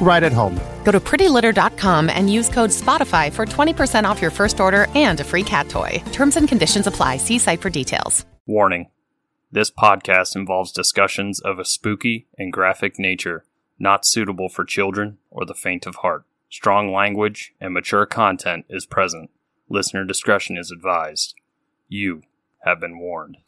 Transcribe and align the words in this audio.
right 0.00 0.22
at 0.22 0.32
home. 0.32 0.60
Go 0.84 0.92
to 0.92 1.00
prettylitter.com 1.00 2.08
and 2.08 2.32
use 2.32 2.48
code 2.48 2.70
SPOTIFY 2.70 3.32
for 3.32 3.44
20% 3.44 4.04
off 4.04 4.22
your 4.22 4.30
first 4.30 4.60
order 4.60 4.86
and 4.94 5.20
a 5.20 5.24
free 5.24 5.42
cat 5.42 5.68
toy. 5.68 6.02
Terms 6.12 6.36
and 6.36 6.48
conditions 6.48 6.86
apply. 6.86 7.16
See 7.16 7.38
site 7.38 7.60
for 7.60 7.70
details. 7.70 8.24
Warning 8.46 8.90
This 9.50 9.70
podcast 9.70 10.36
involves 10.36 10.70
discussions 10.70 11.40
of 11.40 11.58
a 11.58 11.64
spooky 11.64 12.28
and 12.38 12.52
graphic 12.52 12.98
nature 12.98 13.44
not 13.78 14.06
suitable 14.06 14.48
for 14.48 14.64
children 14.64 15.18
or 15.30 15.44
the 15.44 15.54
faint 15.54 15.86
of 15.86 15.96
heart. 15.96 16.24
Strong 16.48 16.92
language 16.92 17.52
and 17.60 17.74
mature 17.74 18.06
content 18.06 18.64
is 18.70 18.86
present. 18.86 19.30
Listener 19.68 20.04
discretion 20.04 20.56
is 20.56 20.70
advised. 20.70 21.34
You 21.88 22.22
have 22.64 22.80
been 22.80 22.98
warned. 22.98 23.38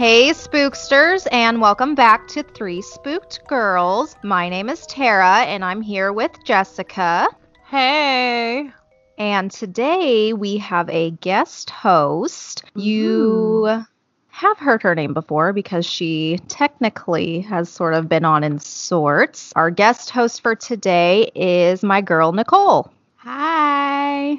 Hey, 0.00 0.30
spooksters, 0.30 1.26
and 1.30 1.60
welcome 1.60 1.94
back 1.94 2.26
to 2.28 2.42
Three 2.42 2.80
Spooked 2.80 3.46
Girls. 3.46 4.16
My 4.22 4.48
name 4.48 4.70
is 4.70 4.86
Tara, 4.86 5.40
and 5.40 5.62
I'm 5.62 5.82
here 5.82 6.10
with 6.10 6.30
Jessica. 6.42 7.28
Hey. 7.66 8.70
And 9.18 9.50
today 9.50 10.32
we 10.32 10.56
have 10.56 10.88
a 10.88 11.10
guest 11.10 11.68
host. 11.68 12.64
You 12.74 13.64
mm-hmm. 13.66 13.82
have 14.28 14.56
heard 14.56 14.82
her 14.84 14.94
name 14.94 15.12
before 15.12 15.52
because 15.52 15.84
she 15.84 16.38
technically 16.48 17.40
has 17.40 17.68
sort 17.68 17.92
of 17.92 18.08
been 18.08 18.24
on 18.24 18.42
in 18.42 18.58
sorts. 18.58 19.52
Our 19.54 19.70
guest 19.70 20.08
host 20.08 20.40
for 20.40 20.54
today 20.54 21.30
is 21.34 21.82
my 21.82 22.00
girl, 22.00 22.32
Nicole. 22.32 22.90
Hi. 23.16 24.38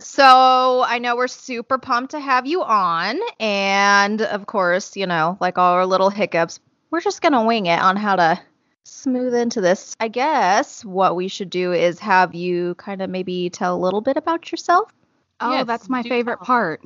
So 0.00 0.82
I 0.86 0.98
know 0.98 1.16
we're 1.16 1.28
super 1.28 1.78
pumped 1.78 2.12
to 2.12 2.20
have 2.20 2.46
you 2.46 2.62
on. 2.62 3.18
And 3.38 4.22
of 4.22 4.46
course, 4.46 4.96
you 4.96 5.06
know, 5.06 5.36
like 5.40 5.58
all 5.58 5.74
our 5.74 5.86
little 5.86 6.10
hiccups, 6.10 6.58
we're 6.90 7.00
just 7.00 7.22
going 7.22 7.32
to 7.32 7.42
wing 7.42 7.66
it 7.66 7.80
on 7.80 7.96
how 7.96 8.16
to 8.16 8.40
smooth 8.84 9.34
into 9.34 9.60
this. 9.60 9.94
I 10.00 10.08
guess 10.08 10.84
what 10.84 11.16
we 11.16 11.28
should 11.28 11.50
do 11.50 11.72
is 11.72 11.98
have 12.00 12.34
you 12.34 12.74
kind 12.76 13.02
of 13.02 13.10
maybe 13.10 13.50
tell 13.50 13.76
a 13.76 13.78
little 13.78 14.00
bit 14.00 14.16
about 14.16 14.50
yourself. 14.50 14.90
Oh, 15.40 15.52
Yes, 15.52 15.66
that's 15.66 15.88
my 15.88 16.02
favorite 16.02 16.38
tell. 16.38 16.46
part. 16.46 16.82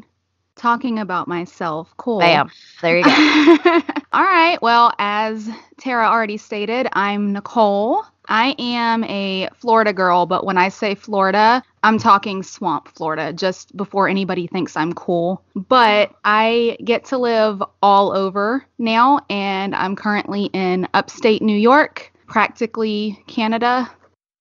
Talking 0.56 1.00
about 1.00 1.26
myself. 1.26 1.92
Cool. 1.96 2.20
Bam. 2.20 2.50
There 2.80 2.98
you 2.98 3.04
go. 3.04 3.10
All 4.12 4.22
right. 4.22 4.58
Well, 4.62 4.92
as 5.00 5.48
Tara 5.78 6.06
already 6.06 6.36
stated, 6.36 6.86
I'm 6.92 7.32
Nicole. 7.32 8.04
I 8.28 8.54
am 8.58 9.02
a 9.04 9.48
Florida 9.56 9.92
girl, 9.92 10.26
but 10.26 10.46
when 10.46 10.56
I 10.56 10.68
say 10.68 10.94
Florida, 10.94 11.62
I'm 11.84 11.98
talking 11.98 12.42
swamp 12.42 12.88
Florida, 12.88 13.32
just 13.34 13.76
before 13.76 14.08
anybody 14.08 14.46
thinks 14.46 14.74
I'm 14.74 14.94
cool. 14.94 15.44
But 15.54 16.14
I 16.24 16.78
get 16.82 17.04
to 17.06 17.18
live 17.18 17.62
all 17.82 18.16
over 18.16 18.64
now, 18.78 19.20
and 19.28 19.74
I'm 19.74 19.94
currently 19.94 20.46
in 20.54 20.88
upstate 20.94 21.42
New 21.42 21.56
York, 21.56 22.10
practically 22.26 23.22
Canada. 23.26 23.90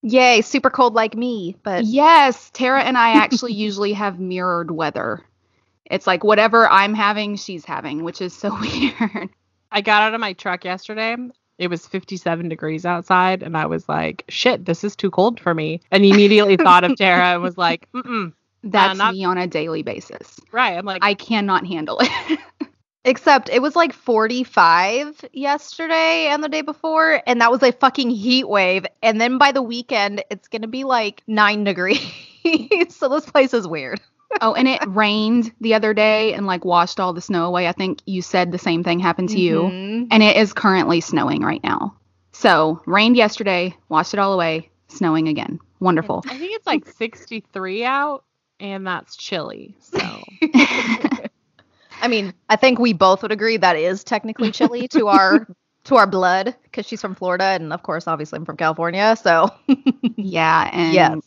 Yay, 0.03 0.42
super 0.42 0.70
cold 0.70 0.94
like 0.94 1.16
me. 1.16 1.58
But 1.64 1.84
Yes, 1.84 2.50
Tara 2.52 2.82
and 2.82 2.98
I 2.98 3.16
actually 3.16 3.53
usually 3.68 3.92
have 3.92 4.22
mirrored 4.22 4.72
weather. 4.72 5.22
It's 5.86 6.08
like 6.08 6.24
whatever 6.24 6.70
I'm 6.70 6.94
having, 6.94 7.36
she's 7.36 7.66
having, 7.66 8.06
which 8.06 8.22
is 8.22 8.34
so 8.34 8.58
weird. 8.59 9.30
I 9.70 9.82
got 9.82 10.03
out 10.03 10.14
of 10.14 10.22
my 10.22 10.32
truck 10.32 10.64
yesterday. 10.64 11.18
It 11.63 11.69
was 11.69 11.88
57 11.88 12.50
degrees 12.50 12.85
outside, 12.85 13.41
and 13.41 13.56
I 13.56 13.68
was 13.68 13.88
like, 13.88 14.25
shit, 14.28 14.66
this 14.66 14.84
is 14.84 14.97
too 14.97 15.09
cold 15.09 15.40
for 15.40 15.53
me. 15.53 15.79
And 15.91 16.03
immediately 16.03 16.57
thought 16.57 16.84
of 16.84 16.97
Tara 16.97 17.34
and 17.34 17.41
was 17.41 17.57
like, 17.57 17.88
mm 17.94 18.34
That's 18.63 18.97
not- 18.97 19.13
me 19.13 19.24
on 19.24 19.38
a 19.38 19.47
daily 19.47 19.81
basis. 19.81 20.41
right. 20.52 20.78
I'm 20.78 20.85
like, 20.85 21.03
I 21.06 21.13
cannot 21.13 21.66
handle 21.66 22.00
it. 22.02 22.40
except 23.06 23.50
it 23.50 23.62
was 23.62 23.78
like 23.78 23.94
45 23.94 25.23
yesterday 25.31 26.28
and 26.28 26.44
the 26.44 26.50
day 26.50 26.62
before, 26.62 27.22
and 27.25 27.40
that 27.40 27.50
was 27.50 27.63
a 27.63 27.72
fucking 27.72 28.09
heat 28.09 28.47
wave. 28.50 28.85
And 29.02 29.22
then 29.22 29.38
by 29.38 29.53
the 29.53 29.62
weekend, 29.62 30.22
it's 30.29 30.50
going 30.50 30.63
to 30.63 30.68
be 30.68 30.84
like 30.84 31.23
nine 31.28 31.63
degrees. 31.63 32.02
so 32.90 33.07
this 33.07 33.25
place 33.25 33.53
is 33.53 33.68
weird. 33.68 34.02
Oh, 34.42 34.54
and 34.54 34.68
it 34.68 34.82
rained 34.88 35.52
the 35.62 35.74
other 35.74 35.94
day 35.94 36.34
and 36.34 36.46
like 36.46 36.66
washed 36.66 37.00
all 37.00 37.14
the 37.14 37.22
snow 37.22 37.46
away. 37.46 37.68
I 37.68 37.72
think 37.72 38.00
you 38.06 38.22
said 38.22 38.52
the 38.52 38.58
same 38.58 38.84
thing 38.84 39.00
happened 39.00 39.30
to 39.30 39.40
you. 39.40 39.64
Mhm. 39.64 40.08
And 40.12 40.24
it 40.24 40.38
is 40.38 40.54
currently 40.54 41.02
snowing 41.02 41.42
right 41.42 41.64
now. 41.64 41.96
So, 42.32 42.82
rained 42.86 43.16
yesterday, 43.16 43.76
washed 43.90 44.14
it 44.14 44.20
all 44.20 44.34
away, 44.34 44.70
snowing 44.88 45.28
again. 45.28 45.60
Wonderful. 45.80 46.24
I 46.28 46.38
think 46.38 46.56
it's 46.56 46.66
like 46.68 46.86
63 46.86 47.84
out, 47.86 48.24
and 48.60 48.86
that's 48.88 49.16
chilly. 49.16 49.76
So, 49.80 50.24
I 52.02 52.08
mean, 52.08 52.34
I 52.50 52.56
think 52.56 52.80
we 52.80 52.94
both 52.94 53.22
would 53.22 53.32
agree 53.32 53.58
that 53.58 53.76
is 53.78 54.04
technically 54.04 54.52
chilly 54.52 54.88
to 54.90 55.08
our 55.08 55.48
to 55.86 55.96
our 55.96 56.08
blood 56.08 56.56
because 56.64 56.86
she's 56.86 57.02
from 57.02 57.16
Florida, 57.16 57.44
and 57.46 57.72
of 57.74 57.84
course, 57.84 58.08
obviously, 58.08 58.38
I'm 58.38 58.46
from 58.46 58.58
California. 58.58 59.16
So 59.22 59.50
Yeah, 60.18 60.70
and 60.74 60.94
Yes. 60.94 61.22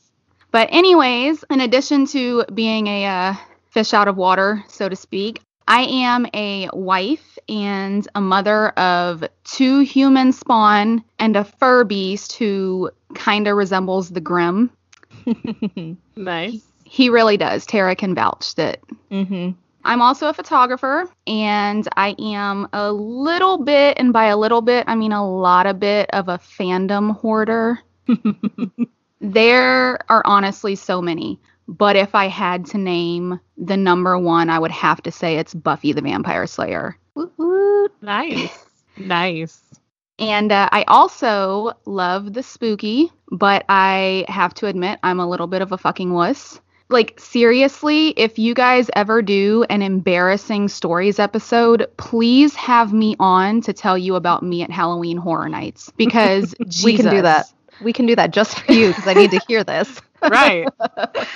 But 0.56 0.70
anyways, 0.72 1.44
in 1.50 1.60
addition 1.60 2.06
to 2.06 2.46
being 2.54 2.86
a 2.86 3.04
uh, 3.04 3.34
fish 3.72 3.92
out 3.92 4.08
of 4.08 4.16
water, 4.16 4.64
so 4.68 4.88
to 4.88 4.96
speak, 4.96 5.42
I 5.68 5.82
am 5.82 6.26
a 6.32 6.70
wife 6.72 7.36
and 7.46 8.08
a 8.14 8.22
mother 8.22 8.68
of 8.70 9.22
two 9.44 9.80
human 9.80 10.32
spawn 10.32 11.04
and 11.18 11.36
a 11.36 11.44
fur 11.44 11.84
beast 11.84 12.38
who 12.38 12.90
kind 13.14 13.46
of 13.46 13.54
resembles 13.54 14.08
the 14.08 14.22
Grim. 14.22 14.70
nice. 16.16 16.62
He 16.84 17.10
really 17.10 17.36
does. 17.36 17.66
Tara 17.66 17.94
can 17.94 18.14
vouch 18.14 18.54
that. 18.54 18.80
hmm 19.10 19.50
I'm 19.84 20.00
also 20.00 20.30
a 20.30 20.32
photographer 20.32 21.06
and 21.26 21.86
I 21.98 22.16
am 22.18 22.66
a 22.72 22.90
little 22.90 23.58
bit, 23.58 23.98
and 23.98 24.10
by 24.10 24.28
a 24.28 24.38
little 24.38 24.62
bit, 24.62 24.84
I 24.86 24.94
mean 24.94 25.12
a 25.12 25.30
lot 25.30 25.66
of 25.66 25.78
bit 25.78 26.08
of 26.14 26.30
a 26.30 26.38
fandom 26.38 27.14
hoarder. 27.14 27.78
There 29.20 29.98
are 30.10 30.22
honestly 30.24 30.74
so 30.74 31.00
many, 31.00 31.40
but 31.68 31.96
if 31.96 32.14
I 32.14 32.28
had 32.28 32.66
to 32.66 32.78
name 32.78 33.40
the 33.56 33.76
number 33.76 34.18
one, 34.18 34.50
I 34.50 34.58
would 34.58 34.70
have 34.70 35.02
to 35.02 35.10
say 35.10 35.36
it's 35.36 35.54
Buffy 35.54 35.92
the 35.92 36.02
Vampire 36.02 36.46
Slayer. 36.46 36.98
Nice. 38.02 38.64
nice. 38.96 39.62
And 40.18 40.52
uh, 40.52 40.68
I 40.72 40.84
also 40.88 41.72
love 41.84 42.32
the 42.32 42.42
spooky, 42.42 43.10
but 43.30 43.64
I 43.68 44.24
have 44.28 44.54
to 44.54 44.66
admit 44.66 44.98
I'm 45.02 45.20
a 45.20 45.28
little 45.28 45.46
bit 45.46 45.62
of 45.62 45.72
a 45.72 45.78
fucking 45.78 46.12
wuss. 46.12 46.60
Like 46.88 47.18
seriously, 47.18 48.10
if 48.10 48.38
you 48.38 48.54
guys 48.54 48.88
ever 48.94 49.20
do 49.20 49.64
an 49.68 49.82
embarrassing 49.82 50.68
stories 50.68 51.18
episode, 51.18 51.88
please 51.96 52.54
have 52.54 52.92
me 52.92 53.16
on 53.18 53.60
to 53.62 53.72
tell 53.72 53.98
you 53.98 54.14
about 54.14 54.44
me 54.44 54.62
at 54.62 54.70
Halloween 54.70 55.16
Horror 55.16 55.48
Nights 55.48 55.90
because 55.96 56.54
we 56.84 56.96
can 56.96 57.10
do 57.10 57.22
that. 57.22 57.46
We 57.80 57.92
can 57.92 58.06
do 58.06 58.16
that 58.16 58.32
just 58.32 58.58
for 58.58 58.72
you 58.72 58.88
because 58.88 59.06
I 59.06 59.14
need 59.14 59.30
to 59.32 59.40
hear 59.46 59.64
this. 59.64 60.00
Right. 60.22 60.66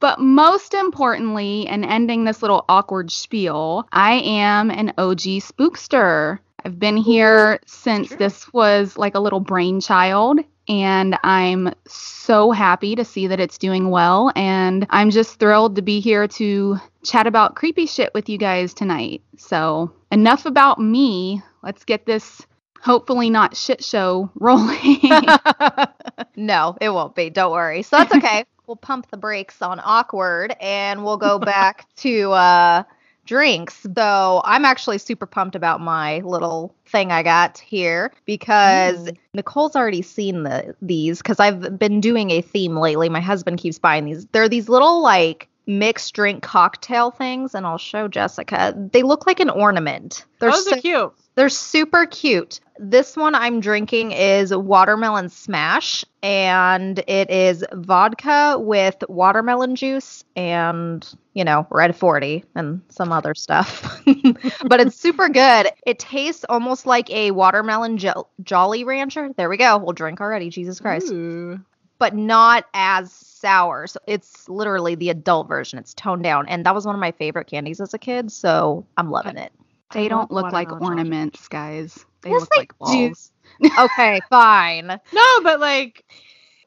But 0.00 0.18
most 0.18 0.72
importantly, 0.72 1.66
and 1.68 1.84
ending 1.84 2.24
this 2.24 2.40
little 2.40 2.64
awkward 2.70 3.12
spiel, 3.12 3.86
I 3.92 4.14
am 4.14 4.70
an 4.70 4.94
OG 4.96 5.20
spookster. 5.44 6.38
I've 6.64 6.78
been 6.78 6.96
here 6.96 7.60
since 7.66 8.08
true. 8.08 8.16
this 8.16 8.50
was 8.52 8.96
like 8.96 9.14
a 9.14 9.20
little 9.20 9.40
brainchild, 9.40 10.40
and 10.68 11.18
I'm 11.22 11.74
so 11.86 12.50
happy 12.50 12.96
to 12.96 13.04
see 13.04 13.26
that 13.26 13.40
it's 13.40 13.58
doing 13.58 13.90
well. 13.90 14.32
And 14.36 14.86
I'm 14.88 15.10
just 15.10 15.38
thrilled 15.38 15.76
to 15.76 15.82
be 15.82 16.00
here 16.00 16.26
to 16.28 16.78
chat 17.04 17.26
about 17.26 17.56
creepy 17.56 17.84
shit 17.84 18.12
with 18.14 18.28
you 18.30 18.38
guys 18.38 18.72
tonight. 18.72 19.22
So, 19.36 19.92
enough 20.10 20.46
about 20.46 20.78
me. 20.78 21.42
Let's 21.62 21.84
get 21.84 22.06
this 22.06 22.46
hopefully 22.80 23.30
not 23.30 23.56
shit 23.56 23.82
show 23.84 24.30
rolling. 24.34 25.00
no, 26.36 26.76
it 26.80 26.90
won't 26.90 27.14
be. 27.14 27.30
Don't 27.30 27.52
worry. 27.52 27.82
So 27.82 27.96
that's 27.96 28.14
okay. 28.14 28.44
we'll 28.66 28.76
pump 28.76 29.10
the 29.10 29.16
brakes 29.16 29.62
on 29.62 29.80
awkward 29.82 30.54
and 30.60 31.04
we'll 31.04 31.16
go 31.16 31.38
back 31.38 31.86
to 31.96 32.32
uh 32.32 32.82
drinks. 33.26 33.80
Though 33.84 34.40
I'm 34.44 34.64
actually 34.64 34.98
super 34.98 35.26
pumped 35.26 35.54
about 35.54 35.80
my 35.80 36.18
little 36.20 36.74
thing 36.86 37.12
I 37.12 37.22
got 37.22 37.58
here 37.58 38.12
because 38.24 39.10
Nicole's 39.34 39.76
already 39.76 40.02
seen 40.02 40.42
the 40.42 40.74
these 40.82 41.18
because 41.18 41.38
I've 41.38 41.78
been 41.78 42.00
doing 42.00 42.30
a 42.30 42.40
theme 42.42 42.76
lately. 42.76 43.08
My 43.08 43.20
husband 43.20 43.58
keeps 43.58 43.78
buying 43.78 44.04
these. 44.04 44.26
They're 44.26 44.48
these 44.48 44.68
little 44.68 45.02
like 45.02 45.48
mixed 45.66 46.14
drink 46.14 46.42
cocktail 46.42 47.12
things, 47.12 47.54
and 47.54 47.64
I'll 47.66 47.78
show 47.78 48.08
Jessica. 48.08 48.74
They 48.92 49.02
look 49.04 49.26
like 49.26 49.38
an 49.38 49.50
ornament. 49.50 50.24
They're 50.40 50.50
Those 50.50 50.68
so- 50.68 50.76
are 50.76 50.80
cute. 50.80 51.12
They're 51.34 51.48
super 51.48 52.06
cute. 52.06 52.60
This 52.78 53.16
one 53.16 53.34
I'm 53.34 53.60
drinking 53.60 54.12
is 54.12 54.54
watermelon 54.54 55.28
smash, 55.28 56.04
and 56.22 56.98
it 57.06 57.30
is 57.30 57.64
vodka 57.72 58.56
with 58.58 59.04
watermelon 59.08 59.76
juice 59.76 60.24
and, 60.34 61.06
you 61.34 61.44
know, 61.44 61.66
red 61.70 61.94
40 61.94 62.44
and 62.54 62.80
some 62.88 63.12
other 63.12 63.34
stuff. 63.34 64.00
but 64.64 64.80
it's 64.80 64.96
super 64.96 65.28
good. 65.28 65.68
It 65.86 65.98
tastes 65.98 66.44
almost 66.48 66.86
like 66.86 67.10
a 67.10 67.32
watermelon 67.32 67.98
jo- 67.98 68.28
Jolly 68.42 68.84
Rancher. 68.84 69.30
There 69.36 69.50
we 69.50 69.58
go. 69.58 69.76
We'll 69.76 69.92
drink 69.92 70.20
already. 70.20 70.48
Jesus 70.48 70.80
Christ. 70.80 71.12
Ooh. 71.12 71.60
But 71.98 72.16
not 72.16 72.64
as 72.72 73.12
sour. 73.12 73.86
So 73.86 74.00
it's 74.06 74.48
literally 74.48 74.94
the 74.94 75.10
adult 75.10 75.48
version. 75.48 75.78
It's 75.78 75.92
toned 75.92 76.22
down. 76.22 76.48
And 76.48 76.64
that 76.64 76.74
was 76.74 76.86
one 76.86 76.94
of 76.94 77.00
my 77.00 77.12
favorite 77.12 77.46
candies 77.46 77.78
as 77.78 77.92
a 77.92 77.98
kid. 77.98 78.32
So 78.32 78.86
I'm 78.96 79.10
loving 79.10 79.36
it. 79.36 79.52
They 79.92 80.06
I 80.06 80.08
don't 80.08 80.30
look 80.30 80.52
like 80.52 80.70
watermelon 80.70 80.80
chocolate. 80.80 80.90
ornaments, 80.90 81.48
guys. 81.48 82.06
They 82.22 82.30
Yes, 82.30 82.40
look 82.40 82.50
they 82.50 82.58
like 82.60 82.78
balls. 82.78 83.32
Okay, 83.78 84.20
fine. 84.30 84.86
No, 85.12 85.40
but 85.42 85.60
like, 85.60 86.04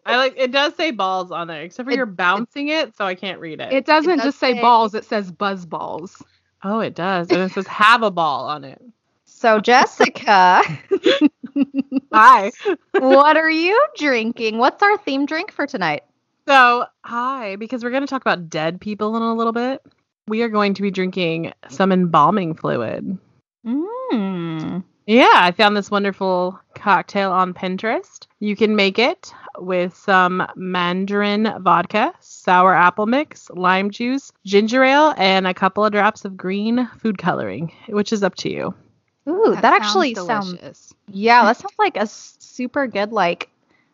I 0.06 0.18
like 0.18 0.34
it 0.38 0.52
does 0.52 0.76
say 0.76 0.92
balls 0.92 1.32
on 1.32 1.48
there, 1.48 1.62
except 1.64 1.88
for 1.88 1.92
It- 1.92 1.98
you're 1.98 2.06
bouncing 2.06 2.68
it, 2.68 2.96
so 2.98 3.06
I 3.06 3.16
can't 3.16 3.40
read 3.40 3.60
it. 3.62 3.72
It 3.72 3.86
doesn't 3.86 4.18
does 4.18 4.26
just 4.26 4.40
say 4.40 4.54
say- 4.54 4.62
balls, 4.62 4.94
it 4.94 5.06
says 5.06 5.32
buzz 5.32 5.66
balls. 5.66 6.22
oh, 6.64 6.80
it 6.80 6.96
does, 6.96 7.30
and 7.32 7.40
it 7.42 7.52
says 7.52 7.68
have 7.68 8.04
a 8.04 8.12
ball 8.12 8.48
on 8.48 8.64
it. 8.64 8.82
So, 9.26 9.60
Jessica, 9.60 10.62
Hi. 12.14 12.52
what 12.94 13.38
are 13.38 13.50
you 13.50 13.82
drinking? 13.98 14.58
What's 14.58 14.82
our 14.84 14.98
theme 15.00 15.26
drink 15.26 15.52
for 15.52 15.66
tonight? 15.68 16.04
So, 16.48 16.86
hi, 17.02 17.56
because 17.58 17.84
we're 17.84 17.90
going 17.90 18.04
to 18.04 18.08
talk 18.08 18.22
about 18.22 18.50
dead 18.50 18.80
people 18.82 19.16
in 19.18 19.22
a 19.24 19.34
little 19.34 19.54
bit. 19.54 19.82
We 20.28 20.42
are 20.42 20.50
going 20.50 20.74
to 20.76 20.82
be 20.82 20.92
drinking 20.92 21.54
some 21.70 21.92
embalming 21.92 22.56
fluid. 22.56 23.18
Mm. 23.66 24.84
Yeah, 25.06 25.30
I 25.34 25.52
found 25.52 25.76
this 25.76 25.92
wonderful 25.92 26.58
cocktail 26.76 27.32
on 27.34 27.54
Pinterest. 27.54 28.26
You 28.40 28.56
can 28.56 28.76
make 28.76 28.98
it 28.98 29.34
with 29.58 29.96
some 29.98 30.48
mandarin 30.56 31.54
vodka, 31.60 32.14
sour 32.22 32.74
apple 32.74 33.06
mix, 33.06 33.50
lime 33.50 33.92
juice, 33.92 34.32
ginger 34.46 34.84
ale, 34.84 35.14
and 35.18 35.46
a 35.46 35.54
couple 35.54 35.84
of 35.84 35.92
drops 35.92 36.24
of 36.24 36.38
green 36.38 36.90
food 37.00 37.18
coloring, 37.18 37.74
which 37.90 38.14
is 38.14 38.24
up 38.24 38.36
to 38.36 38.50
you. 38.50 38.74
Ooh, 39.28 39.56
that, 39.62 39.66
actually 39.74 40.16
sounds. 40.16 40.54
delicious. 40.54 40.94
Yeah, 41.10 41.44
that 41.44 41.58
sounds 41.58 41.76
like 41.78 41.98
a 41.98 42.08
super 42.08 42.88
good 42.88 43.12
like 43.12 43.50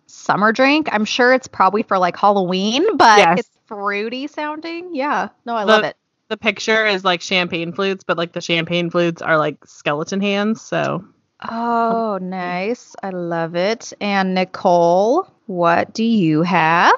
summer 0.06 0.52
drink. 0.52 0.90
I'm 0.92 1.06
sure 1.06 1.34
it's 1.34 1.48
probably 1.48 1.81
for 1.84 1.98
like 1.98 2.18
Halloween, 2.18 2.98
but 2.98 3.18
Yes. 3.18 3.40
it's 3.40 3.50
fruity 3.66 4.28
sounding. 4.28 4.94
Yeah, 4.94 5.30
no, 5.46 5.56
I 5.56 5.66
The- 5.66 5.72
love 5.72 5.84
it. 5.86 5.96
The 6.30 6.38
picture 6.38 6.86
is 6.86 7.04
like 7.04 7.22
champagne 7.22 7.74
flutes, 7.74 8.04
but 8.04 8.18
like 8.18 8.31
the 8.34 8.42
champagne 8.42 8.90
flutes 8.90 9.22
are 9.22 9.38
like 9.38 9.58
skeleton 9.66 10.22
hands. 10.22 10.62
So 10.62 11.04
Oh, 11.48 12.20
nice. 12.22 12.96
I 13.02 13.10
love 13.10 13.56
it. 13.56 13.94
And 14.02 14.36
Nicole, 14.36 15.28
what 15.46 15.94
do 15.94 16.04
you 16.04 16.42
have? 16.44 16.96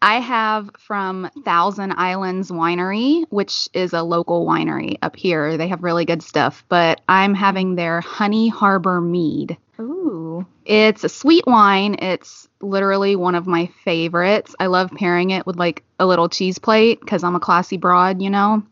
I 0.00 0.20
have 0.20 0.70
from 0.78 1.30
Thousand 1.44 1.92
Islands 1.92 2.50
Winery, 2.50 3.24
which 3.30 3.68
is 3.72 3.92
a 3.92 4.02
local 4.02 4.46
winery 4.46 4.98
up 5.02 5.16
here. 5.16 5.56
They 5.56 5.68
have 5.68 5.82
really 5.82 6.04
good 6.04 6.22
stuff, 6.22 6.64
but 6.68 7.00
I'm 7.08 7.34
having 7.34 7.74
their 7.74 8.00
Honey 8.00 8.48
Harbor 8.48 9.00
Mead. 9.00 9.56
Ooh. 9.80 10.46
It's 10.64 11.04
a 11.04 11.08
sweet 11.08 11.46
wine. 11.46 11.96
It's 12.00 12.45
literally 12.60 13.16
one 13.16 13.34
of 13.34 13.46
my 13.46 13.66
favorites. 13.84 14.54
I 14.58 14.66
love 14.66 14.90
pairing 14.90 15.30
it 15.30 15.46
with 15.46 15.56
like 15.56 15.84
a 15.98 16.06
little 16.06 16.28
cheese 16.28 16.58
plate 16.58 17.00
because 17.00 17.24
I'm 17.24 17.34
a 17.34 17.40
classy 17.40 17.76
broad, 17.76 18.22
you 18.22 18.30
know? 18.30 18.62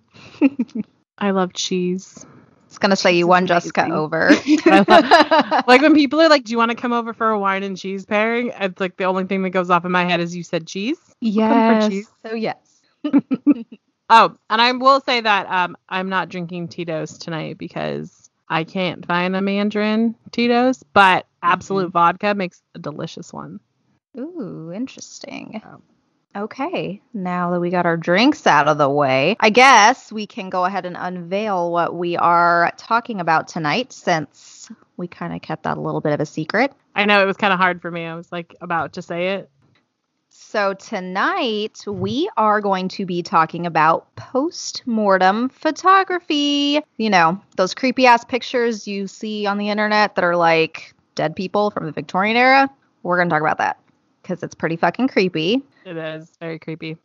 I 1.19 1.31
love 1.31 1.53
cheese. 1.53 2.25
It's 2.67 2.79
gonna 2.79 2.97
say 2.97 3.13
you 3.13 3.27
is 3.27 3.29
won 3.29 3.47
Jessica 3.47 3.83
amazing. 3.83 3.99
over. 3.99 4.31
like 5.69 5.81
when 5.81 5.95
people 5.95 6.21
are 6.21 6.29
like, 6.29 6.45
"Do 6.45 6.51
you 6.51 6.59
want 6.59 6.73
to 6.73 6.77
come 6.77 6.93
over 6.93 7.13
for 7.13 7.31
a 7.31 7.39
wine 7.39 7.63
and 7.63 7.77
cheese 7.77 8.05
pairing?" 8.05 8.51
It's 8.59 8.81
like 8.81 8.97
the 8.97 9.05
only 9.05 9.25
thing 9.25 9.43
that 9.43 9.51
goes 9.51 9.71
off 9.71 9.85
in 9.85 9.93
my 9.93 10.05
head 10.05 10.19
is 10.19 10.35
you 10.35 10.43
said 10.43 10.67
cheese. 10.67 10.99
yes. 11.21 11.89
cheese. 11.89 12.09
So 12.27 12.35
yes. 12.35 12.57
Oh, 14.11 14.37
and 14.51 14.61
I 14.61 14.73
will 14.73 15.01
say 15.01 15.21
that 15.21 15.47
um, 15.49 15.77
I'm 15.89 16.09
not 16.09 16.29
drinking 16.29 16.69
Tito's 16.69 17.17
tonight 17.17 17.57
because 17.57 18.31
I 18.49 18.65
can't 18.65 19.07
find 19.07 19.35
a 19.35 19.41
Mandarin 19.41 20.15
Tito's, 20.31 20.83
but 20.93 21.27
Absolut 21.43 21.91
Vodka 21.91 22.35
makes 22.35 22.63
a 22.75 22.79
delicious 22.79 23.33
one. 23.33 23.61
Ooh, 24.17 24.73
interesting. 24.75 25.61
Okay, 26.37 27.01
now 27.13 27.53
that 27.53 27.61
we 27.61 27.71
got 27.71 27.87
our 27.87 27.97
drinks 27.97 28.47
out 28.47 28.67
of 28.67 28.77
the 28.77 28.91
way, 28.91 29.37
I 29.39 29.51
guess 29.51 30.11
we 30.11 30.27
can 30.27 30.51
go 30.51 30.65
ahead 30.65 30.85
and 30.85 30.97
unveil 30.99 31.71
what 31.71 31.95
we 31.95 32.17
are 32.17 32.73
talking 32.77 33.21
about 33.21 33.47
tonight 33.47 33.93
since 33.93 34.69
we 34.97 35.07
kind 35.07 35.33
of 35.33 35.43
kept 35.43 35.63
that 35.63 35.79
a 35.79 35.81
little 35.81 36.01
bit 36.01 36.13
of 36.13 36.21
a 36.21 36.27
secret. 36.27 36.73
I 36.95 37.05
know 37.05 37.23
it 37.23 37.27
was 37.27 37.37
kind 37.37 37.53
of 37.53 37.61
hard 37.61 37.81
for 37.81 37.91
me. 37.91 38.05
I 38.05 38.17
was 38.17 38.33
like 38.33 38.57
about 38.61 38.95
to 38.95 39.03
say 39.03 39.35
it. 39.35 39.51
So, 40.29 40.75
tonight 40.75 41.85
we 41.87 42.29
are 42.37 42.61
going 42.61 42.89
to 42.89 43.07
be 43.07 43.23
talking 43.23 43.67
about 43.67 44.15
post 44.17 44.83
mortem 44.87 45.49
photography. 45.49 46.81
You 46.97 47.11
know, 47.11 47.41
those 47.57 47.75
creepy 47.75 48.07
ass 48.07 48.25
pictures 48.25 48.89
you 48.89 49.07
see 49.07 49.47
on 49.47 49.59
the 49.59 49.71
internet 49.71 50.17
that 50.17 50.25
are 50.25 50.37
like 50.37 50.95
dead 51.15 51.37
people 51.37 51.71
from 51.71 51.87
the 51.87 51.93
Victorian 51.93 52.37
era. 52.37 52.69
We're 53.05 53.17
going 53.17 53.29
to 53.29 53.33
talk 53.33 53.43
about 53.43 53.59
that 53.59 53.79
because 54.25 54.43
it's 54.43 54.55
pretty 54.57 54.77
fucking 54.77 55.09
creepy. 55.09 55.63
It 55.87 55.97
is 55.97 56.33
very 56.41 56.59
creepy. 56.59 56.97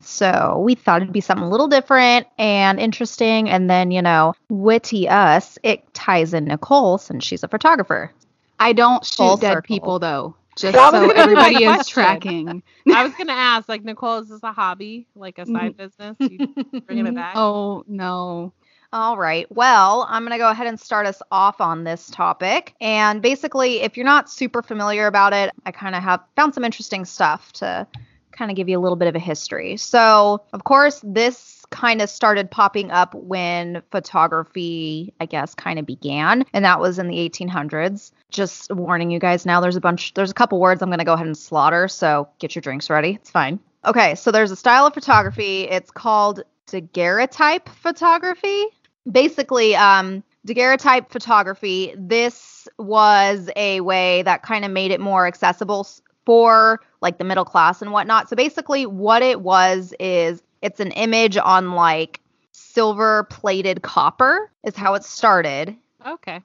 So 0.00 0.60
we 0.64 0.76
thought 0.76 1.02
it'd 1.02 1.12
be 1.12 1.20
something 1.20 1.46
a 1.46 1.50
little 1.50 1.66
different 1.66 2.28
and 2.38 2.78
interesting. 2.78 3.50
And 3.50 3.68
then, 3.68 3.90
you 3.90 4.00
know, 4.02 4.34
witty 4.48 5.08
us, 5.08 5.58
it 5.64 5.92
ties 5.92 6.34
in 6.34 6.44
Nicole 6.44 6.98
since 6.98 7.24
she's 7.24 7.42
a 7.42 7.48
photographer. 7.48 8.12
I 8.60 8.72
don't 8.74 9.04
shoot 9.04 9.16
Full 9.16 9.36
dead 9.38 9.54
circle. 9.54 9.66
people 9.66 9.98
though, 9.98 10.36
just 10.56 10.74
That 10.74 10.92
so 10.92 11.00
gonna 11.00 11.08
be 11.08 11.14
my 11.14 11.20
everybody 11.22 11.64
is 11.64 11.74
question. 11.76 11.92
tracking. 11.92 12.62
I 12.92 13.02
was 13.04 13.14
gonna 13.14 13.32
ask, 13.32 13.68
like, 13.68 13.84
Nicole, 13.84 14.18
is 14.18 14.28
this 14.28 14.42
a 14.44 14.52
hobby, 14.52 15.06
like 15.16 15.38
a 15.38 15.46
side 15.46 15.76
business? 15.76 16.16
You 16.20 16.38
bringing 16.86 17.06
it 17.06 17.14
back? 17.16 17.34
Oh 17.36 17.84
no. 17.88 18.52
All 18.92 19.18
right. 19.18 19.46
Well, 19.54 20.06
I'm 20.08 20.22
going 20.22 20.32
to 20.32 20.38
go 20.38 20.48
ahead 20.48 20.66
and 20.66 20.80
start 20.80 21.06
us 21.06 21.20
off 21.30 21.60
on 21.60 21.84
this 21.84 22.08
topic. 22.10 22.74
And 22.80 23.20
basically, 23.20 23.82
if 23.82 23.96
you're 23.96 24.06
not 24.06 24.30
super 24.30 24.62
familiar 24.62 25.06
about 25.06 25.34
it, 25.34 25.52
I 25.66 25.72
kind 25.72 25.94
of 25.94 26.02
have 26.02 26.20
found 26.36 26.54
some 26.54 26.64
interesting 26.64 27.04
stuff 27.04 27.52
to 27.54 27.86
kind 28.32 28.50
of 28.50 28.56
give 28.56 28.68
you 28.68 28.78
a 28.78 28.80
little 28.80 28.96
bit 28.96 29.08
of 29.08 29.14
a 29.14 29.18
history. 29.18 29.76
So, 29.76 30.42
of 30.54 30.64
course, 30.64 31.02
this 31.04 31.66
kind 31.70 32.00
of 32.00 32.08
started 32.08 32.50
popping 32.50 32.90
up 32.90 33.14
when 33.14 33.82
photography, 33.90 35.12
I 35.20 35.26
guess, 35.26 35.54
kind 35.54 35.78
of 35.78 35.84
began, 35.84 36.46
and 36.54 36.64
that 36.64 36.80
was 36.80 36.98
in 36.98 37.08
the 37.08 37.28
1800s. 37.28 38.12
Just 38.30 38.72
warning 38.72 39.10
you 39.10 39.18
guys 39.18 39.44
now, 39.44 39.60
there's 39.60 39.76
a 39.76 39.80
bunch, 39.80 40.14
there's 40.14 40.30
a 40.30 40.34
couple 40.34 40.60
words 40.60 40.80
I'm 40.80 40.88
going 40.88 40.98
to 40.98 41.04
go 41.04 41.12
ahead 41.12 41.26
and 41.26 41.36
slaughter, 41.36 41.88
so 41.88 42.28
get 42.38 42.54
your 42.54 42.62
drinks 42.62 42.88
ready. 42.88 43.18
It's 43.20 43.30
fine. 43.30 43.58
Okay, 43.84 44.14
so 44.14 44.30
there's 44.30 44.50
a 44.50 44.56
style 44.56 44.86
of 44.86 44.94
photography. 44.94 45.62
It's 45.62 45.90
called 45.90 46.42
daguerreotype 46.68 47.68
photography. 47.68 48.66
Basically, 49.10 49.74
um, 49.76 50.22
daguerreotype 50.46 51.10
photography. 51.10 51.94
This 51.96 52.68
was 52.78 53.50
a 53.56 53.80
way 53.80 54.22
that 54.22 54.42
kind 54.42 54.64
of 54.64 54.70
made 54.70 54.90
it 54.90 55.00
more 55.00 55.26
accessible 55.26 55.86
for 56.24 56.80
like 57.00 57.18
the 57.18 57.24
middle 57.24 57.44
class 57.44 57.80
and 57.80 57.92
whatnot. 57.92 58.28
So 58.28 58.36
basically, 58.36 58.86
what 58.86 59.22
it 59.22 59.40
was 59.40 59.94
is 59.98 60.42
it's 60.62 60.80
an 60.80 60.92
image 60.92 61.36
on 61.36 61.72
like 61.72 62.20
silver 62.52 63.24
plated 63.24 63.82
copper 63.82 64.50
is 64.64 64.76
how 64.76 64.94
it 64.94 65.04
started 65.04 65.76
Okay. 66.06 66.40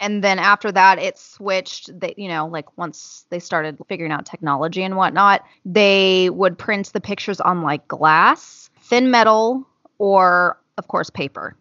and 0.00 0.24
then 0.24 0.38
after 0.38 0.72
that 0.72 0.98
it 0.98 1.18
switched 1.18 1.98
That 2.00 2.18
you 2.18 2.28
know 2.28 2.46
like 2.46 2.76
once 2.78 3.26
they 3.30 3.38
started 3.38 3.78
figuring 3.88 4.12
out 4.12 4.26
technology 4.26 4.82
and 4.82 4.96
whatnot 4.96 5.44
they 5.64 6.30
would 6.30 6.58
print 6.58 6.92
the 6.92 7.00
pictures 7.00 7.40
on 7.40 7.62
like 7.62 7.86
glass 7.88 8.70
thin 8.82 9.10
metal 9.10 9.66
or 9.98 10.58
of 10.78 10.88
course 10.88 11.10
paper 11.10 11.56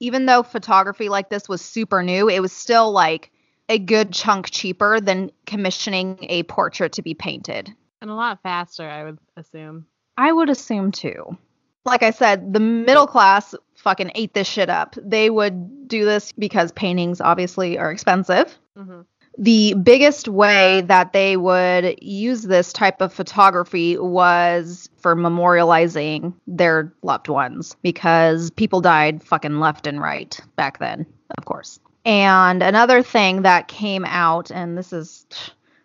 even 0.00 0.26
though 0.26 0.42
photography 0.42 1.08
like 1.08 1.28
this 1.30 1.48
was 1.48 1.60
super 1.60 2.02
new 2.02 2.28
it 2.28 2.40
was 2.40 2.52
still 2.52 2.90
like 2.90 3.30
a 3.68 3.78
good 3.78 4.12
chunk 4.12 4.50
cheaper 4.50 5.00
than 5.00 5.30
commissioning 5.46 6.18
a 6.22 6.42
portrait 6.44 6.92
to 6.94 7.02
be 7.02 7.14
painted 7.14 7.72
And 8.00 8.10
a 8.10 8.14
lot 8.14 8.42
faster, 8.42 8.88
I 8.88 9.04
would 9.04 9.18
assume. 9.36 9.86
I 10.16 10.32
would 10.32 10.48
assume 10.50 10.90
too. 10.90 11.36
Like 11.84 12.02
I 12.02 12.10
said, 12.10 12.52
the 12.52 12.60
middle 12.60 13.06
class 13.06 13.54
fucking 13.76 14.12
ate 14.14 14.34
this 14.34 14.48
shit 14.48 14.68
up. 14.68 14.96
They 15.00 15.30
would 15.30 15.86
do 15.88 16.04
this 16.04 16.32
because 16.32 16.72
paintings 16.72 17.20
obviously 17.20 17.78
are 17.78 17.90
expensive. 17.90 18.58
hmm 18.76 19.02
the 19.40 19.72
biggest 19.72 20.28
way 20.28 20.82
that 20.82 21.14
they 21.14 21.34
would 21.38 21.98
use 22.02 22.42
this 22.42 22.74
type 22.74 23.00
of 23.00 23.10
photography 23.10 23.96
was 23.96 24.90
for 24.98 25.16
memorializing 25.16 26.34
their 26.46 26.92
loved 27.02 27.28
ones 27.28 27.74
because 27.80 28.50
people 28.50 28.82
died 28.82 29.22
fucking 29.22 29.58
left 29.58 29.86
and 29.86 29.98
right 29.98 30.38
back 30.56 30.78
then, 30.78 31.06
of 31.38 31.46
course. 31.46 31.80
And 32.04 32.62
another 32.62 33.02
thing 33.02 33.42
that 33.42 33.66
came 33.66 34.04
out, 34.04 34.50
and 34.50 34.76
this 34.76 34.92
is 34.92 35.26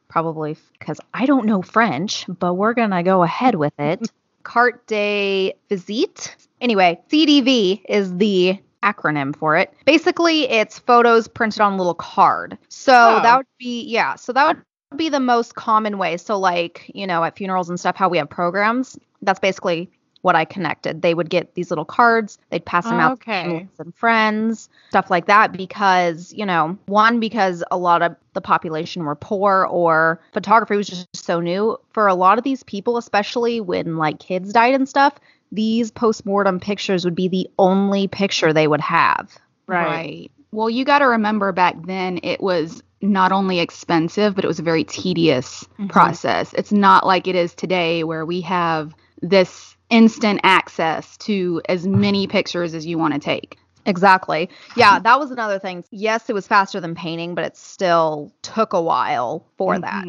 probably 0.10 0.58
because 0.78 1.00
I 1.14 1.26
don't 1.26 1.46
know 1.46 1.62
French, 1.62 2.26
but 2.28 2.56
we're 2.56 2.74
going 2.74 2.92
to 2.92 3.04
go 3.04 3.24
ahead 3.24 3.56
with 3.56 3.74
it. 3.80 4.12
Carte 4.44 4.86
de 4.86 5.54
visite. 5.70 6.36
Anyway, 6.60 7.02
CDV 7.10 7.82
is 7.88 8.16
the 8.18 8.60
acronym 8.86 9.36
for 9.36 9.58
it. 9.58 9.74
Basically, 9.86 10.50
it's 10.50 10.80
photos 10.80 11.28
printed 11.28 11.62
on 11.62 11.74
a 11.74 11.78
little 11.78 11.96
card. 11.96 12.58
So 12.70 12.92
Oh. 12.94 13.20
that 13.22 13.38
would 13.38 13.48
be, 13.58 13.84
yeah, 13.84 14.16
so 14.16 14.32
that 14.34 14.48
would 14.48 14.98
be 14.98 15.10
the 15.10 15.20
most 15.20 15.56
common 15.56 15.98
way. 15.98 16.18
So, 16.18 16.38
like, 16.38 16.90
you 16.94 17.08
know, 17.08 17.24
at 17.24 17.36
funerals 17.38 17.70
and 17.70 17.80
stuff, 17.80 17.96
how 17.96 18.08
we 18.08 18.18
have 18.20 18.30
programs, 18.30 18.98
that's 19.22 19.40
basically 19.40 19.90
what 20.22 20.36
I 20.36 20.44
connected. 20.44 21.04
They 21.04 21.14
would 21.14 21.30
get 21.30 21.54
these 21.54 21.70
little 21.70 21.86
cards, 21.86 22.40
they'd 22.50 22.66
pass 22.66 22.86
them 22.86 23.00
out 23.00 23.14
Okay. 23.14 23.44
families 23.44 23.70
and 23.80 23.94
friends, 23.94 24.70
stuff 24.90 25.12
like 25.12 25.28
that, 25.28 25.52
because, 25.52 26.34
you 26.34 26.46
know, 26.46 26.76
one, 26.88 27.20
because 27.20 27.64
a 27.70 27.78
lot 27.78 28.02
of 28.02 28.16
the 28.34 28.42
population 28.42 29.04
were 29.04 29.16
poor 29.16 29.68
or 29.70 30.20
photography 30.34 30.76
was 30.78 30.88
just 30.88 31.08
so 31.16 31.40
new. 31.40 31.78
For 31.92 32.08
a 32.08 32.16
lot 32.16 32.40
of 32.40 32.44
these 32.44 32.64
people, 32.64 32.98
especially 32.98 33.62
when 33.62 33.98
like 33.98 34.18
kids 34.20 34.52
died 34.52 34.74
and 34.74 34.90
stuff, 34.90 35.14
these 35.56 35.92
postmortem 35.92 36.60
pictures 36.60 37.06
would 37.06 37.16
be 37.16 37.28
the 37.28 37.50
only 37.58 38.08
picture 38.08 38.54
they 38.54 38.68
would 38.68 38.82
have. 38.82 39.32
Right. 39.68 40.30
Well, 40.52 40.70
you 40.70 40.86
got 40.86 41.00
to 41.00 41.06
remember 41.06 41.52
back 41.52 41.76
then 41.86 42.20
it 42.24 42.42
was 42.42 42.84
not 43.02 43.32
only 43.32 43.60
expensive, 43.60 44.36
but 44.36 44.44
it 44.46 44.48
was 44.48 44.60
a 44.60 44.64
very 44.64 44.84
tedious 44.84 45.66
Mhm. 45.80 45.90
process. 45.90 46.54
It's 46.54 46.72
not 46.72 47.06
like 47.06 47.28
it 47.28 47.36
is 47.36 47.54
today 47.54 48.04
where 48.04 48.26
we 48.26 48.42
have 48.42 48.94
this 49.22 49.76
instant 49.90 50.40
access 50.44 51.18
to 51.18 51.62
as 51.70 51.86
many 51.86 52.28
pictures 52.28 52.74
as 52.74 52.86
you 52.86 52.98
want 52.98 53.14
to 53.14 53.20
take. 53.20 53.58
Exactly. 53.86 54.50
Yeah, 54.76 54.98
that 55.00 55.20
was 55.20 55.30
another 55.30 55.60
thing. 55.60 55.84
Yes, 55.92 56.30
it 56.30 56.34
was 56.34 56.48
faster 56.48 56.80
than 56.80 56.96
painting, 56.96 57.36
but 57.36 57.46
it 57.46 57.56
still 57.56 58.32
took 58.42 58.74
a 58.74 58.82
while 58.82 59.46
for 59.58 59.78
that. 59.78 60.06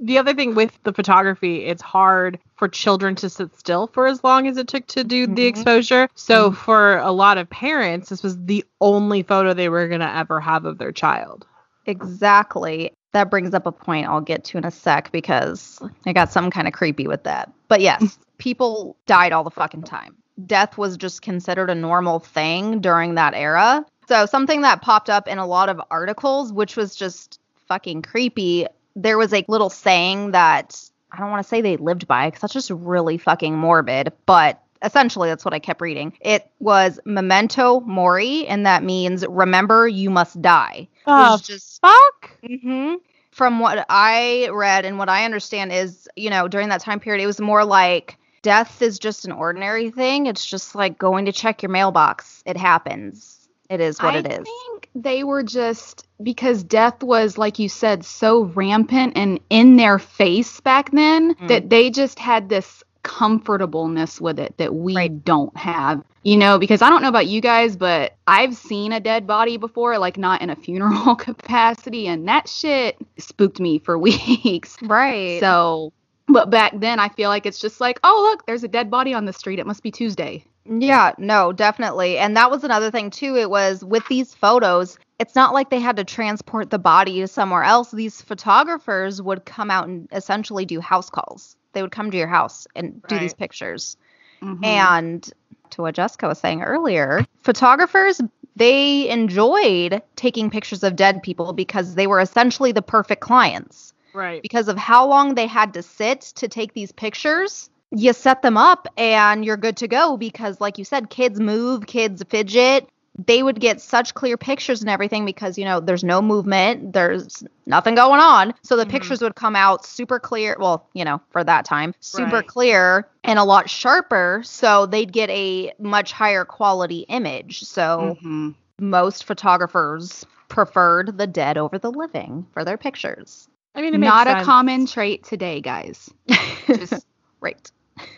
The 0.00 0.18
other 0.18 0.34
thing 0.34 0.54
with 0.54 0.78
the 0.84 0.92
photography, 0.92 1.64
it's 1.66 1.82
hard 1.82 2.38
for 2.56 2.66
children 2.68 3.14
to 3.16 3.28
sit 3.28 3.54
still 3.56 3.86
for 3.88 4.06
as 4.06 4.24
long 4.24 4.46
as 4.46 4.56
it 4.56 4.66
took 4.68 4.86
to 4.88 5.04
do 5.04 5.26
the 5.26 5.44
Mhm. 5.44 5.48
exposure. 5.48 6.08
So 6.14 6.50
for 6.50 6.98
a 6.98 7.12
lot 7.12 7.38
of 7.38 7.48
parents, 7.50 8.08
this 8.08 8.22
was 8.22 8.36
the 8.44 8.64
only 8.80 9.22
photo 9.22 9.54
they 9.54 9.68
were 9.68 9.88
going 9.88 10.00
to 10.00 10.16
ever 10.16 10.40
have 10.40 10.64
of 10.64 10.78
their 10.78 10.92
child. 10.92 11.46
Exactly. 11.86 12.92
That 13.12 13.30
brings 13.30 13.52
up 13.54 13.66
a 13.66 13.72
point 13.72 14.08
I'll 14.08 14.20
get 14.20 14.44
to 14.44 14.58
in 14.58 14.64
a 14.64 14.70
sec 14.70 15.12
because 15.12 15.78
I 16.06 16.12
got 16.12 16.32
some 16.32 16.50
kind 16.50 16.66
of 16.66 16.72
creepy 16.72 17.06
with 17.06 17.24
that. 17.24 17.50
But 17.68 17.80
yes, 17.80 18.18
people 18.38 18.96
died 19.06 19.32
all 19.32 19.44
the 19.44 19.50
fucking 19.50 19.82
time. 19.82 20.16
Death 20.46 20.78
was 20.78 20.96
just 20.96 21.20
considered 21.22 21.68
a 21.68 21.74
normal 21.74 22.18
thing 22.18 22.80
during 22.80 23.16
that 23.16 23.34
era. 23.34 23.84
So, 24.08 24.26
something 24.26 24.62
that 24.62 24.82
popped 24.82 25.10
up 25.10 25.28
in 25.28 25.38
a 25.38 25.46
lot 25.46 25.68
of 25.68 25.80
articles, 25.90 26.52
which 26.52 26.76
was 26.76 26.94
just 26.96 27.38
fucking 27.68 28.02
creepy, 28.02 28.66
there 28.96 29.18
was 29.18 29.32
a 29.32 29.44
little 29.48 29.70
saying 29.70 30.32
that 30.32 30.80
I 31.10 31.18
don't 31.18 31.30
want 31.30 31.42
to 31.42 31.48
say 31.48 31.60
they 31.60 31.76
lived 31.76 32.06
by 32.06 32.28
because 32.28 32.40
that's 32.40 32.52
just 32.54 32.70
really 32.70 33.18
fucking 33.18 33.56
morbid, 33.56 34.12
but 34.26 34.62
essentially 34.82 35.28
that's 35.28 35.44
what 35.44 35.54
I 35.54 35.58
kept 35.58 35.80
reading. 35.80 36.12
It 36.20 36.50
was 36.58 36.98
memento 37.04 37.80
mori, 37.80 38.46
and 38.46 38.66
that 38.66 38.82
means 38.82 39.24
remember 39.28 39.86
you 39.86 40.10
must 40.10 40.40
die. 40.40 40.88
Oh, 41.06 41.38
just 41.38 41.80
fuck. 41.80 42.30
hmm 42.46 42.94
From 43.30 43.60
what 43.60 43.86
I 43.88 44.48
read 44.52 44.84
and 44.84 44.98
what 44.98 45.08
I 45.08 45.24
understand 45.24 45.72
is, 45.72 46.08
you 46.16 46.30
know, 46.30 46.48
during 46.48 46.68
that 46.70 46.80
time 46.80 47.00
period, 47.00 47.22
it 47.22 47.26
was 47.26 47.40
more 47.40 47.64
like 47.64 48.16
death 48.42 48.82
is 48.82 48.98
just 48.98 49.24
an 49.24 49.32
ordinary 49.32 49.90
thing. 49.90 50.26
It's 50.26 50.44
just 50.44 50.74
like 50.74 50.98
going 50.98 51.26
to 51.26 51.32
check 51.32 51.62
your 51.62 51.70
mailbox. 51.70 52.42
It 52.44 52.56
happens. 52.56 53.48
It 53.70 53.80
is 53.80 54.00
what 54.00 54.14
I 54.14 54.18
it 54.18 54.26
is. 54.32 54.48
They 54.94 55.24
were 55.24 55.42
just 55.42 56.06
because 56.22 56.62
death 56.62 57.02
was, 57.02 57.38
like 57.38 57.58
you 57.58 57.68
said, 57.68 58.04
so 58.04 58.44
rampant 58.44 59.14
and 59.16 59.40
in 59.50 59.76
their 59.76 59.98
face 59.98 60.60
back 60.60 60.90
then 60.92 61.34
Mm. 61.34 61.48
that 61.48 61.70
they 61.70 61.90
just 61.90 62.18
had 62.18 62.48
this 62.48 62.82
comfortableness 63.02 64.20
with 64.20 64.38
it 64.38 64.54
that 64.58 64.74
we 64.74 64.94
Right. 64.94 65.24
don't 65.24 65.56
have. 65.56 66.02
You 66.24 66.36
know, 66.36 66.58
because 66.58 66.82
I 66.82 66.88
don't 66.90 67.02
know 67.02 67.08
about 67.08 67.26
you 67.26 67.40
guys, 67.40 67.76
but 67.76 68.14
I've 68.28 68.54
seen 68.54 68.92
a 68.92 69.00
dead 69.00 69.26
body 69.26 69.56
before, 69.56 69.98
like 69.98 70.16
not 70.18 70.40
in 70.40 70.50
a 70.50 70.56
funeral 70.56 71.16
capacity, 71.16 72.06
and 72.06 72.28
that 72.28 72.48
shit 72.48 72.96
spooked 73.18 73.58
me 73.58 73.78
for 73.80 73.98
weeks. 73.98 74.76
Right. 74.82 75.40
So, 75.40 75.92
but 76.28 76.50
back 76.50 76.78
then, 76.78 77.00
I 77.00 77.08
feel 77.08 77.28
like 77.28 77.44
it's 77.44 77.58
just 77.58 77.80
like, 77.80 77.98
oh, 78.04 78.28
look, 78.30 78.46
there's 78.46 78.62
a 78.62 78.68
dead 78.68 78.88
body 78.90 79.14
on 79.14 79.24
the 79.24 79.32
street. 79.32 79.58
It 79.58 79.66
must 79.66 79.82
be 79.82 79.90
Tuesday. 79.90 80.44
Yeah, 80.64 81.12
no, 81.18 81.52
definitely. 81.52 82.18
And 82.18 82.36
that 82.36 82.50
was 82.50 82.64
another 82.64 82.90
thing 82.90 83.10
too. 83.10 83.36
It 83.36 83.50
was 83.50 83.84
with 83.84 84.06
these 84.08 84.34
photos, 84.34 84.98
it's 85.18 85.34
not 85.34 85.52
like 85.54 85.70
they 85.70 85.80
had 85.80 85.96
to 85.96 86.04
transport 86.04 86.70
the 86.70 86.78
body 86.78 87.20
to 87.20 87.28
somewhere 87.28 87.62
else. 87.64 87.90
These 87.90 88.22
photographers 88.22 89.20
would 89.20 89.44
come 89.44 89.70
out 89.70 89.88
and 89.88 90.08
essentially 90.12 90.64
do 90.64 90.80
house 90.80 91.10
calls. 91.10 91.56
They 91.72 91.82
would 91.82 91.92
come 91.92 92.10
to 92.10 92.16
your 92.16 92.28
house 92.28 92.66
and 92.76 93.02
do 93.08 93.18
these 93.18 93.32
Right. 93.32 93.38
pictures. 93.38 93.96
Mhm. 94.42 94.64
And 94.64 95.30
to 95.70 95.82
what 95.82 95.94
Jessica 95.94 96.28
was 96.28 96.38
saying 96.38 96.62
earlier, 96.62 97.24
photographers 97.42 98.20
they 98.54 99.08
enjoyed 99.08 100.02
taking 100.16 100.50
pictures 100.50 100.82
of 100.82 100.94
dead 100.94 101.22
people 101.22 101.54
because 101.54 101.94
they 101.94 102.06
were 102.06 102.20
essentially 102.20 102.70
the 102.72 102.82
perfect 102.82 103.22
clients. 103.22 103.94
Right. 104.12 104.42
Because 104.42 104.68
of 104.68 104.76
how 104.76 105.06
long 105.06 105.34
they 105.34 105.46
had 105.46 105.72
to 105.74 105.82
sit 105.82 106.20
to 106.36 106.48
take 106.48 106.74
these 106.74 106.92
pictures, 106.92 107.70
you 107.94 108.12
set 108.12 108.42
them 108.42 108.56
up 108.56 108.88
and 108.96 109.44
you're 109.44 109.56
good 109.56 109.76
to 109.78 109.88
go 109.88 110.16
because 110.16 110.60
like 110.60 110.78
you 110.78 110.84
said 110.84 111.10
kids 111.10 111.38
move, 111.38 111.86
kids 111.86 112.22
fidget. 112.28 112.88
They 113.26 113.42
would 113.42 113.60
get 113.60 113.82
such 113.82 114.14
clear 114.14 114.38
pictures 114.38 114.80
and 114.80 114.88
everything 114.88 115.26
because 115.26 115.58
you 115.58 115.66
know 115.66 115.80
there's 115.80 116.02
no 116.02 116.22
movement, 116.22 116.94
there's 116.94 117.44
nothing 117.66 117.94
going 117.94 118.20
on. 118.20 118.54
So 118.62 118.76
the 118.76 118.86
Mhm. 118.86 118.90
pictures 118.90 119.20
would 119.20 119.34
come 119.34 119.54
out 119.54 119.84
super 119.84 120.18
clear, 120.18 120.56
well, 120.58 120.88
you 120.94 121.04
know, 121.04 121.20
for 121.30 121.44
that 121.44 121.66
time, 121.66 121.94
super 122.00 122.36
Right. 122.36 122.46
clear 122.46 123.06
and 123.22 123.38
a 123.38 123.44
lot 123.44 123.68
sharper, 123.68 124.40
so 124.44 124.86
they'd 124.86 125.12
get 125.12 125.28
a 125.28 125.72
much 125.78 126.12
higher 126.12 126.46
quality 126.46 127.00
image. 127.10 127.64
So 127.64 128.16
Mhm. 128.22 128.54
most 128.80 129.24
photographers 129.24 130.24
preferred 130.48 131.18
the 131.18 131.26
dead 131.26 131.58
over 131.58 131.78
the 131.78 131.90
living 131.90 132.46
for 132.54 132.64
their 132.64 132.78
pictures. 132.78 133.46
I 133.74 133.82
mean, 133.82 133.94
it 133.94 133.98
makes 133.98 134.06
Not 134.10 134.26
a 134.28 134.42
common 134.44 134.86
trait 134.86 135.24
today, 135.24 135.60
guys. 135.60 136.08
Just- 136.66 137.06
right. 137.40 137.70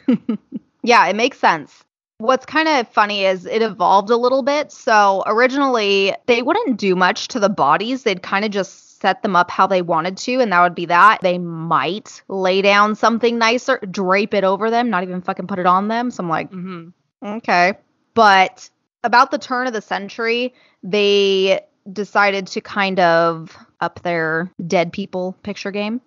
yeah, 0.83 1.07
it 1.07 1.16
makes 1.16 1.38
sense. 1.38 1.85
What's 2.19 2.47
kind 2.47 2.69
of 2.69 2.88
funny 2.88 3.25
is 3.25 3.45
it 3.45 3.61
evolved 3.61 4.11
a 4.11 4.16
little 4.16 4.43
bit. 4.43 4.71
So 4.71 5.23
originally, 5.26 6.14
they 6.26 6.43
wouldn't 6.43 6.78
do 6.78 6.95
much 6.95 7.28
to 7.28 7.40
the 7.40 7.49
bodies. 7.49 8.02
They'd 8.04 8.23
kind 8.23 8.45
of 8.45 8.50
just 8.50 9.00
set 9.00 9.23
them 9.23 9.37
up 9.37 9.50
how 9.50 9.66
they 9.66 9.83
wanted 9.83 10.16
to, 10.16 10.40
and 10.40 10.52
that 10.52 10.62
would 10.62 10.75
be 10.75 10.87
that. 10.87 11.19
They 11.21 11.38
might 11.38 12.23
lay 12.28 12.62
down 12.62 12.95
something 12.95 13.37
nicer, 13.37 13.78
drape 13.90 14.33
it 14.33 14.45
over 14.45 14.71
them, 14.71 14.88
not 14.90 15.02
even 15.02 15.21
fucking 15.21 15.47
put 15.47 15.59
it 15.59 15.66
on 15.66 15.88
them. 15.88 16.11
So 16.11 16.23
I'm 16.23 16.28
like, 16.31 16.50
Mhm. 16.50 16.93
Okay. 17.23 17.75
But 18.14 18.71
about 19.02 19.31
the 19.31 19.38
turn 19.38 19.66
of 19.66 19.73
the 19.73 19.83
century, 19.83 20.54
they 20.83 21.61
decided 21.93 22.47
to 22.47 22.61
kind 22.61 22.99
of 23.00 23.54
up 23.81 24.00
their 24.02 24.50
dead 24.66 24.93
people 24.93 25.37
picture 25.43 25.71
game, 25.71 26.00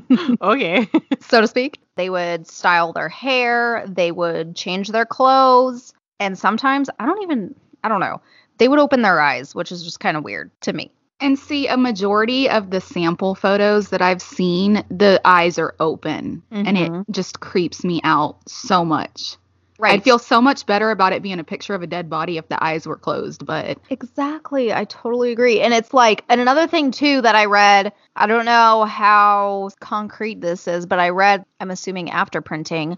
okay. 0.42 0.88
so 1.20 1.40
to 1.40 1.46
speak. 1.46 1.80
They 1.96 2.08
would 2.10 2.46
style 2.46 2.92
their 2.92 3.08
hair, 3.08 3.84
they 3.86 4.12
would 4.12 4.56
change 4.56 4.88
their 4.88 5.04
clothes, 5.06 5.92
and 6.18 6.38
sometimes, 6.38 6.88
I 6.98 7.06
don't 7.06 7.22
even, 7.22 7.54
I 7.84 7.88
don't 7.88 8.00
know, 8.00 8.20
they 8.58 8.68
would 8.68 8.78
open 8.78 9.02
their 9.02 9.20
eyes, 9.20 9.54
which 9.54 9.70
is 9.72 9.82
just 9.82 10.00
kind 10.00 10.16
of 10.16 10.24
weird 10.24 10.50
to 10.62 10.72
me. 10.72 10.90
and 11.20 11.38
see, 11.38 11.68
a 11.68 11.76
majority 11.76 12.50
of 12.50 12.70
the 12.70 12.80
sample 12.80 13.36
photos 13.36 13.90
that 13.90 14.02
I've 14.02 14.20
seen, 14.22 14.82
the 14.90 15.20
eyes 15.24 15.56
are 15.56 15.74
open, 15.78 16.42
and 16.50 16.76
it 16.76 16.90
Mhm. 16.90 17.04
just 17.12 17.38
creeps 17.38 17.84
me 17.84 18.00
out 18.02 18.38
so 18.48 18.84
much. 18.84 19.36
Right. 19.82 19.94
I'd 19.94 20.04
feel 20.04 20.20
so 20.20 20.40
much 20.40 20.64
better 20.64 20.92
about 20.92 21.12
it 21.12 21.22
being 21.22 21.40
a 21.40 21.44
picture 21.44 21.74
of 21.74 21.82
a 21.82 21.88
dead 21.88 22.08
body 22.08 22.36
if 22.38 22.48
the 22.48 22.62
eyes 22.62 22.86
were 22.86 22.96
closed, 22.96 23.44
but 23.44 23.78
Exactly. 23.90 24.72
I 24.72 24.84
totally 24.84 25.32
agree. 25.32 25.60
And 25.60 25.74
it's 25.74 25.92
like, 25.92 26.24
and 26.28 26.40
another 26.40 26.68
thing 26.68 26.92
too 26.92 27.20
that 27.20 27.34
I 27.34 27.46
read, 27.46 27.92
I 28.14 28.28
don't 28.28 28.44
know 28.44 28.84
how 28.84 29.70
concrete 29.80 30.40
this 30.40 30.68
is, 30.68 30.86
but 30.86 31.00
I 31.00 31.08
read, 31.08 31.44
I'm 31.58 31.72
assuming 31.72 32.10
after 32.10 32.40
printing, 32.40 32.96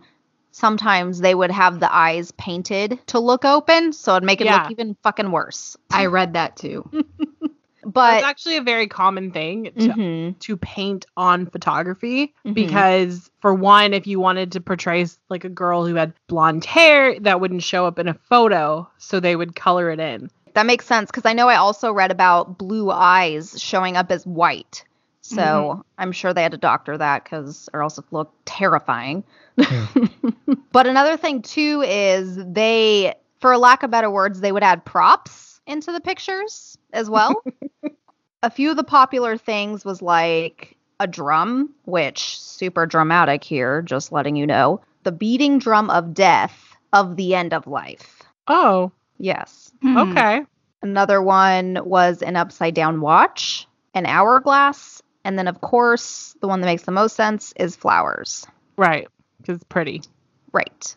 sometimes 0.50 1.20
they 1.20 1.34
would 1.34 1.50
have 1.50 1.80
the 1.80 1.92
eyes 1.92 2.32
painted 2.32 3.00
to 3.06 3.18
look 3.18 3.46
open. 3.46 3.94
So 3.94 4.12
it'd 4.16 4.26
make 4.26 4.42
it 4.42 4.44
Yeah. 4.44 4.64
look 4.64 4.70
even 4.70 4.94
fucking 5.02 5.30
worse. 5.30 5.78
I 5.90 6.06
read 6.06 6.34
that 6.34 6.56
too. 6.56 6.88
But 7.86 8.14
it's 8.18 8.24
actually 8.24 8.56
a 8.56 8.62
very 8.62 8.86
common 8.86 9.30
thing 9.30 9.64
to, 9.64 9.88
Mhm. 9.88 10.38
to 10.40 10.56
paint 10.56 11.06
on 11.16 11.46
photography 11.46 12.34
Mhm. 12.46 12.54
because 12.54 13.30
for 13.40 13.54
one 13.54 13.92
if 13.94 14.06
you 14.06 14.18
wanted 14.20 14.52
to 14.52 14.60
portray 14.60 15.06
like 15.28 15.44
a 15.44 15.48
girl 15.48 15.86
who 15.86 15.94
had 15.94 16.12
blonde 16.28 16.64
hair 16.64 17.18
that 17.20 17.40
wouldn't 17.40 17.62
show 17.62 17.86
up 17.86 17.98
in 17.98 18.08
a 18.08 18.14
photo 18.14 18.88
so 18.98 19.20
they 19.20 19.36
would 19.36 19.54
color 19.54 19.90
it 19.90 20.00
in 20.00 20.30
That 20.54 20.66
makes 20.66 20.86
sense 20.86 21.10
because 21.10 21.24
I 21.26 21.32
know 21.32 21.48
I 21.48 21.56
also 21.56 21.92
read 21.92 22.10
about 22.10 22.58
blue 22.58 22.90
eyes 22.90 23.60
showing 23.60 23.96
up 23.96 24.10
as 24.12 24.24
white. 24.26 24.84
So 25.22 25.40
Mm-hmm. 25.40 25.80
I'm 25.98 26.12
sure 26.12 26.32
they 26.34 26.42
had 26.42 26.52
to 26.52 26.58
doctor 26.58 26.96
that 26.98 27.24
because, 27.24 27.68
or 27.72 27.82
else 27.82 27.98
it 27.98 28.04
looked 28.10 28.44
terrifying. 28.46 29.24
but 30.72 30.86
another 30.86 31.16
thing 31.16 31.42
too 31.42 31.82
is 31.86 32.36
they, 32.36 33.14
for 33.40 33.56
lack 33.56 33.82
of 33.82 33.90
better 33.90 34.10
words, 34.10 34.40
they 34.40 34.52
would 34.52 34.62
add 34.62 34.84
props 34.84 35.53
into 35.66 35.92
the 35.92 36.00
pictures 36.00 36.76
as 36.92 37.08
well. 37.08 37.42
a 38.42 38.50
few 38.50 38.70
of 38.70 38.76
the 38.76 38.84
popular 38.84 39.36
things 39.36 39.84
was 39.84 40.02
like 40.02 40.76
a 41.00 41.06
drum, 41.06 41.74
which 41.84 42.38
super 42.40 42.86
dramatic 42.86 43.42
here, 43.44 43.82
just 43.82 44.12
letting 44.12 44.36
you 44.36 44.46
know. 44.46 44.80
The 45.02 45.12
beating 45.12 45.58
drum 45.58 45.90
of 45.90 46.14
death 46.14 46.76
of 46.92 47.16
the 47.16 47.34
end 47.34 47.52
of 47.52 47.66
life. 47.66 48.22
Oh, 48.46 48.92
Yes. 49.18 49.72
Hmm. 49.82 49.96
okay. 49.96 50.42
Another 50.82 51.22
one 51.22 51.78
was 51.84 52.20
an 52.22 52.36
upside 52.36 52.74
down 52.74 53.00
watch, 53.00 53.66
an 53.94 54.06
hourglass, 54.06 55.02
and 55.24 55.38
then 55.38 55.48
of 55.48 55.60
course, 55.60 56.36
the 56.40 56.48
one 56.48 56.60
that 56.60 56.66
makes 56.66 56.82
the 56.82 56.92
most 56.92 57.16
sense 57.16 57.54
is 57.56 57.76
flowers. 57.76 58.46
Right. 58.76 59.08
Because 59.38 59.56
it's 59.56 59.64
pretty. 59.64 60.02
Right. 60.52 60.96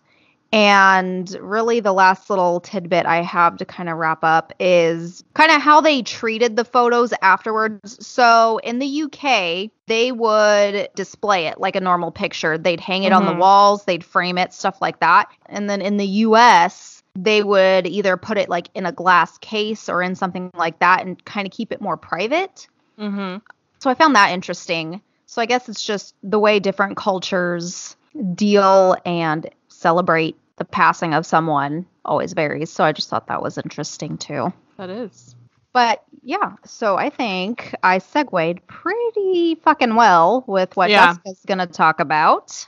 And 0.53 1.29
really, 1.41 1.81
the 1.81 1.91
last 1.91 2.29
little 2.29 2.61
tidbit 2.61 3.05
I 3.05 3.21
have 3.21 3.57
to 3.57 3.65
kind 3.65 3.89
of 3.89 3.97
wrap 3.97 4.23
up 4.23 4.53
is 4.59 5.23
kind 5.33 5.51
of 5.51 5.61
how 5.61 5.81
they 5.81 6.01
treated 6.01 6.55
the 6.55 6.63
photos 6.63 7.13
afterwards. 7.21 8.05
So, 8.05 8.59
in 8.63 8.79
the 8.79 9.03
UK, 9.03 9.69
they 9.87 10.11
would 10.11 10.89
display 10.95 11.47
it 11.47 11.59
like 11.59 11.75
a 11.75 11.81
normal 11.81 12.11
picture. 12.11 12.57
They'd 12.57 12.79
hang 12.79 13.03
it 13.03 13.11
on 13.11 13.25
the 13.25 13.33
Mhm. 13.33 13.39
walls, 13.39 13.83
they'd 13.83 14.05
frame 14.05 14.37
it, 14.37 14.53
stuff 14.53 14.81
like 14.81 14.99
that. 15.01 15.27
And 15.47 15.69
then 15.69 15.81
in 15.81 15.97
the 15.97 16.07
US, 16.07 17.03
they 17.15 17.43
would 17.43 17.85
either 17.87 18.15
put 18.15 18.37
it 18.37 18.47
like 18.47 18.69
in 18.73 18.85
a 18.85 18.91
glass 18.91 19.37
case 19.39 19.89
or 19.89 20.01
in 20.01 20.15
something 20.15 20.51
like 20.55 20.79
that 20.79 21.05
and 21.05 21.23
kind 21.25 21.45
of 21.47 21.51
keep 21.51 21.71
it 21.71 21.81
more 21.81 21.97
private. 21.97 22.67
Mm-hmm. 22.99 23.37
So 23.79 23.89
I 23.89 23.95
found 23.95 24.15
that 24.15 24.31
interesting. 24.31 25.01
So 25.25 25.41
I 25.41 25.45
guess 25.45 25.67
it's 25.67 25.83
just 25.83 26.15
the 26.23 26.39
way 26.39 26.59
different 26.59 26.95
cultures 26.95 27.95
deal 28.33 28.95
and 29.05 29.49
celebrate 29.77 30.35
the 30.57 30.65
passing 30.65 31.13
of 31.13 31.25
someone 31.25 31.85
always 32.03 32.33
varies. 32.33 32.71
So 32.71 32.83
I 32.83 32.91
just 32.91 33.09
thought 33.09 33.27
that 33.27 33.41
was 33.41 33.57
interesting 33.57 34.17
too. 34.17 34.51
That 34.77 34.89
is. 34.89 35.35
But 35.71 36.03
yeah, 36.23 36.53
so 36.65 36.97
I 36.97 37.09
think 37.11 37.75
I 37.83 37.99
segued 37.99 38.65
pretty 38.67 39.55
fucking 39.55 39.95
well 39.95 40.43
with 40.47 40.75
what 40.75 40.89
Yeah. 40.89 41.07
Jessica's 41.07 41.43
going 41.45 41.59
to 41.59 41.67
talk 41.67 41.99
about. 41.99 42.67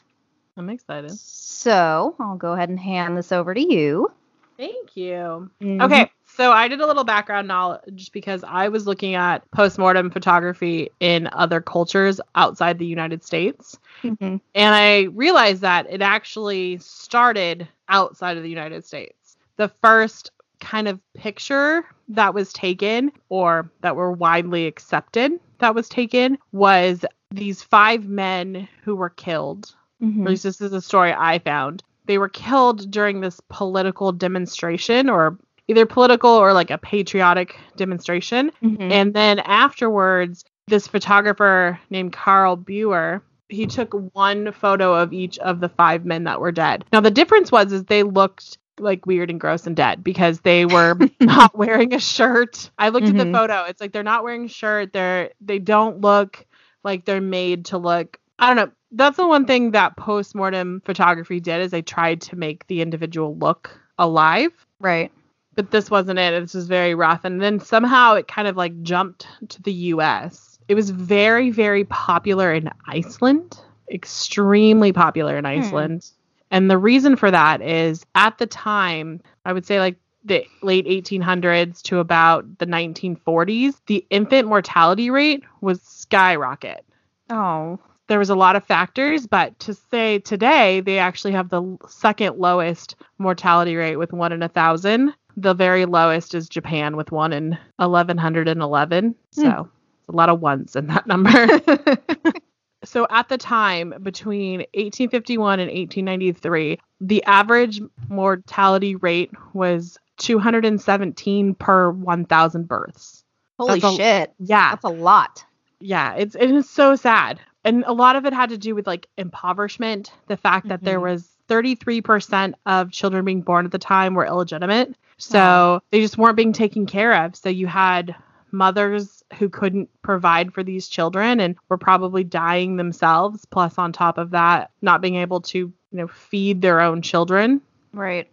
I'm 0.56 0.70
excited. 0.70 1.12
So 1.12 2.16
I'll 2.20 2.36
go 2.38 2.54
ahead 2.54 2.70
and 2.70 2.80
hand 2.80 3.18
this 3.18 3.32
over 3.32 3.54
to 3.54 3.62
you. 3.62 4.12
Thank 4.60 4.98
you. 4.98 5.50
Mhm. 5.62 5.82
Okay, 5.82 6.12
so 6.26 6.52
I 6.52 6.68
did 6.68 6.82
a 6.82 6.86
little 6.86 7.06
background 7.06 7.48
knowledge 7.48 8.12
because 8.12 8.44
I 8.44 8.68
was 8.68 8.86
looking 8.86 9.16
at 9.16 9.50
postmortem 9.52 10.12
photography 10.12 10.90
in 11.00 11.30
other 11.32 11.62
cultures 11.62 12.20
outside 12.36 12.78
the 12.78 12.86
United 12.86 13.24
States. 13.24 13.80
Mhm. 14.04 14.42
And 14.54 14.76
I 14.76 15.04
realized 15.14 15.62
that 15.62 15.88
it 15.90 16.02
actually 16.02 16.78
started 16.80 17.70
outside 17.88 18.36
of 18.36 18.44
the 18.44 18.50
United 18.50 18.86
States. 18.86 19.38
The 19.56 19.70
first 19.82 20.32
kind 20.60 20.90
of 20.90 21.00
picture 21.14 21.86
that 22.10 22.34
was 22.34 22.52
taken 22.52 23.14
or 23.30 23.72
that 23.80 23.96
were 23.96 24.12
widely 24.12 24.68
accepted 24.68 25.40
that 25.60 25.74
was 25.74 25.88
taken 25.88 26.38
was 26.52 27.06
these 27.32 27.64
five 27.64 28.10
men 28.10 28.68
who 28.84 28.96
were 28.96 29.10
killed 29.10 29.74
Mhm. 30.02 30.22
at 30.24 30.30
least 30.30 30.44
this 30.44 30.62
is 30.62 30.74
a 30.74 30.82
story 30.82 31.14
I 31.14 31.40
found. 31.40 31.84
They 32.10 32.18
were 32.18 32.28
killed 32.28 32.90
during 32.90 33.22
this 33.22 33.40
political 33.50 34.12
demonstration, 34.12 35.12
or 35.12 35.38
either 35.68 35.86
political 35.86 36.32
or 36.32 36.54
like 36.54 36.72
a 36.72 36.80
patriotic 36.80 37.56
demonstration. 37.78 38.52
Mhm. 38.64 38.92
And 38.92 39.14
then 39.14 39.38
afterwards, 39.38 40.44
this 40.68 40.88
photographer 40.88 41.80
named 41.92 42.12
Carl 42.14 42.56
Buer, 42.56 43.22
he 43.48 43.68
took 43.68 43.94
one 44.14 44.52
photo 44.54 44.96
of 44.96 45.14
each 45.14 45.38
of 45.38 45.60
the 45.60 45.70
five 45.70 46.04
men 46.04 46.24
that 46.24 46.42
were 46.42 46.52
dead. 46.52 46.84
Now 46.92 47.00
the 47.02 47.12
difference 47.12 47.52
was 47.52 47.72
is 47.72 47.84
they 47.84 48.02
looked 48.02 48.58
like 48.80 49.06
weird 49.06 49.30
and 49.30 49.40
gross 49.40 49.68
and 49.68 49.76
dead 49.76 50.04
because 50.04 50.40
they 50.40 50.66
were 50.66 50.98
not 51.20 51.56
wearing 51.56 51.94
a 51.94 52.00
shirt. 52.00 52.72
I 52.80 52.90
looked 52.90 53.06
at 53.08 53.14
Mhm. 53.14 53.32
the 53.32 53.38
photo. 53.38 53.66
It's 53.66 53.80
like 53.82 53.92
they're 53.92 54.02
not 54.02 54.24
wearing 54.24 54.46
a 54.46 54.50
shirt. 54.50 54.94
They're 54.94 55.30
they 55.42 55.60
don't 55.60 56.02
look 56.02 56.44
like 56.84 57.06
they're 57.06 57.22
made 57.22 57.66
to 57.66 57.78
look 57.78 58.18
I 58.40 58.48
don't 58.48 58.56
know. 58.56 58.72
That's 58.92 59.18
the 59.18 59.28
one 59.28 59.46
thing 59.46 59.72
that 59.72 59.98
postmortem 59.98 60.82
photography 60.86 61.40
did 61.40 61.62
is 61.62 61.72
they 61.72 61.82
tried 61.82 62.22
to 62.22 62.36
make 62.36 62.66
the 62.68 62.82
individual 62.82 63.36
look 63.38 63.80
alive 63.98 64.52
Right. 64.80 65.12
but 65.56 65.72
this 65.72 65.92
wasn't 65.92 66.20
it. 66.20 66.40
This 66.40 66.54
was 66.54 66.68
very 66.68 66.96
rough. 66.96 67.26
And 67.26 67.42
then 67.42 67.60
somehow 67.60 68.16
it 68.16 68.28
kind 68.28 68.48
of 68.48 68.56
like 68.56 68.82
jumped 68.82 69.28
to 69.50 69.62
the 69.62 69.74
US. 69.74 70.58
It 70.68 70.76
was 70.76 70.90
very, 70.90 71.50
very 71.50 71.84
popular 71.86 72.54
in 72.54 72.70
Iceland, 72.88 73.60
extremely 73.92 74.94
popular 74.94 75.38
in 75.38 75.46
hmm. 75.46 75.52
Iceland. 75.52 76.10
And 76.52 76.70
the 76.70 76.78
reason 76.78 77.16
for 77.16 77.30
that 77.30 77.62
is 77.62 78.06
at 78.16 78.38
the 78.38 78.48
time, 78.48 79.22
I 79.46 79.54
would 79.54 79.66
say 79.66 79.80
like 79.80 79.98
the 80.24 80.46
late 80.62 80.86
1800s 80.86 81.82
to 81.84 82.00
about 82.00 82.58
the 82.58 82.66
1940s, 82.66 83.76
the 83.88 84.06
infant 84.10 84.48
mortality 84.48 85.10
rate 85.10 85.44
was 85.62 85.82
skyrocket 85.82 86.86
Oh. 87.30 87.80
There 88.10 88.20
was 88.20 88.30
a 88.30 88.36
lot 88.36 88.58
of 88.58 88.64
factors, 88.66 89.26
but 89.26 89.58
to 89.60 89.74
say 89.74 90.20
today 90.20 90.82
they 90.82 91.00
actually 91.00 91.32
have 91.32 91.48
the 91.50 91.78
second 91.88 92.38
lowest 92.38 92.96
mortality 93.20 93.76
rate 93.78 93.96
with 93.96 94.12
one 94.12 94.34
in 94.34 94.44
a 94.44 94.50
thousand. 94.50 95.14
The 95.38 95.54
very 95.54 95.86
lowest 95.86 96.36
is 96.36 96.50
Japan 96.50 96.98
with 96.98 97.12
one 97.14 97.32
in 97.32 97.58
eleven 97.80 98.18
hundred 98.18 98.50
and 98.50 98.62
eleven. 98.62 99.16
Hmm. 99.36 99.42
So 99.42 99.70
it's 100.02 100.10
a 100.10 100.18
lot 100.18 100.28
of 100.30 100.42
ones 100.42 100.76
in 100.76 100.88
that 100.88 101.08
number. 101.08 101.32
so 102.84 103.08
at 103.10 103.30
the 103.30 103.38
time 103.38 103.94
between 104.04 104.60
1851 104.74 105.60
and 105.62 105.70
1893, 105.70 106.80
the 107.02 107.24
average 107.24 107.80
mortality 108.10 108.96
rate 108.96 109.32
was 109.54 109.98
217 110.18 111.56
per 111.56 111.92
1,000 111.92 112.68
births. 112.68 113.24
Holy 113.58 113.80
a- 113.82 113.92
shit. 113.94 114.34
Yeah, 114.40 114.72
That's 114.72 114.84
a 114.84 114.90
lot. 114.90 115.46
yeah 115.80 116.14
it's 116.16 116.36
it 116.36 116.52
is 116.52 116.70
so 116.70 116.96
sad 116.96 117.40
and 117.64 117.84
a 117.88 117.94
lot 117.94 118.16
of 118.16 118.26
it 118.26 118.34
had 118.34 118.50
to 118.50 118.58
do 118.58 118.76
with 118.76 118.88
like 118.88 119.08
impoverishment 119.18 120.12
the 120.28 120.38
fact 120.38 120.68
that 120.70 120.84
there 120.84 121.00
Mhm. 121.00 121.04
was 121.12 121.30
33% 121.48 122.54
of 122.66 122.92
children 122.92 123.26
being 123.26 123.42
born 123.42 123.66
at 123.66 123.72
the 123.72 123.80
time 123.80 124.14
were 124.14 124.26
illegitimate 124.26 124.96
so 125.18 125.40
Wow. 125.40 125.82
they 125.92 126.00
just 126.02 126.18
weren't 126.18 126.38
being 126.38 126.54
taken 126.54 126.86
care 126.86 127.26
of 127.26 127.36
so 127.36 127.50
you 127.50 127.68
had 127.68 128.16
mothers 128.52 129.24
who 129.38 129.48
couldn't 129.50 129.90
provide 130.02 130.54
for 130.54 130.64
these 130.64 130.88
children 130.88 131.40
and 131.40 131.56
were 131.70 131.78
probably 131.78 132.24
dying 132.24 132.78
themselves 132.78 133.46
plus 133.46 133.78
on 133.78 133.92
top 133.92 134.18
of 134.18 134.32
that 134.32 134.72
not 134.82 135.02
being 135.02 135.16
able 135.16 135.42
to 135.42 135.58
you 135.58 135.74
know 135.92 136.08
feed 136.08 136.62
their 136.62 136.80
own 136.82 137.02
children 137.02 137.62
Right. 137.94 138.28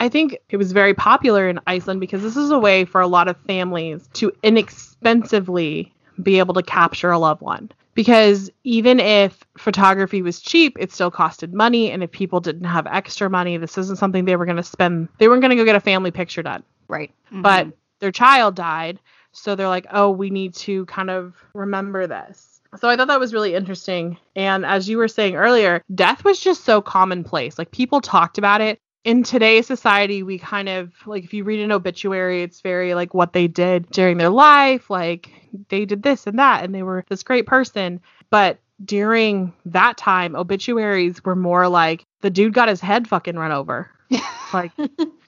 I 0.00 0.08
think 0.10 0.38
it 0.50 0.58
was 0.58 0.70
very 0.72 0.94
popular 0.94 1.48
in 1.48 1.58
Iceland 1.66 1.98
because 2.00 2.22
this 2.22 2.36
is 2.36 2.50
a 2.50 2.58
way 2.58 2.84
for 2.84 3.00
a 3.00 3.06
lot 3.08 3.26
of 3.26 3.36
families 3.38 4.08
to 4.14 4.30
inexpensively 4.44 5.92
be 6.22 6.38
able 6.38 6.54
to 6.54 6.62
capture 6.62 7.10
a 7.10 7.18
loved 7.18 7.40
one. 7.40 7.70
Because 7.94 8.48
even 8.62 9.00
if 9.00 9.44
photography 9.56 10.22
was 10.22 10.40
cheap, 10.40 10.76
it 10.78 10.92
still 10.92 11.10
costed 11.10 11.52
money. 11.52 11.90
And 11.90 12.02
if 12.02 12.12
people 12.12 12.38
didn't 12.38 12.64
have 12.64 12.86
extra 12.86 13.28
money, 13.28 13.56
this 13.56 13.76
isn't 13.76 13.98
something 13.98 14.24
they 14.24 14.36
were 14.36 14.44
going 14.44 14.56
to 14.56 14.62
spend. 14.62 15.08
They 15.18 15.26
weren't 15.26 15.40
going 15.40 15.50
to 15.50 15.56
go 15.56 15.64
get 15.64 15.74
a 15.74 15.80
family 15.80 16.12
picture 16.12 16.42
done. 16.42 16.62
Right. 16.86 17.10
Mm-hmm. 17.26 17.42
But 17.42 17.68
their 17.98 18.12
child 18.12 18.54
died. 18.54 19.00
So 19.32 19.56
they're 19.56 19.68
like, 19.68 19.86
oh, 19.90 20.10
we 20.10 20.30
need 20.30 20.54
to 20.54 20.86
kind 20.86 21.10
of 21.10 21.34
remember 21.54 22.06
this. 22.06 22.60
So 22.78 22.88
I 22.88 22.96
thought 22.96 23.08
that 23.08 23.20
was 23.20 23.32
really 23.32 23.54
interesting. 23.54 24.18
And 24.36 24.64
as 24.64 24.88
you 24.88 24.98
were 24.98 25.08
saying 25.08 25.36
earlier, 25.36 25.82
death 25.94 26.24
was 26.24 26.38
just 26.38 26.64
so 26.64 26.80
commonplace. 26.80 27.58
Like 27.58 27.70
people 27.70 28.00
talked 28.00 28.38
about 28.38 28.60
it. 28.60 28.78
In 29.04 29.22
today's 29.22 29.66
society, 29.66 30.22
we 30.22 30.38
kind 30.38 30.68
of 30.68 30.92
like 31.06 31.24
if 31.24 31.32
you 31.32 31.44
read 31.44 31.60
an 31.60 31.72
obituary, 31.72 32.42
it's 32.42 32.60
very 32.60 32.94
like 32.94 33.14
what 33.14 33.32
they 33.32 33.46
did 33.48 33.88
during 33.90 34.18
their 34.18 34.28
life, 34.28 34.90
like 34.90 35.30
they 35.68 35.84
did 35.84 36.02
this 36.02 36.26
and 36.26 36.38
that, 36.38 36.64
and 36.64 36.74
they 36.74 36.82
were 36.82 37.04
this 37.08 37.22
great 37.22 37.46
person. 37.46 38.00
But 38.30 38.58
during 38.84 39.52
that 39.66 39.96
time, 39.96 40.36
obituaries 40.36 41.24
were 41.24 41.36
more 41.36 41.68
like 41.68 42.04
the 42.20 42.30
dude 42.30 42.52
got 42.54 42.68
his 42.68 42.80
head 42.80 43.08
fucking 43.08 43.36
run 43.36 43.52
over. 43.52 43.90
like 44.52 44.72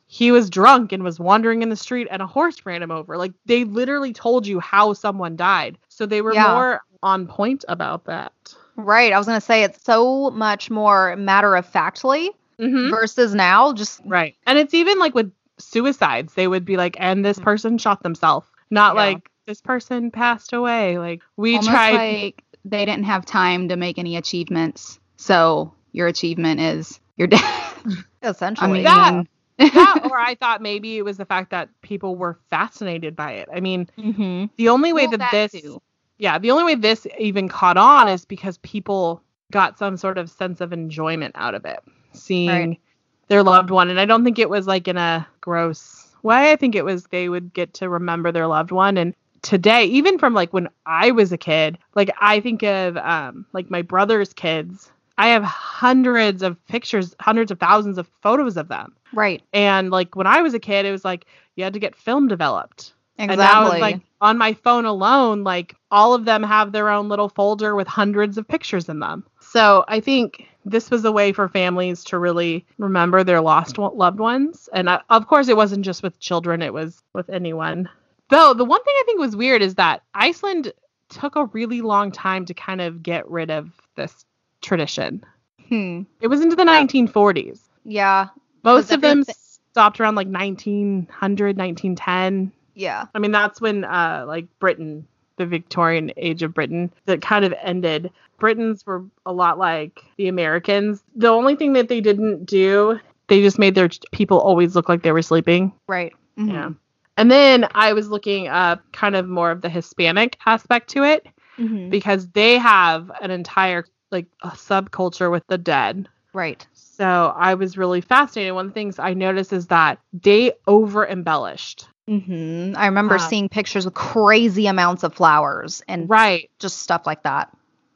he 0.09 0.33
was 0.33 0.51
drunk 0.51 0.93
and 0.93 1.03
was 1.03 1.21
wandering 1.21 1.63
in 1.63 1.69
the 1.69 1.77
street 1.77 2.09
and 2.11 2.21
a 2.21 2.27
horse 2.27 2.67
ran 2.67 2.83
him 2.83 2.91
over. 2.91 3.17
Like 3.17 3.33
they 3.47 3.65
literally 3.65 4.13
told 4.13 4.47
you 4.47 4.59
how 4.61 4.93
someone 4.93 5.37
died. 5.37 5.79
So 5.89 6.07
they 6.07 6.23
were 6.23 6.35
Yeah. 6.35 6.53
more 6.53 6.81
on 7.03 7.27
point 7.27 7.65
about 7.69 8.05
that. 8.07 8.33
Right. 8.77 9.13
I 9.13 9.19
was 9.19 9.27
going 9.27 9.39
to 9.41 9.45
say 9.45 9.63
it's 9.63 9.83
so 9.85 10.31
much 10.31 10.71
more 10.71 11.15
matter 11.17 11.55
of 11.57 11.67
factly 11.67 12.31
Mm-hmm. 12.61 12.91
versus 12.91 13.35
now. 13.35 13.73
Just 13.73 14.01
Right. 14.05 14.37
And 14.47 14.59
it's 14.59 14.75
even 14.75 14.99
like 14.99 15.15
with 15.15 15.33
suicides, 15.59 16.35
they 16.35 16.47
would 16.49 16.65
be 16.65 16.77
like, 16.77 16.97
and 16.99 17.25
this 17.25 17.39
person 17.39 17.79
shot 17.79 18.03
themselves. 18.03 18.47
Not 18.71 18.95
Yeah. 18.95 19.03
like 19.03 19.31
this 19.47 19.61
person 19.61 20.11
passed 20.11 20.53
away. 20.53 20.99
Like 20.99 21.23
we 21.37 21.55
Almost 21.57 21.71
tried 21.71 22.23
like 22.23 22.45
they 22.65 22.85
didn't 22.85 23.05
have 23.05 23.25
time 23.27 23.69
to 23.69 23.77
make 23.77 23.99
any 23.99 24.17
achievements. 24.17 25.01
So 25.17 25.73
your 25.93 26.07
achievement 26.07 26.61
is 26.61 27.01
your 27.17 27.27
death. 27.29 27.83
I 28.23 28.29
essentially. 28.29 28.73
mean, 28.73 28.85
That- 28.85 29.27
that 29.59 30.09
or 30.11 30.19
I 30.19 30.37
thought 30.37 30.63
maybe 30.63 30.97
it 30.97 31.05
was 31.05 31.19
the 31.19 31.27
fact 31.27 31.51
that 31.51 31.69
people 31.83 32.17
were 32.17 32.39
fascinated 32.49 33.15
by 33.15 33.33
it. 33.33 33.49
I 33.55 33.61
mean, 33.61 33.91
mm-hmm. 33.99 34.47
the 34.57 34.69
only 34.71 34.95
way 34.95 35.03
Well, 35.07 35.19
that, 35.19 35.33
that 35.33 35.53
this 35.53 35.61
too. 35.63 35.83
yeah, 36.17 36.39
the 36.39 36.51
only 36.53 36.65
way 36.65 36.75
this 36.77 37.07
even 37.19 37.47
caught 37.51 37.77
on 37.77 38.09
is 38.09 38.25
because 38.25 38.57
people 38.59 39.23
got 39.53 39.79
some 39.79 39.99
sort 39.99 40.17
of 40.17 40.31
sense 40.31 40.63
of 40.63 40.73
enjoyment 40.73 41.35
out 41.37 41.55
of 41.55 41.67
it, 41.67 41.81
seeing 42.13 42.49
Right. 42.71 42.81
their 43.29 43.43
loved 43.43 43.71
one. 43.71 43.89
And 43.91 44.01
I 44.01 44.05
don't 44.05 44.25
think 44.25 44.39
it 44.39 44.51
was 44.51 44.67
like 44.67 44.89
in 44.89 44.97
a 44.97 45.27
gross 45.41 46.09
way. 46.23 46.53
I 46.53 46.57
think 46.57 46.75
it 46.75 46.85
was 46.85 47.05
they 47.05 47.29
would 47.29 47.53
get 47.53 47.75
to 47.75 47.89
remember 47.89 48.33
their 48.33 48.47
loved 48.47 48.71
one. 48.71 48.97
And 48.97 49.15
today, 49.43 49.85
even 49.87 50.19
from 50.19 50.35
like 50.35 50.53
when 50.53 50.69
I 50.87 51.11
was 51.13 51.33
a 51.33 51.39
kid, 51.39 51.79
like 51.95 52.11
I 52.21 52.41
think 52.41 52.63
of 52.63 52.97
um 52.99 53.47
like 53.53 53.71
my 53.71 53.83
brother's 53.83 54.33
kids. 54.33 54.91
I 55.19 55.29
have 55.29 55.45
hundreds 55.45 56.43
of 56.43 56.57
pictures, 56.67 57.15
hundreds 57.21 57.51
of 57.51 57.59
thousands 57.61 57.99
of 57.99 58.09
photos 58.23 58.57
of 58.57 58.69
them. 58.69 58.95
Right. 59.13 59.43
And 59.53 59.91
like 59.91 60.17
when 60.17 60.27
I 60.27 60.41
was 60.41 60.55
a 60.55 60.59
kid, 60.59 60.87
it 60.87 60.93
was 60.93 61.05
like 61.05 61.27
you 61.57 61.65
had 61.65 61.75
to 61.75 61.79
get 61.79 61.95
film 61.95 62.27
developed. 62.27 62.95
Exactly. 63.21 63.33
And 63.33 63.39
now 63.39 63.79
like 63.81 64.01
on 64.21 64.39
my 64.39 64.55
phone 64.55 64.85
alone, 64.85 65.45
like 65.45 65.75
all 65.91 66.15
of 66.15 66.25
them 66.25 66.43
have 66.43 66.73
their 66.73 66.89
own 66.89 67.09
little 67.09 67.29
folder 67.29 67.75
with 67.75 67.87
hundreds 67.87 68.39
of 68.39 68.47
pictures 68.49 68.89
in 68.89 69.01
them. 69.01 69.25
So 69.41 69.85
I 69.89 70.01
think 70.01 70.47
this 70.65 70.91
was 70.91 71.05
a 71.05 71.13
way 71.13 71.33
for 71.33 71.49
families 71.49 72.05
to 72.05 72.19
really 72.19 72.67
remember 72.79 73.25
their 73.25 73.41
lost 73.41 73.79
loved 73.79 74.19
ones. 74.19 74.69
And 74.73 74.89
I, 74.91 75.01
of 75.11 75.27
course, 75.27 75.49
it 75.49 75.57
wasn't 75.57 75.85
just 75.85 76.03
with 76.03 76.19
children, 76.21 76.63
it 76.63 76.73
was 76.73 77.03
with 77.15 77.29
anyone. 77.31 77.89
Though 78.29 78.55
the 78.55 78.65
one 78.65 78.83
thing 78.85 78.95
I 78.97 79.03
think 79.07 79.21
was 79.21 79.35
weird 79.35 79.63
is 79.63 79.75
that 79.77 80.03
Iceland 80.15 80.73
took 81.09 81.35
a 81.37 81.47
really 81.47 81.81
long 81.81 82.13
time 82.13 82.45
to 82.45 82.55
kind 82.55 82.81
of 82.81 83.03
get 83.03 83.29
rid 83.29 83.51
of 83.51 83.71
this 83.97 84.25
tradition. 84.63 85.25
hmm. 85.69 86.03
It 86.21 86.29
was 86.29 86.41
into 86.41 86.55
the 86.57 86.65
1940s. 86.65 87.61
Yeah. 87.85 88.29
Most 88.63 88.93
of 88.93 89.01
them 89.01 89.23
everything- 89.23 89.35
stopped 89.73 90.01
around 90.01 90.15
like 90.17 90.29
1900, 90.29 91.57
1910. 91.57 92.53
Yeah. 92.81 93.05
I 93.15 93.19
mean, 93.19 93.31
that's 93.31 93.61
when 93.61 93.85
uh 93.85 94.25
like 94.27 94.47
Britain, 94.59 95.07
the 95.37 95.47
Victorian 95.47 96.13
age 96.17 96.43
of 96.43 96.55
Britain, 96.55 96.91
that 97.07 97.21
kind 97.23 97.45
of 97.45 97.53
ended. 97.63 98.11
Britons 98.39 98.87
were 98.87 99.05
a 99.27 99.33
lot 99.33 99.59
like 99.59 100.03
the 100.17 100.29
Americans. 100.29 101.03
The 101.15 101.29
only 101.29 101.57
thing 101.57 101.75
that 101.75 101.89
they 101.89 102.01
didn't 102.01 102.47
do, 102.47 102.99
they 103.29 103.43
just 103.43 103.59
made 103.59 103.75
their 103.75 103.91
people 104.13 104.41
always 104.41 104.75
look 104.75 104.89
like 104.89 105.03
they 105.03 105.13
were 105.13 105.21
sleeping. 105.23 105.73
Right. 105.87 106.15
Mhm. 106.39 106.53
Yeah. 106.53 106.71
And 107.19 107.31
then 107.31 107.69
I 107.75 107.93
was 107.93 108.09
looking 108.09 108.49
up 108.49 108.81
kind 108.93 109.15
of 109.15 109.29
more 109.29 109.51
of 109.51 109.61
the 109.61 109.69
Hispanic 109.69 110.39
aspect 110.47 110.89
to 110.91 111.03
it 111.05 111.27
Mhm. 111.59 111.91
because 111.91 112.29
they 112.29 112.57
have 112.57 113.11
an 113.21 113.31
entire 113.31 113.85
like 114.11 114.27
a 114.43 114.49
subculture 114.49 115.31
with 115.31 115.47
the 115.49 115.59
dead. 115.59 116.09
Right. 116.33 116.67
So 117.01 117.33
I 117.35 117.55
was 117.55 117.79
really 117.79 118.03
fascinated. 118.03 118.53
One 118.53 118.67
of 118.67 118.73
the 118.73 118.75
things 118.75 118.99
I 118.99 119.15
noticed 119.15 119.55
is 119.55 119.69
that 119.69 120.01
they 120.13 120.53
over 120.67 121.07
embellished. 121.07 121.89
hmm 122.07 122.75
I 122.77 122.85
remember 122.87 123.17
Wow. 123.17 123.27
seeing 123.29 123.49
pictures 123.49 123.87
with 123.87 123.95
crazy 123.95 124.67
amounts 124.67 125.03
of 125.03 125.15
flowers 125.15 125.83
and 125.89 126.11
Right. 126.11 126.51
just 126.59 126.81
stuff 126.81 127.07
like 127.07 127.23
that. 127.23 127.51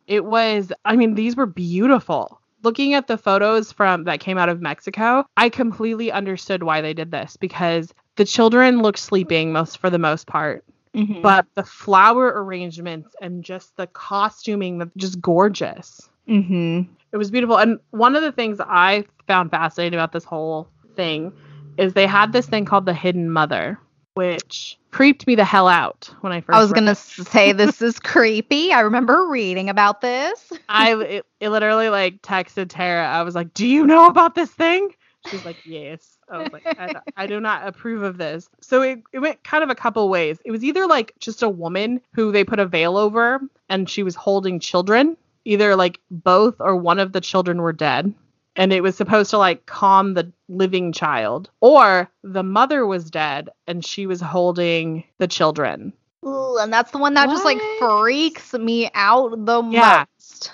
It 0.06 0.24
was 0.24 0.72
I 0.86 0.96
mean 0.96 1.14
these 1.16 1.36
were 1.36 1.44
beautiful. 1.44 2.40
Looking 2.62 2.94
at 2.94 3.06
the 3.06 3.18
photos 3.18 3.72
from 3.72 4.04
that 4.04 4.20
came 4.20 4.38
out 4.38 4.48
of 4.48 4.62
Mexico, 4.62 5.26
I 5.36 5.50
completely 5.50 6.10
understood 6.10 6.62
why 6.62 6.80
they 6.80 6.94
did 6.94 7.10
this 7.10 7.36
because 7.36 7.92
the 8.16 8.24
children 8.24 8.80
looked 8.80 8.98
sleeping 9.00 9.52
most 9.52 9.76
for 9.76 9.90
the 9.90 9.98
most 9.98 10.26
part, 10.26 10.64
Mhm. 10.94 11.20
but 11.20 11.44
the 11.56 11.64
flower 11.64 12.32
arrangements 12.42 13.14
and 13.20 13.44
just 13.44 13.76
the 13.76 13.86
costuming 13.88 14.90
just 14.96 15.20
gorgeous. 15.20 16.08
Mhm. 16.26 16.88
It 17.14 17.16
was 17.16 17.30
beautiful. 17.30 17.56
And 17.56 17.78
one 17.92 18.16
of 18.16 18.22
the 18.22 18.32
things 18.32 18.58
I 18.60 19.04
found 19.28 19.52
fascinating 19.52 19.96
about 19.96 20.10
this 20.10 20.24
whole 20.24 20.68
thing 20.96 21.32
is 21.78 21.92
they 21.92 22.08
had 22.08 22.32
this 22.32 22.46
thing 22.46 22.64
called 22.64 22.86
the 22.86 22.92
hidden 22.92 23.30
mother, 23.30 23.78
which 24.14 24.76
creeped 24.90 25.24
me 25.24 25.36
the 25.36 25.44
hell 25.44 25.68
out 25.68 26.12
when 26.22 26.32
I 26.32 26.40
first 26.40 26.56
I 26.56 26.60
was 26.60 26.72
gonna 26.72 26.90
it. 26.90 26.96
say 26.96 27.52
this 27.52 27.80
is 27.80 28.00
creepy. 28.00 28.72
I 28.72 28.80
remember 28.80 29.28
reading 29.28 29.70
about 29.70 30.00
this. 30.00 30.52
I 30.68 31.00
it, 31.02 31.26
it 31.38 31.50
literally 31.50 31.88
like 31.88 32.20
texted 32.20 32.66
Tara. 32.68 33.06
I 33.06 33.22
was 33.22 33.36
like, 33.36 33.54
"Do 33.54 33.64
you 33.64 33.86
know 33.86 34.08
about 34.08 34.34
this 34.34 34.50
thing?" 34.50 34.92
She's 35.30 35.44
like, 35.44 35.56
"Yes." 35.64 36.18
I 36.28 36.38
was 36.38 36.52
like, 36.52 36.66
I, 36.66 36.94
I 37.16 37.26
do 37.28 37.38
not 37.38 37.64
approve 37.68 38.02
of 38.02 38.18
this." 38.18 38.48
So 38.60 38.82
it, 38.82 39.04
it 39.12 39.20
went 39.20 39.44
kind 39.44 39.62
of 39.62 39.70
a 39.70 39.76
couple 39.76 40.08
ways. 40.08 40.38
It 40.44 40.50
was 40.50 40.64
either 40.64 40.88
like 40.88 41.14
just 41.20 41.44
a 41.44 41.48
woman 41.48 42.00
who 42.12 42.32
they 42.32 42.42
put 42.42 42.58
a 42.58 42.66
veil 42.66 42.96
over 42.96 43.40
and 43.68 43.88
she 43.88 44.02
was 44.02 44.16
holding 44.16 44.58
children, 44.58 45.16
either 45.44 45.76
like 45.76 46.00
both 46.10 46.56
or 46.60 46.76
one 46.76 46.98
of 46.98 47.12
the 47.12 47.20
children 47.20 47.62
were 47.62 47.72
dead. 47.72 48.12
And 48.56 48.72
it 48.72 48.82
was 48.82 48.96
supposed 48.96 49.30
to 49.30 49.38
like 49.38 49.66
calm 49.66 50.14
the 50.14 50.30
living 50.48 50.92
child, 50.92 51.50
or 51.60 52.08
the 52.22 52.44
mother 52.44 52.86
was 52.86 53.10
dead 53.10 53.48
and 53.66 53.84
she 53.84 54.06
was 54.06 54.20
holding 54.20 55.02
the 55.18 55.26
children. 55.26 55.92
Ooh, 56.24 56.58
and 56.58 56.72
that's 56.72 56.92
the 56.92 56.98
one 56.98 57.14
that 57.14 57.30
just 57.30 57.44
like 57.44 57.60
freaks 57.78 58.54
me 58.54 58.90
out 58.94 59.44
the 59.44 59.60
Yeah. 59.62 60.04
most. 60.18 60.52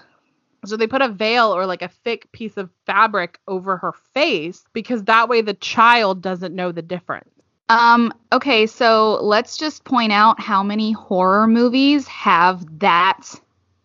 So 0.65 0.77
they 0.77 0.87
put 0.87 1.03
a 1.03 1.09
veil 1.09 1.55
or 1.55 1.67
like 1.67 1.83
a 1.83 1.89
thick 1.89 2.31
piece 2.33 2.57
of 2.57 2.71
fabric 2.87 3.39
over 3.47 3.77
her 3.77 3.93
face 4.15 4.65
because 4.73 5.05
that 5.05 5.29
way 5.29 5.43
the 5.43 5.55
child 5.55 6.23
doesn't 6.23 6.55
know 6.55 6.73
the 6.73 6.83
difference. 6.83 7.31
Um, 7.69 8.13
okay, 8.33 8.67
so 8.67 9.21
let's 9.23 9.57
just 9.57 9.85
point 9.85 10.13
out 10.13 10.41
how 10.41 10.63
many 10.63 10.93
horror 10.93 11.47
movies 11.47 12.07
have 12.09 12.65
that 12.81 13.31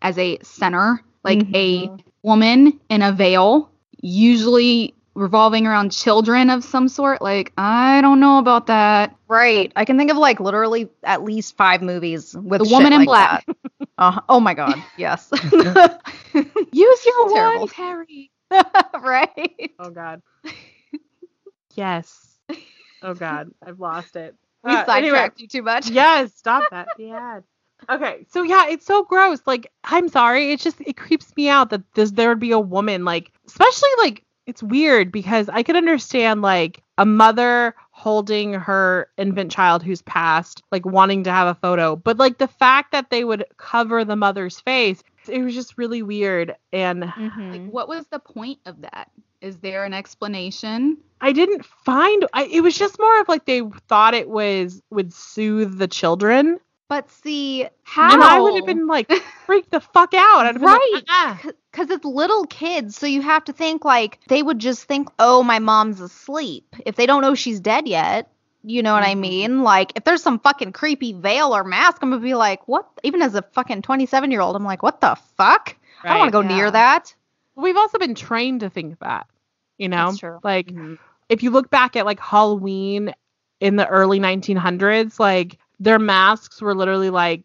as 0.06 0.18
a 0.20 0.38
center, 0.44 1.02
like 1.24 1.44
a 1.56 1.90
woman 2.22 2.80
in 2.90 3.02
a 3.02 3.12
veil, 3.12 3.72
usually 4.02 4.94
revolving 5.16 5.66
around 5.66 5.92
children 5.92 6.50
of 6.52 6.64
some 6.64 6.88
sort. 6.88 7.22
Like, 7.22 7.52
I 7.58 8.02
don't 8.02 8.20
know 8.20 8.38
about 8.38 8.68
that. 8.68 9.16
Right. 9.28 9.72
I 9.76 9.84
can 9.86 9.98
think 9.98 10.12
of 10.12 10.18
like 10.18 10.40
literally 10.40 10.90
at 11.04 11.24
least 11.24 11.58
five 11.58 11.82
movies 11.82 12.36
with 12.36 12.60
The 12.60 12.66
shit 12.66 12.74
Woman 12.74 12.94
in 12.94 13.00
like 13.00 13.08
Black. 13.08 13.46
Uh, 13.98 14.22
oh 14.30 14.40
my 14.40 14.54
god. 14.54 14.76
Yes. 14.98 15.32
Use 15.52 17.06
your 17.06 17.30
Terrible. 17.34 17.60
one, 17.62 17.68
Terry. 17.70 18.32
right. 19.02 19.72
Oh 19.80 19.90
God. 19.90 20.22
yes. 21.74 22.36
Oh 23.02 23.14
God, 23.16 23.52
I've 23.66 23.80
lost 23.80 24.16
it. 24.16 24.36
We 24.64 24.72
Uh, 24.72 24.84
anyway, 24.84 24.86
sidetracked 25.10 25.40
you 25.42 25.48
too 25.48 25.62
much. 25.64 25.90
yes, 25.90 26.34
stop 26.36 26.64
that. 26.72 26.90
Yeah. 27.00 27.40
Okay, 27.90 28.26
so 28.30 28.42
yeah, 28.42 28.68
it's 28.70 28.86
so 28.86 29.04
gross. 29.04 29.42
Like, 29.46 29.72
I'm 29.84 30.10
sorry, 30.10 30.52
it's 30.52 30.64
just 30.64 30.82
it 30.82 30.98
creeps 30.98 31.36
me 31.36 31.50
out 31.50 31.70
that 31.70 31.82
this 31.94 32.12
there 32.12 32.30
would 32.30 32.40
be 32.40 32.52
a 32.52 32.60
woman 32.60 33.06
like, 33.06 33.32
especially 33.48 33.90
like 34.00 34.24
it's 34.46 34.64
weird 34.64 35.12
because 35.12 35.50
I 35.50 35.64
could 35.64 35.76
understand 35.76 36.42
like 36.42 36.82
a 36.98 37.06
mother 37.06 37.76
holding 37.92 38.54
her 38.54 39.10
infant 39.18 39.52
child 39.52 39.84
who's 39.84 40.02
passed, 40.04 40.64
like 40.72 40.86
wanting 40.86 41.24
to 41.24 41.32
have 41.32 41.48
a 41.48 41.60
photo, 41.60 41.96
but 41.96 42.18
like 42.18 42.38
the 42.38 42.48
fact 42.48 42.92
that 42.92 43.10
they 43.10 43.24
would 43.24 43.46
cover 43.58 44.06
the 44.06 44.16
mother's 44.16 44.60
face, 44.60 45.02
it 45.28 45.42
was 45.42 45.54
just 45.54 45.78
really 45.78 46.02
weird. 46.04 46.56
And 46.72 47.04
Mhm. 47.04 47.52
Like, 47.52 47.72
what 47.72 47.88
was 47.88 48.06
the 48.08 48.20
point 48.20 48.60
of 48.66 48.82
that? 48.82 49.10
Is 49.42 49.58
there 49.58 49.84
an 49.86 49.94
explanation? 49.94 50.98
I 51.22 51.32
didn't 51.32 51.66
find 51.66 52.26
I, 52.34 52.46
it 52.46 52.62
was 52.62 52.78
just 52.78 53.00
more 53.00 53.20
of 53.22 53.28
like 53.28 53.46
they 53.46 53.62
thought 53.88 54.14
it 54.14 54.30
was 54.30 54.82
would 54.90 55.14
soothe 55.14 55.78
the 55.78 55.88
children. 55.88 56.60
But 56.88 57.10
see, 57.10 57.68
How? 57.84 58.14
And 58.14 58.24
I 58.24 58.40
would 58.40 58.56
have 58.56 58.66
been 58.66 58.88
like 58.88 59.12
freaked 59.46 59.72
the 59.72 59.80
fuck 59.80 60.14
out. 60.14 60.46
I'd 60.46 60.56
have 60.56 60.62
been 60.62 60.64
Right. 60.64 60.92
like, 60.94 61.06
"Uh-uh." 61.10 61.52
because 61.72 61.90
it's 61.90 62.06
little 62.06 62.46
kids, 62.46 62.96
so 62.96 63.06
you 63.06 63.22
have 63.22 63.44
to 63.46 63.54
think 63.54 63.84
like 63.84 64.20
they 64.28 64.42
would 64.44 64.60
just 64.60 64.84
think, 64.86 65.10
oh, 65.20 65.44
my 65.44 65.60
mom's 65.60 66.00
asleep. 66.00 66.76
If 66.86 66.96
they 66.96 67.06
don't 67.06 67.22
know 67.22 67.36
she's 67.36 67.60
dead 67.60 67.88
yet, 67.88 68.32
you 68.64 68.82
know 68.82 68.94
what 68.94 69.04
I 69.04 69.16
Mhm. 69.16 69.20
mean? 69.20 69.64
Like, 69.64 69.92
if 69.96 70.04
there's 70.06 70.22
some 70.24 70.40
fucking 70.40 70.72
creepy 70.74 71.14
veil 71.14 71.56
or 71.56 71.64
mask, 71.64 72.02
I'm 72.02 72.12
gonna 72.12 72.22
be 72.22 72.36
like, 72.36 72.68
what? 72.68 72.88
Even 73.04 73.22
as 73.22 73.36
a 73.36 73.42
fucking 73.42 73.82
27 73.82 74.32
year 74.32 74.42
old, 74.42 74.56
I'm 74.56 74.64
like, 74.64 74.84
what 74.84 75.02
the 75.02 75.16
fuck? 75.38 75.76
I 76.08 76.10
don't 76.14 76.20
want 76.20 76.30
to 76.30 76.32
Right. 76.32 76.32
go 76.32 76.42
near 76.48 76.72
that. 76.72 77.14
We've 77.56 77.78
also 77.78 77.98
been 77.98 78.16
trained 78.16 78.60
to 78.62 78.70
think 78.70 79.00
that, 79.00 79.28
you 79.78 79.90
know, 79.90 80.12
like 80.44 80.68
Mhm. 80.68 80.98
if 81.30 81.42
you 81.44 81.50
look 81.52 81.70
back 81.70 81.96
at 81.96 82.06
like 82.06 82.20
Halloween 82.20 83.14
in 83.60 83.76
the 83.76 83.88
early 83.88 84.20
1900s, 84.20 85.20
like 85.20 85.58
their 85.80 86.00
masks 86.00 86.62
were 86.62 86.76
literally 86.76 87.10
like 87.10 87.44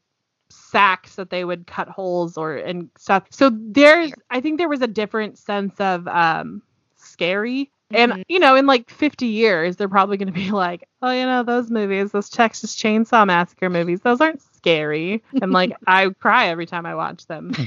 sacks 0.50 1.14
that 1.16 1.30
they 1.30 1.44
would 1.44 1.66
cut 1.66 1.88
holes 1.88 2.36
or 2.36 2.56
and 2.56 2.90
stuff. 2.98 3.24
So 3.30 3.50
there's, 3.52 4.12
I 4.30 4.40
think 4.40 4.58
there 4.58 4.68
was 4.68 4.82
a 4.82 4.86
different 4.88 5.38
sense 5.38 5.78
of 5.80 6.06
um 6.08 6.62
scary. 6.96 7.70
And 7.92 8.12
Mhm. 8.12 8.22
you 8.28 8.38
know, 8.38 8.54
in 8.56 8.66
like 8.66 8.88
50 8.90 9.26
years, 9.26 9.76
they're 9.76 9.88
probably 9.88 10.16
going 10.16 10.28
to 10.28 10.32
be 10.32 10.50
like, 10.50 10.88
oh, 11.02 11.10
you 11.10 11.24
know, 11.26 11.42
those 11.42 11.70
movies, 11.70 12.12
those 12.12 12.28
Texas 12.28 12.76
Chainsaw 12.76 13.26
Massacre 13.26 13.68
movies, 13.70 14.00
those 14.02 14.20
aren't 14.20 14.42
scary. 14.42 15.22
And 15.42 15.52
like, 15.52 15.72
I 15.86 16.10
cry 16.10 16.48
every 16.48 16.66
time 16.66 16.86
I 16.86 16.94
watch 16.94 17.26
them. 17.26 17.52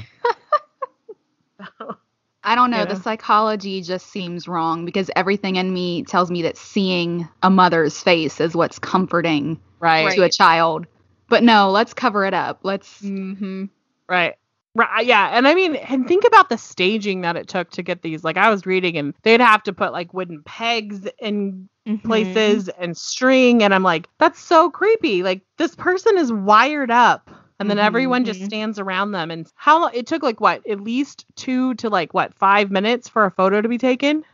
I 2.44 2.54
don't 2.54 2.70
know. 2.70 2.80
You 2.80 2.86
The 2.86 2.96
psychology 2.96 3.82
just 3.82 4.06
seems 4.08 4.46
wrong 4.46 4.84
because 4.84 5.10
everything 5.16 5.56
in 5.56 5.72
me 5.72 6.04
tells 6.04 6.30
me 6.30 6.42
that 6.42 6.56
seeing 6.56 7.28
a 7.42 7.50
mother's 7.50 8.00
face 8.00 8.40
is 8.40 8.54
what's 8.54 8.78
comforting 8.78 9.60
right. 9.80 10.14
to 10.14 10.22
a 10.22 10.30
child. 10.30 10.86
But 11.28 11.42
no, 11.42 11.70
let's 11.70 11.94
cover 11.94 12.24
it 12.24 12.34
up. 12.34 12.60
Let's. 12.62 13.00
Mm-hmm. 13.00 13.64
Right. 14.08 14.34
Right, 14.76 15.06
yeah, 15.06 15.30
and 15.32 15.46
I 15.46 15.54
mean, 15.54 15.76
and 15.76 16.06
think 16.08 16.24
about 16.26 16.48
the 16.48 16.58
staging 16.58 17.20
that 17.20 17.36
it 17.36 17.46
took 17.46 17.70
to 17.70 17.82
get 17.82 18.02
these. 18.02 18.24
Like 18.24 18.36
I 18.36 18.50
was 18.50 18.66
reading, 18.66 18.96
and 18.96 19.14
they'd 19.22 19.40
have 19.40 19.62
to 19.64 19.72
put 19.72 19.92
like 19.92 20.12
wooden 20.12 20.42
pegs 20.42 21.06
in 21.20 21.68
Mm-hmm. 21.86 22.06
places 22.06 22.70
and 22.70 22.96
string, 22.96 23.62
and 23.62 23.74
I'm 23.74 23.82
like, 23.82 24.08
that's 24.18 24.40
so 24.40 24.70
creepy. 24.70 25.22
Like 25.22 25.42
this 25.58 25.74
person 25.76 26.16
is 26.16 26.32
wired 26.32 26.90
up, 26.90 27.30
and 27.60 27.70
then 27.70 27.78
everyone 27.78 28.24
just 28.24 28.40
Mhm. 28.40 28.44
stands 28.44 28.78
around 28.78 29.12
them. 29.12 29.30
And 29.30 29.50
how 29.56 29.80
long? 29.80 29.90
It 29.94 30.06
took 30.06 30.22
like 30.22 30.40
what, 30.40 30.66
at 30.68 30.80
least 30.80 31.24
two 31.36 31.74
to 31.74 31.88
like 31.88 32.14
what, 32.14 32.34
five 32.34 32.70
minutes 32.70 33.08
for 33.08 33.24
a 33.24 33.30
photo 33.30 33.60
to 33.62 33.68
be 33.68 33.78
taken. 33.78 34.24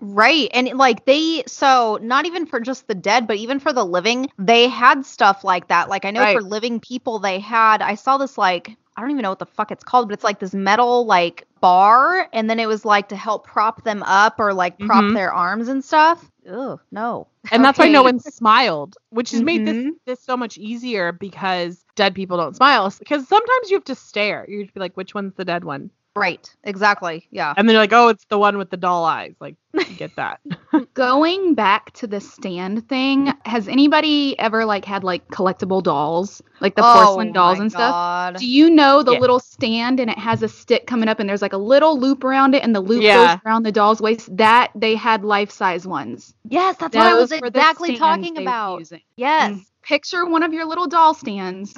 Right. 0.00 0.48
And 0.54 0.68
like 0.74 1.06
they 1.06 1.42
so 1.48 1.98
not 2.00 2.24
even 2.26 2.46
for 2.46 2.60
just 2.60 2.86
the 2.86 2.94
dead, 2.94 3.26
but 3.26 3.36
even 3.36 3.58
for 3.58 3.72
the 3.72 3.84
living, 3.84 4.28
they 4.38 4.68
had 4.68 5.04
stuff 5.04 5.42
like 5.42 5.68
that. 5.68 5.88
Like 5.88 6.04
I 6.04 6.12
know 6.12 6.20
Right. 6.20 6.40
for 6.40 6.40
living 6.42 6.78
people 6.78 7.18
they 7.18 7.40
had 7.40 7.82
I 7.82 7.94
saw 7.96 8.16
this 8.16 8.38
like 8.38 8.76
I 8.98 9.00
don't 9.00 9.12
even 9.12 9.22
know 9.22 9.30
what 9.30 9.38
the 9.38 9.46
fuck 9.46 9.70
it's 9.70 9.84
called, 9.84 10.08
but 10.08 10.14
it's 10.14 10.24
like 10.24 10.40
this 10.40 10.54
metal 10.54 11.06
like 11.06 11.46
bar 11.60 12.28
and 12.32 12.50
then 12.50 12.58
it 12.58 12.66
was 12.66 12.84
like 12.84 13.08
to 13.10 13.16
help 13.16 13.46
prop 13.46 13.84
them 13.84 14.02
up 14.02 14.40
or 14.40 14.52
like 14.52 14.76
prop 14.80 15.04
Mhm. 15.04 15.14
their 15.14 15.32
arms 15.32 15.68
and 15.68 15.84
stuff. 15.84 16.28
Ugh, 16.50 16.80
no. 16.90 17.28
And 17.52 17.64
that's 17.64 17.78
why 17.78 17.86
no 17.88 18.02
one 18.02 18.18
smiled, 18.18 18.96
which 19.10 19.30
has 19.30 19.42
made 19.42 19.64
this 19.64 19.76
Mhm. 19.76 19.92
this 20.04 20.20
so 20.20 20.36
much 20.36 20.58
easier 20.58 21.12
because 21.12 21.84
dead 21.94 22.14
people 22.16 22.38
don't 22.38 22.56
smile. 22.56 22.92
Because 22.98 23.28
sometimes 23.28 23.70
you 23.70 23.76
have 23.76 23.84
to 23.84 23.94
stare. 23.94 24.44
You 24.48 24.58
have 24.60 24.68
to 24.68 24.74
be 24.74 24.80
like, 24.80 24.96
which 24.96 25.14
one's 25.14 25.34
the 25.34 25.44
dead 25.44 25.62
one? 25.64 25.90
Right. 26.16 26.52
Exactly. 26.64 27.28
Yeah. 27.30 27.54
And 27.56 27.68
then 27.68 27.74
you're 27.74 27.82
like, 27.82 27.92
oh, 27.92 28.08
it's 28.08 28.24
the 28.24 28.38
one 28.38 28.58
with 28.58 28.70
the 28.70 28.76
doll 28.76 29.04
eyes. 29.04 29.34
Like, 29.40 29.54
get 29.96 30.16
that. 30.16 30.40
Going 30.94 31.54
back 31.54 31.92
to 31.92 32.06
the 32.08 32.20
stand 32.20 32.88
thing, 32.88 33.32
has 33.44 33.68
anybody 33.68 34.36
ever 34.38 34.64
like 34.64 34.84
had 34.84 35.04
like 35.04 35.28
collectible 35.28 35.80
dolls, 35.82 36.42
like 36.60 36.74
the 36.74 36.82
porcelain 36.82 37.28
Oh 37.28 37.32
dolls 37.32 37.58
my 37.58 37.62
and 37.64 37.70
stuff? 37.72 38.36
Do 38.36 38.46
you 38.46 38.68
know 38.68 39.02
the 39.04 39.12
Yeah. 39.12 39.20
little 39.20 39.38
stand 39.38 40.00
and 40.00 40.10
it 40.10 40.18
has 40.18 40.42
a 40.42 40.48
stick 40.48 40.86
coming 40.88 41.08
up 41.08 41.20
and 41.20 41.28
there's 41.28 41.42
like 41.42 41.52
a 41.52 41.58
little 41.58 41.98
loop 42.00 42.24
around 42.24 42.54
it 42.56 42.64
and 42.64 42.74
the 42.74 42.80
loop 42.80 43.02
Yeah. 43.02 43.34
goes 43.34 43.40
around 43.46 43.62
the 43.62 43.72
doll's 43.72 44.00
waist? 44.00 44.36
That 44.36 44.72
they 44.74 44.96
had 44.96 45.24
life 45.24 45.52
size 45.52 45.86
ones. 45.86 46.34
Yes, 46.48 46.76
that's 46.78 46.96
what 46.96 47.06
I 47.06 47.14
was 47.14 47.30
Those 47.30 47.40
were 47.40 47.50
the 47.50 47.58
exactly 47.60 47.96
talking 47.96 48.38
about. 48.38 48.82
Yes. 49.16 49.52
Mm. 49.52 49.64
Picture 49.82 50.26
one 50.26 50.42
of 50.42 50.52
your 50.52 50.64
little 50.64 50.88
doll 50.88 51.14
stands 51.14 51.74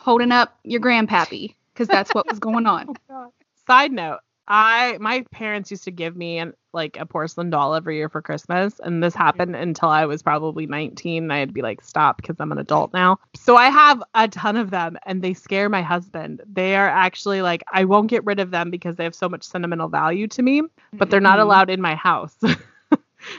holding 0.00 0.32
up 0.32 0.58
your 0.64 0.80
grandpappy 0.80 1.54
because 1.74 1.88
that's 1.88 2.14
what 2.14 2.26
was 2.28 2.38
going 2.38 2.66
on. 2.66 2.88
Side 3.66 3.92
note, 3.92 4.18
I 4.46 4.98
my 5.00 5.24
parents 5.30 5.70
used 5.70 5.84
to 5.84 5.90
give 5.90 6.16
me 6.16 6.38
an, 6.38 6.52
like 6.74 6.98
a 6.98 7.06
porcelain 7.06 7.48
doll 7.48 7.74
every 7.74 7.96
year 7.96 8.08
for 8.10 8.20
Christmas, 8.20 8.78
and 8.78 9.02
this 9.02 9.14
happened 9.14 9.56
until 9.56 9.88
I 9.88 10.04
was 10.04 10.22
probably 10.22 10.66
19. 10.66 11.30
I 11.30 11.38
had 11.38 11.48
to 11.48 11.52
be 11.54 11.62
like, 11.62 11.80
stop, 11.80 12.18
because 12.18 12.36
I'm 12.40 12.52
an 12.52 12.58
adult 12.58 12.92
now. 12.92 13.18
So 13.34 13.56
I 13.56 13.70
have 13.70 14.02
a 14.14 14.28
ton 14.28 14.56
of 14.56 14.70
them, 14.70 14.98
and 15.06 15.22
they 15.22 15.32
scare 15.32 15.68
my 15.70 15.80
husband. 15.82 16.42
They 16.52 16.76
are 16.76 16.88
actually 16.88 17.40
like, 17.40 17.62
I 17.72 17.84
won't 17.84 18.08
get 18.10 18.24
rid 18.26 18.38
of 18.38 18.50
them 18.50 18.70
because 18.70 18.96
they 18.96 19.04
have 19.04 19.14
so 19.14 19.28
much 19.30 19.44
sentimental 19.44 19.88
value 19.88 20.26
to 20.28 20.42
me, 20.42 20.62
but 20.98 21.08
they're 21.10 21.20
not 21.20 21.38
Mhm. 21.38 21.42
allowed 21.42 21.70
in 21.70 21.80
my 21.80 21.94
house. 21.94 22.36
so 22.42 22.58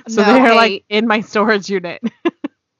No, 0.09 0.23
they're 0.23 0.47
hey. 0.47 0.55
like 0.55 0.85
in 0.89 1.05
my 1.07 1.19
storage 1.21 1.69
unit. 1.69 2.01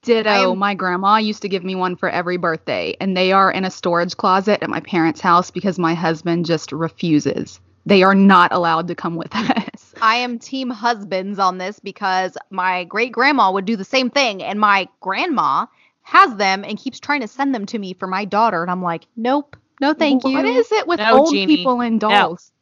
Ditto. 0.05 0.51
Am- 0.53 0.57
my 0.57 0.73
grandma 0.73 1.17
used 1.17 1.41
to 1.41 1.49
give 1.49 1.63
me 1.63 1.75
one 1.75 1.95
for 1.95 2.09
every 2.09 2.37
birthday, 2.37 2.95
and 2.99 3.15
they 3.15 3.31
are 3.31 3.51
in 3.51 3.65
a 3.65 3.71
storage 3.71 4.15
closet 4.15 4.63
at 4.63 4.69
my 4.69 4.79
parents' 4.79 5.21
house 5.21 5.51
because 5.51 5.77
my 5.79 5.93
husband 5.93 6.45
just 6.45 6.71
refuses. 6.71 7.59
They 7.85 8.01
are 8.03 8.15
not 8.15 8.51
allowed 8.51 8.87
to 8.87 8.95
come 8.95 9.15
with 9.15 9.35
us. 9.35 9.93
I 10.01 10.15
am 10.17 10.39
team 10.39 10.69
husbands 10.69 11.37
on 11.39 11.57
this 11.57 11.79
because 11.79 12.37
my 12.49 12.83
great 12.85 13.11
grandma 13.11 13.51
would 13.51 13.65
do 13.65 13.75
the 13.75 13.83
same 13.85 14.09
thing, 14.09 14.41
and 14.41 14.59
my 14.59 14.87
grandma 15.01 15.65
has 16.01 16.35
them 16.35 16.63
and 16.63 16.77
keeps 16.77 16.99
trying 16.99 17.21
to 17.21 17.27
send 17.27 17.53
them 17.53 17.65
to 17.67 17.79
me 17.79 17.93
for 17.93 18.07
my 18.07 18.25
daughter, 18.25 18.61
and 18.61 18.71
I'm 18.71 18.81
like, 18.83 19.07
nope, 19.15 19.55
no, 19.81 19.93
thank 19.93 20.23
you. 20.23 20.33
What 20.33 20.45
is 20.45 20.71
it 20.71 20.87
with 20.87 20.99
No, 20.99 21.19
old 21.19 21.31
Jeannie. 21.33 21.57
people 21.57 21.81
and 21.81 21.95
No. 21.95 21.99
dolls? 21.99 22.51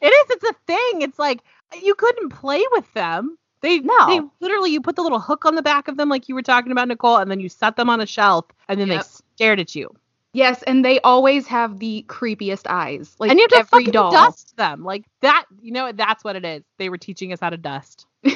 It 0.00 0.08
is. 0.08 0.30
It's 0.30 0.44
a 0.44 0.52
thing. 0.66 1.02
It's 1.02 1.18
like 1.18 1.40
you 1.80 1.94
couldn't 1.94 2.30
play 2.30 2.62
with 2.72 2.92
them. 2.92 3.38
They 3.62 3.78
No. 3.78 4.06
They 4.06 4.20
literally 4.40 4.70
you 4.70 4.80
put 4.80 4.96
the 4.96 5.02
little 5.02 5.20
hook 5.20 5.44
on 5.44 5.54
the 5.54 5.62
back 5.62 5.88
of 5.88 5.96
them, 5.96 6.08
like 6.08 6.28
you 6.28 6.34
were 6.34 6.42
talking 6.42 6.72
about, 6.72 6.88
Nicole, 6.88 7.16
and 7.16 7.30
then 7.30 7.40
you 7.40 7.48
set 7.48 7.76
them 7.76 7.88
on 7.88 8.00
a 8.00 8.06
shelf, 8.06 8.46
and 8.68 8.78
then 8.78 8.88
Yep. 8.88 9.02
they 9.02 9.08
stared 9.36 9.60
at 9.60 9.74
you. 9.74 9.94
Yes, 10.34 10.62
and 10.62 10.84
they 10.84 10.98
always 11.00 11.46
have 11.46 11.78
the 11.78 12.04
creepiest 12.08 12.66
eyes. 12.68 13.14
Like 13.18 13.30
and 13.30 13.38
you 13.38 13.46
have 13.50 13.68
to 13.68 13.76
every 13.76 13.84
doll. 13.84 14.10
dust 14.10 14.56
them 14.56 14.82
like 14.82 15.04
that. 15.20 15.44
You 15.60 15.72
know, 15.72 15.92
that's 15.92 16.24
what 16.24 16.36
it 16.36 16.44
is. 16.44 16.62
They 16.78 16.88
were 16.88 16.98
teaching 16.98 17.32
us 17.32 17.40
how 17.40 17.50
to 17.50 17.56
dust. 17.56 18.06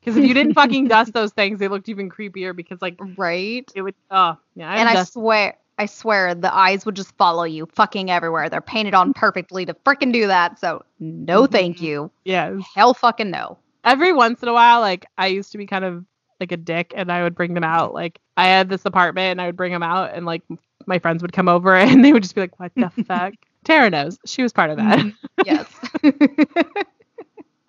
Because 0.00 0.16
if 0.16 0.28
you 0.28 0.32
didn't 0.32 0.54
fucking 0.54 0.88
dust 0.88 1.12
those 1.12 1.32
things, 1.32 1.58
they 1.58 1.68
looked 1.68 1.88
even 1.88 2.08
creepier. 2.08 2.56
Because 2.56 2.80
like 2.80 2.98
right? 3.16 3.70
it 3.74 3.82
would. 3.82 3.94
Oh 4.10 4.38
yeah. 4.54 4.72
and 4.72 4.88
I 4.88 4.94
dust- 4.94 5.12
swear, 5.14 5.58
I 5.76 5.86
swear, 5.86 6.34
the 6.34 6.54
eyes 6.54 6.86
would 6.86 6.96
just 6.96 7.14
follow 7.16 7.44
you 7.44 7.66
fucking 7.66 8.10
everywhere. 8.10 8.48
They're 8.48 8.60
painted 8.60 8.94
on 8.94 9.12
perfectly 9.12 9.66
to 9.66 9.74
freaking 9.74 10.12
do 10.12 10.26
that. 10.28 10.58
So 10.60 10.84
no, 10.98 11.46
thank 11.46 11.76
mm-hmm. 11.76 11.84
you. 11.84 12.10
yeah. 12.24 12.58
Hell, 12.74 12.94
fucking 12.94 13.30
no. 13.30 13.58
Every 13.84 14.12
once 14.12 14.42
in 14.42 14.48
a 14.48 14.52
while, 14.52 14.80
like 14.80 15.06
I 15.16 15.28
used 15.28 15.52
to 15.52 15.58
be 15.58 15.66
kind 15.66 15.84
of 15.84 16.04
like 16.40 16.52
a 16.52 16.56
dick 16.56 16.92
and 16.96 17.10
I 17.10 17.22
would 17.22 17.34
bring 17.34 17.54
them 17.54 17.64
out. 17.64 17.94
Like 17.94 18.20
I 18.36 18.46
had 18.46 18.68
this 18.68 18.84
apartment 18.84 19.32
and 19.32 19.40
I 19.40 19.46
would 19.46 19.56
bring 19.56 19.72
them 19.72 19.82
out 19.82 20.14
and 20.14 20.26
like 20.26 20.42
my 20.86 20.98
friends 20.98 21.22
would 21.22 21.32
come 21.32 21.48
over 21.48 21.74
and 21.76 22.04
they 22.04 22.12
would 22.12 22.22
just 22.22 22.34
be 22.34 22.40
like, 22.40 22.58
what 22.58 22.72
the 22.74 22.90
fuck? 23.04 23.34
Tara 23.64 23.90
knows. 23.90 24.18
She 24.24 24.42
was 24.42 24.52
part 24.52 24.70
of 24.70 24.76
that. 24.76 25.12
Yes. 25.44 25.68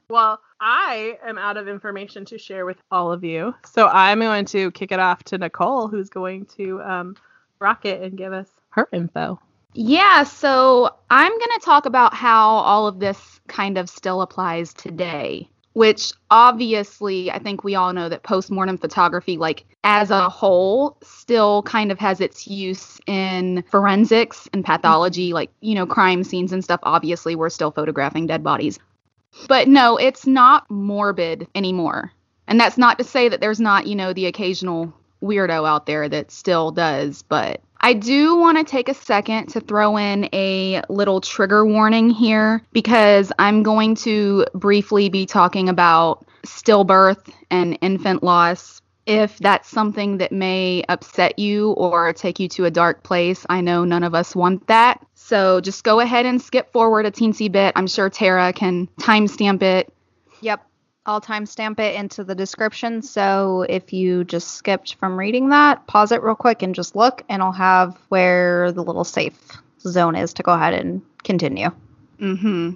Well, 0.09 0.39
I 0.59 1.19
am 1.23 1.37
out 1.37 1.57
of 1.57 1.67
information 1.67 2.25
to 2.25 2.39
share 2.39 2.65
with 2.65 2.77
all 2.89 3.11
of 3.11 3.23
you. 3.23 3.53
So 3.63 3.87
I'm 3.87 4.19
going 4.19 4.45
to 4.45 4.71
kick 4.71 4.91
it 4.91 4.99
off 4.99 5.23
to 5.25 5.37
Nicole, 5.37 5.87
who's 5.87 6.09
going 6.09 6.47
to 6.57 6.81
um, 6.81 7.15
rock 7.59 7.85
it 7.85 8.01
and 8.01 8.17
give 8.17 8.33
us 8.33 8.49
her 8.71 8.89
info. 8.91 9.39
Yeah, 9.73 10.23
so 10.23 10.95
I'm 11.11 11.31
going 11.31 11.59
to 11.59 11.61
talk 11.63 11.85
about 11.85 12.15
how 12.15 12.47
all 12.49 12.87
of 12.87 12.99
this 12.99 13.39
kind 13.47 13.77
of 13.77 13.87
still 13.87 14.23
applies 14.23 14.73
today, 14.73 15.47
which 15.73 16.11
obviously 16.31 17.31
I 17.31 17.39
think 17.39 17.63
we 17.63 17.75
all 17.75 17.93
know 17.93 18.09
that 18.09 18.23
postmortem 18.23 18.77
photography, 18.77 19.37
like 19.37 19.65
as 19.83 20.11
a 20.11 20.29
whole, 20.29 20.97
still 21.01 21.63
kind 21.63 21.91
of 21.91 21.99
has 21.99 22.19
its 22.19 22.47
use 22.47 22.99
in 23.07 23.63
forensics 23.69 24.49
and 24.53 24.65
pathology, 24.65 25.29
mm-hmm. 25.29 25.35
like, 25.35 25.51
you 25.61 25.75
know, 25.75 25.85
crime 25.85 26.23
scenes 26.23 26.51
and 26.51 26.63
stuff. 26.63 26.79
Obviously, 26.83 27.35
we're 27.35 27.49
still 27.49 27.71
photographing 27.71 28.27
dead 28.27 28.43
bodies. 28.43 28.79
But 29.47 29.67
no, 29.67 29.97
it's 29.97 30.25
not 30.25 30.69
morbid 30.69 31.47
anymore. 31.55 32.11
And 32.47 32.59
that's 32.59 32.77
not 32.77 32.97
to 32.97 33.03
say 33.03 33.29
that 33.29 33.41
there's 33.41 33.59
not, 33.59 33.85
you 33.85 33.95
know, 33.95 34.11
the 34.11 34.25
occasional 34.25 34.91
weirdo 35.21 35.67
out 35.67 35.85
there 35.85 36.07
that 36.09 36.31
still 36.31 36.71
does, 36.71 37.21
but 37.23 37.61
I 37.81 37.93
do 37.93 38.35
want 38.35 38.57
to 38.57 38.63
take 38.63 38.89
a 38.89 38.93
second 38.93 39.47
to 39.49 39.61
throw 39.61 39.97
in 39.97 40.29
a 40.33 40.81
little 40.89 41.21
trigger 41.21 41.65
warning 41.65 42.09
here 42.09 42.61
because 42.73 43.31
I'm 43.39 43.63
going 43.63 43.95
to 43.95 44.45
briefly 44.53 45.09
be 45.09 45.25
talking 45.25 45.69
about 45.69 46.25
stillbirth 46.45 47.31
and 47.49 47.77
infant 47.81 48.21
loss. 48.21 48.81
If 49.05 49.37
that's 49.39 49.69
something 49.69 50.17
that 50.17 50.31
may 50.31 50.83
upset 50.87 51.39
you 51.39 51.71
or 51.71 52.13
take 52.13 52.39
you 52.39 52.47
to 52.49 52.65
a 52.65 52.71
dark 52.71 53.01
place, 53.03 53.45
I 53.49 53.61
know 53.61 53.85
none 53.85 54.03
of 54.03 54.13
us 54.13 54.35
want 54.35 54.67
that. 54.67 55.03
So 55.15 55.61
just 55.61 55.83
go 55.83 55.99
ahead 55.99 56.25
and 56.25 56.41
skip 56.41 56.71
forward 56.71 57.05
a 57.05 57.11
teensy 57.11 57.51
bit. 57.51 57.73
I'm 57.75 57.87
sure 57.87 58.09
Tara 58.09 58.53
can 58.53 58.87
timestamp 58.99 59.63
it. 59.63 59.91
Yep. 60.41 60.68
I'll 61.09 61.19
timestamp 61.19 61.79
it 61.79 61.95
into 61.95 62.23
the 62.23 62.35
description. 62.35 63.01
So 63.01 63.65
if 63.67 63.91
you 63.91 64.23
just 64.23 64.49
skipped 64.49 64.93
from 64.93 65.17
reading 65.17 65.49
that, 65.49 65.87
pause 65.87 66.11
it 66.11 66.21
real 66.21 66.35
quick 66.35 66.61
and 66.61 66.75
just 66.75 66.95
look, 66.95 67.23
and 67.27 67.41
I'll 67.41 67.51
have 67.51 67.97
where 68.09 68.71
the 68.71 68.83
little 68.83 69.03
safe 69.03 69.33
zone 69.81 70.15
is 70.15 70.33
to 70.35 70.43
go 70.43 70.53
ahead 70.53 70.75
and 70.75 71.01
continue. 71.23 71.71
hmm 72.19 72.73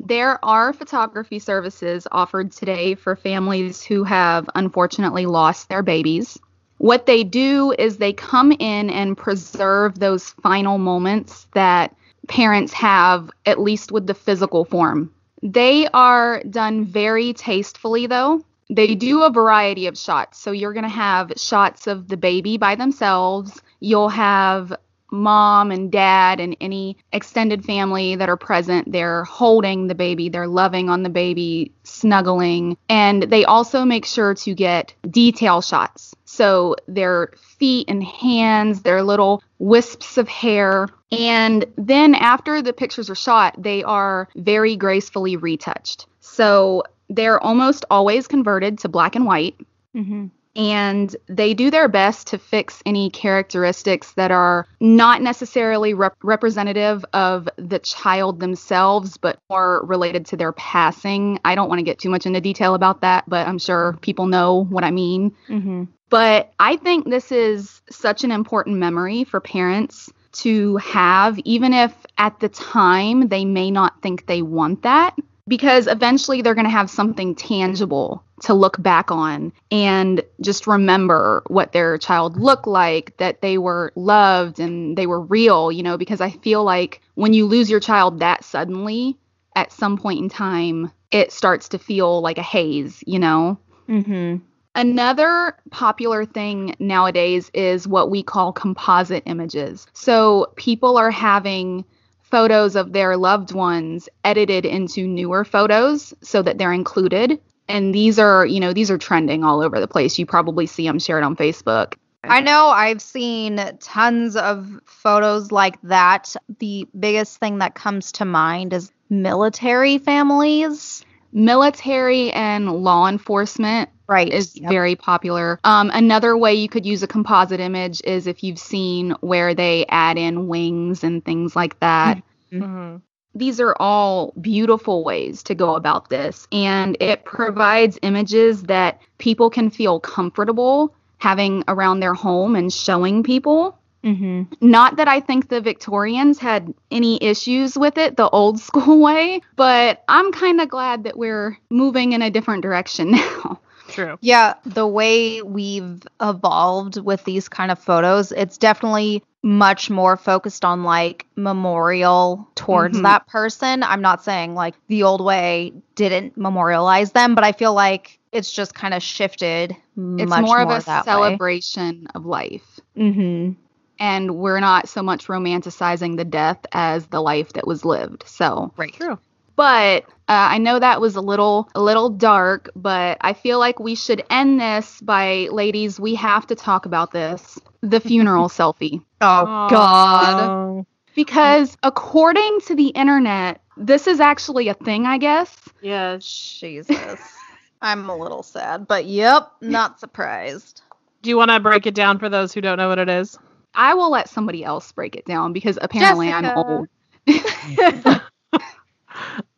There 0.00 0.42
are 0.42 0.72
photography 0.72 1.38
services 1.38 2.06
offered 2.10 2.52
today 2.52 2.94
for 2.94 3.16
families 3.16 3.82
who 3.82 4.02
have 4.04 4.48
unfortunately 4.54 5.26
lost 5.26 5.68
their 5.68 5.82
babies. 5.82 6.38
What 6.78 7.04
they 7.04 7.22
do 7.22 7.74
is 7.78 7.98
they 7.98 8.14
come 8.14 8.50
in 8.52 8.88
and 8.88 9.14
preserve 9.14 9.98
those 9.98 10.30
final 10.30 10.78
moments 10.78 11.48
that 11.52 11.94
parents 12.28 12.72
have, 12.72 13.30
at 13.44 13.60
least 13.60 13.92
with 13.92 14.06
the 14.06 14.14
physical 14.14 14.64
form. 14.64 15.12
They 15.44 15.86
are 15.88 16.42
done 16.42 16.86
very 16.86 17.34
tastefully, 17.34 18.06
though. 18.06 18.44
They 18.70 18.94
do 18.94 19.22
a 19.22 19.30
variety 19.30 19.86
of 19.86 19.98
shots. 19.98 20.40
So 20.40 20.50
you're 20.50 20.72
going 20.72 20.84
to 20.84 20.88
have 20.88 21.34
shots 21.36 21.86
of 21.86 22.08
the 22.08 22.16
baby 22.16 22.56
by 22.56 22.76
themselves. 22.76 23.60
You'll 23.78 24.08
have 24.08 24.74
mom 25.12 25.70
and 25.70 25.92
dad 25.92 26.40
and 26.40 26.56
any 26.60 26.96
extended 27.12 27.64
family 27.64 28.16
that 28.16 28.28
are 28.28 28.36
present. 28.36 28.90
They're 28.90 29.24
holding 29.24 29.86
the 29.86 29.94
baby, 29.94 30.28
they're 30.28 30.48
loving 30.48 30.88
on 30.88 31.02
the 31.02 31.10
baby, 31.10 31.72
snuggling. 31.84 32.76
And 32.88 33.24
they 33.24 33.44
also 33.44 33.84
make 33.84 34.06
sure 34.06 34.34
to 34.34 34.54
get 34.54 34.94
detail 35.08 35.60
shots. 35.60 36.14
So 36.24 36.74
their 36.88 37.30
feet 37.58 37.88
and 37.88 38.02
hands, 38.02 38.82
their 38.82 39.02
little 39.02 39.42
wisps 39.58 40.18
of 40.18 40.26
hair. 40.26 40.88
And 41.18 41.64
then 41.76 42.14
after 42.14 42.62
the 42.62 42.72
pictures 42.72 43.08
are 43.10 43.14
shot, 43.14 43.54
they 43.58 43.82
are 43.82 44.28
very 44.36 44.76
gracefully 44.76 45.36
retouched. 45.36 46.06
So 46.20 46.82
they're 47.08 47.40
almost 47.42 47.84
always 47.90 48.26
converted 48.26 48.78
to 48.80 48.88
black 48.88 49.14
and 49.14 49.26
white. 49.26 49.56
Mm-hmm. 49.94 50.26
and 50.56 51.14
they 51.28 51.54
do 51.54 51.70
their 51.70 51.88
best 51.88 52.26
to 52.28 52.38
fix 52.38 52.82
any 52.86 53.10
characteristics 53.10 54.12
that 54.12 54.30
are 54.30 54.66
not 54.80 55.22
necessarily 55.22 55.94
rep- 55.94 56.16
representative 56.22 57.04
of 57.12 57.48
the 57.56 57.78
child 57.78 58.40
themselves, 58.40 59.16
but 59.16 59.38
more 59.50 59.84
related 59.84 60.26
to 60.26 60.36
their 60.36 60.52
passing. 60.52 61.38
I 61.44 61.54
don't 61.54 61.68
want 61.68 61.78
to 61.80 61.84
get 61.84 61.98
too 61.98 62.10
much 62.10 62.26
into 62.26 62.40
detail 62.40 62.74
about 62.74 63.00
that, 63.00 63.24
but 63.28 63.46
I'm 63.46 63.58
sure 63.58 63.96
people 64.00 64.26
know 64.26 64.64
what 64.64 64.84
I 64.84 64.90
mean. 64.90 65.34
Mm-hmm. 65.48 65.84
But 66.10 66.52
I 66.60 66.76
think 66.76 67.08
this 67.08 67.32
is 67.32 67.80
such 67.90 68.22
an 68.22 68.30
important 68.30 68.76
memory 68.76 69.24
for 69.24 69.40
parents 69.40 70.12
to 70.34 70.76
have, 70.78 71.38
even 71.40 71.72
if 71.72 71.94
at 72.18 72.40
the 72.40 72.48
time 72.48 73.28
they 73.28 73.44
may 73.44 73.70
not 73.70 74.00
think 74.02 74.26
they 74.26 74.42
want 74.42 74.82
that, 74.82 75.16
because 75.46 75.86
eventually 75.86 76.42
they're 76.42 76.54
going 76.54 76.64
to 76.64 76.70
have 76.70 76.88
something 76.88 77.34
tangible 77.34 78.24
to 78.42 78.54
look 78.54 78.82
back 78.82 79.10
on 79.10 79.52
and 79.70 80.22
just 80.40 80.66
remember 80.66 81.42
what 81.48 81.72
their 81.72 81.98
child 81.98 82.38
looked 82.38 82.66
like, 82.66 83.16
that 83.18 83.42
they 83.42 83.58
were 83.58 83.92
loved 83.94 84.58
and 84.58 84.96
they 84.96 85.06
were 85.06 85.20
real, 85.20 85.70
you 85.70 85.82
know, 85.82 85.98
because 85.98 86.20
I 86.20 86.30
feel 86.30 86.64
like 86.64 87.00
when 87.14 87.32
you 87.32 87.46
lose 87.46 87.70
your 87.70 87.80
child 87.80 88.20
that 88.20 88.44
suddenly, 88.44 89.18
at 89.54 89.72
some 89.72 89.98
point 89.98 90.20
in 90.20 90.28
time, 90.28 90.90
it 91.10 91.30
starts 91.30 91.68
to 91.70 91.78
feel 91.78 92.20
like 92.20 92.38
a 92.38 92.42
haze, 92.42 93.04
you 93.06 93.18
know? 93.18 93.58
Mm-hmm. 93.88 94.36
Another 94.74 95.56
popular 95.70 96.24
thing 96.24 96.74
nowadays 96.80 97.50
is 97.54 97.86
what 97.86 98.10
we 98.10 98.22
call 98.22 98.52
composite 98.52 99.22
images. 99.26 99.86
So 99.92 100.52
people 100.56 100.96
are 100.96 101.12
having 101.12 101.84
photos 102.22 102.74
of 102.74 102.92
their 102.92 103.16
loved 103.16 103.52
ones 103.52 104.08
edited 104.24 104.66
into 104.66 105.06
newer 105.06 105.44
photos 105.44 106.12
so 106.22 106.42
that 106.42 106.58
they're 106.58 106.72
included. 106.72 107.40
And 107.68 107.94
these 107.94 108.18
are, 108.18 108.44
you 108.44 108.58
know, 108.58 108.72
these 108.72 108.90
are 108.90 108.98
trending 108.98 109.44
all 109.44 109.62
over 109.62 109.78
the 109.78 109.86
place. 109.86 110.18
You 110.18 110.26
probably 110.26 110.66
see 110.66 110.86
them 110.86 110.98
shared 110.98 111.22
on 111.22 111.36
Facebook. 111.36 111.94
I 112.24 112.40
know 112.40 112.68
I've 112.68 113.02
seen 113.02 113.60
tons 113.80 114.34
of 114.34 114.80
photos 114.84 115.52
like 115.52 115.80
that. 115.82 116.34
The 116.58 116.88
biggest 116.98 117.38
thing 117.38 117.58
that 117.58 117.74
comes 117.74 118.12
to 118.12 118.24
mind 118.24 118.72
is 118.72 118.90
military 119.08 119.98
families. 119.98 121.04
Military 121.32 122.32
and 122.32 122.72
law 122.72 123.08
enforcement 123.08 123.90
Right. 124.06 124.32
is 124.32 124.56
Yep. 124.56 124.70
very 124.70 124.96
popular. 124.96 125.58
Um, 125.64 125.90
another 125.94 126.36
way 126.36 126.54
you 126.54 126.68
could 126.68 126.84
use 126.84 127.02
a 127.02 127.06
composite 127.06 127.60
image 127.60 128.02
is 128.04 128.26
if 128.26 128.44
you've 128.44 128.58
seen 128.58 129.12
where 129.20 129.54
they 129.54 129.86
add 129.88 130.18
in 130.18 130.46
wings 130.48 131.02
and 131.04 131.24
things 131.24 131.56
like 131.56 131.78
that. 131.80 132.22
Mhm. 132.52 133.00
These 133.34 133.60
are 133.60 133.74
all 133.80 134.32
beautiful 134.40 135.02
ways 135.04 135.42
to 135.44 135.54
go 135.56 135.74
about 135.74 136.08
this, 136.08 136.46
and 136.52 136.96
it 137.00 137.24
provides 137.24 137.98
images 138.02 138.62
that 138.64 139.00
people 139.18 139.50
can 139.50 139.70
feel 139.70 139.98
comfortable 140.00 140.94
having 141.18 141.64
around 141.66 142.00
their 142.00 142.14
home 142.14 142.54
and 142.54 142.72
showing 142.72 143.22
people. 143.22 143.76
Mm-hmm. 144.04 144.42
Not 144.60 144.96
that 144.96 145.08
I 145.08 145.18
think 145.20 145.48
the 145.48 145.62
Victorians 145.62 146.38
had 146.38 146.74
any 146.90 147.20
issues 147.22 147.76
with 147.78 147.96
it 147.96 148.16
the 148.18 148.28
old 148.28 148.58
school 148.68 149.00
way, 149.00 149.40
but 149.56 150.04
I'm 150.06 150.30
kind 150.30 150.60
of 150.60 150.68
glad 150.68 151.04
that 151.04 151.16
we're 151.16 151.56
moving 151.70 152.12
in 152.12 152.20
a 152.22 152.30
different 152.30 152.62
direction 152.62 153.10
now. 153.12 153.58
True. 153.88 154.16
Yeah, 154.20 154.54
the 154.64 154.86
way 154.86 155.42
we've 155.42 156.02
evolved 156.20 156.98
with 157.00 157.24
these 157.24 157.48
kind 157.48 157.70
of 157.70 157.78
photos, 157.78 158.32
it's 158.32 158.58
definitely 158.58 159.22
much 159.42 159.90
more 159.90 160.16
focused 160.16 160.64
on 160.64 160.84
like 160.84 161.26
memorial 161.36 162.48
towards 162.54 162.98
Mhm. 162.98 163.02
that 163.02 163.26
person. 163.26 163.82
I'm 163.82 164.00
not 164.00 164.24
saying 164.24 164.54
like 164.54 164.74
the 164.88 165.02
old 165.02 165.22
way 165.22 165.72
didn't 165.96 166.36
memorialize 166.36 167.12
them, 167.12 167.34
but 167.34 167.44
I 167.44 167.52
feel 167.52 167.74
like 167.74 168.18
it's 168.32 168.50
just 168.50 168.74
kind 168.74 168.94
of 168.94 169.02
shifted 169.02 169.76
It's 169.96 170.30
much 170.30 170.44
more 170.44 170.60
of 170.60 170.70
a 170.70 170.80
celebration 170.80 172.08
of 172.14 172.26
life. 172.26 172.80
Mm-hmm. 172.96 173.52
And 174.00 174.36
we're 174.36 174.60
not 174.60 174.88
so 174.88 175.02
much 175.02 175.28
romanticizing 175.28 176.16
the 176.16 176.24
death 176.24 176.58
as 176.72 177.06
the 177.06 177.20
life 177.20 177.52
that 177.52 177.66
was 177.66 177.84
lived. 177.84 178.24
So, 178.26 178.72
Right. 178.76 178.92
True. 178.92 179.18
But 179.56 180.04
uh, 180.04 180.08
I 180.28 180.58
know 180.58 180.78
that 180.78 181.00
was 181.00 181.16
a 181.16 181.20
little 181.20 181.68
a 181.74 181.82
little 181.82 182.08
dark, 182.10 182.70
but 182.74 183.18
I 183.20 183.32
feel 183.32 183.58
like 183.58 183.78
we 183.78 183.94
should 183.94 184.24
end 184.30 184.60
this 184.60 185.00
by 185.00 185.48
ladies, 185.50 186.00
we 186.00 186.14
have 186.14 186.46
to 186.48 186.54
talk 186.54 186.86
about 186.86 187.12
this. 187.12 187.58
The 187.82 188.00
funeral 188.00 188.48
selfie. 188.48 189.04
Oh, 189.20 189.68
God. 189.68 190.50
Oh, 190.50 190.86
Because 191.14 191.76
according 191.82 192.60
to 192.66 192.74
the 192.74 192.88
internet, 192.88 193.60
this 193.76 194.06
is 194.06 194.20
actually 194.20 194.68
a 194.68 194.74
thing, 194.74 195.06
I 195.06 195.18
guess. 195.18 195.54
yes. 195.80 196.56
Jesus. 196.60 196.96
I'm 197.82 198.08
a 198.08 198.16
little 198.16 198.42
sad, 198.42 198.86
but 198.88 199.04
yep, 199.04 199.50
not 199.60 200.00
surprised. 200.00 200.80
Do 201.20 201.28
you 201.28 201.36
want 201.36 201.50
to 201.50 201.60
break 201.60 201.86
it 201.86 201.94
down 201.94 202.18
for 202.18 202.30
those 202.30 202.54
who 202.54 202.62
don't 202.62 202.78
know 202.78 202.88
what 202.88 202.98
it 202.98 203.10
is? 203.10 203.38
I 203.74 203.92
will 203.92 204.10
let 204.10 204.30
somebody 204.30 204.64
else 204.64 204.90
break 204.92 205.16
it 205.16 205.26
down 205.26 205.52
because 205.52 205.78
apparently 205.82 206.32
I'm 206.32 206.50
old. 206.56 206.88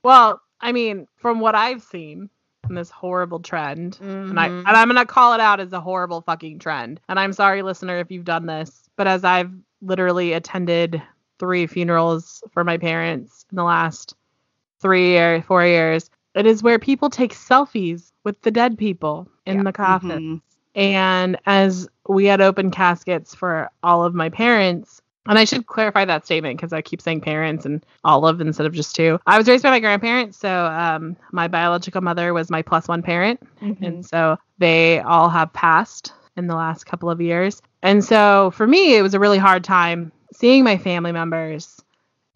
Well, 0.06 0.40
I 0.60 0.70
mean, 0.70 1.08
from 1.16 1.40
what 1.40 1.56
I've 1.56 1.82
seen 1.82 2.30
in 2.68 2.76
this 2.76 2.90
horrible 2.90 3.40
trend, 3.40 3.98
and 4.00 4.38
I 4.38 4.50
Mhm. 4.50 4.58
and 4.64 4.76
I'm 4.76 4.86
gonna 4.86 5.04
call 5.04 5.32
it 5.34 5.40
out 5.40 5.58
as 5.58 5.72
a 5.72 5.80
horrible 5.80 6.20
fucking 6.20 6.60
trend. 6.60 7.00
And 7.08 7.18
I'm 7.18 7.32
sorry, 7.32 7.60
listener, 7.62 7.98
if 7.98 8.08
you've 8.12 8.24
done 8.24 8.46
this, 8.46 8.88
but 8.94 9.08
as 9.08 9.24
I've 9.24 9.50
literally 9.82 10.32
attended 10.32 11.02
three 11.40 11.66
funerals 11.66 12.40
for 12.52 12.62
my 12.62 12.78
parents 12.78 13.46
in 13.50 13.56
the 13.56 13.64
last 13.64 14.14
three 14.78 15.18
or 15.18 15.42
four 15.42 15.64
years, 15.66 16.08
it 16.36 16.46
is 16.46 16.62
where 16.62 16.78
people 16.78 17.10
take 17.10 17.34
selfies 17.34 18.12
with 18.22 18.40
the 18.42 18.52
dead 18.52 18.78
people 18.78 19.26
in 19.44 19.56
Yeah. 19.56 19.62
the 19.64 19.72
coffin. 19.72 20.36
Mhm. 20.36 20.40
And 20.76 21.36
as 21.46 21.88
we 22.08 22.26
had 22.26 22.40
open 22.40 22.70
caskets 22.70 23.34
for 23.34 23.70
all 23.82 24.04
of 24.04 24.14
my 24.14 24.28
parents, 24.28 25.02
and 25.28 25.38
I 25.38 25.44
should 25.44 25.66
clarify 25.66 26.04
that 26.04 26.24
statement 26.24 26.58
because 26.58 26.72
I 26.72 26.82
keep 26.82 27.00
saying 27.00 27.20
parents 27.20 27.64
and 27.64 27.84
olive 28.04 28.40
instead 28.40 28.66
of 28.66 28.72
just 28.72 28.94
two. 28.94 29.18
I 29.26 29.38
was 29.38 29.48
raised 29.48 29.62
by 29.62 29.70
my 29.70 29.80
grandparents, 29.80 30.38
so 30.38 30.66
um, 30.66 31.16
my 31.32 31.48
biological 31.48 32.00
mother 32.00 32.32
was 32.32 32.50
my 32.50 32.62
plus 32.62 32.88
one 32.88 33.02
parent, 33.02 33.40
and 33.82 34.04
so 34.04 34.36
they 34.58 35.00
all 35.00 35.28
have 35.28 35.52
passed 35.52 36.12
in 36.36 36.46
the 36.46 36.54
last 36.54 36.84
couple 36.84 37.10
of 37.10 37.20
years. 37.20 37.62
And 37.82 38.04
so 38.04 38.50
for 38.52 38.66
me, 38.66 38.96
it 38.96 39.02
was 39.02 39.14
a 39.14 39.20
really 39.20 39.38
hard 39.38 39.64
time 39.64 40.12
seeing 40.32 40.64
my 40.64 40.76
family 40.76 41.12
members 41.12 41.82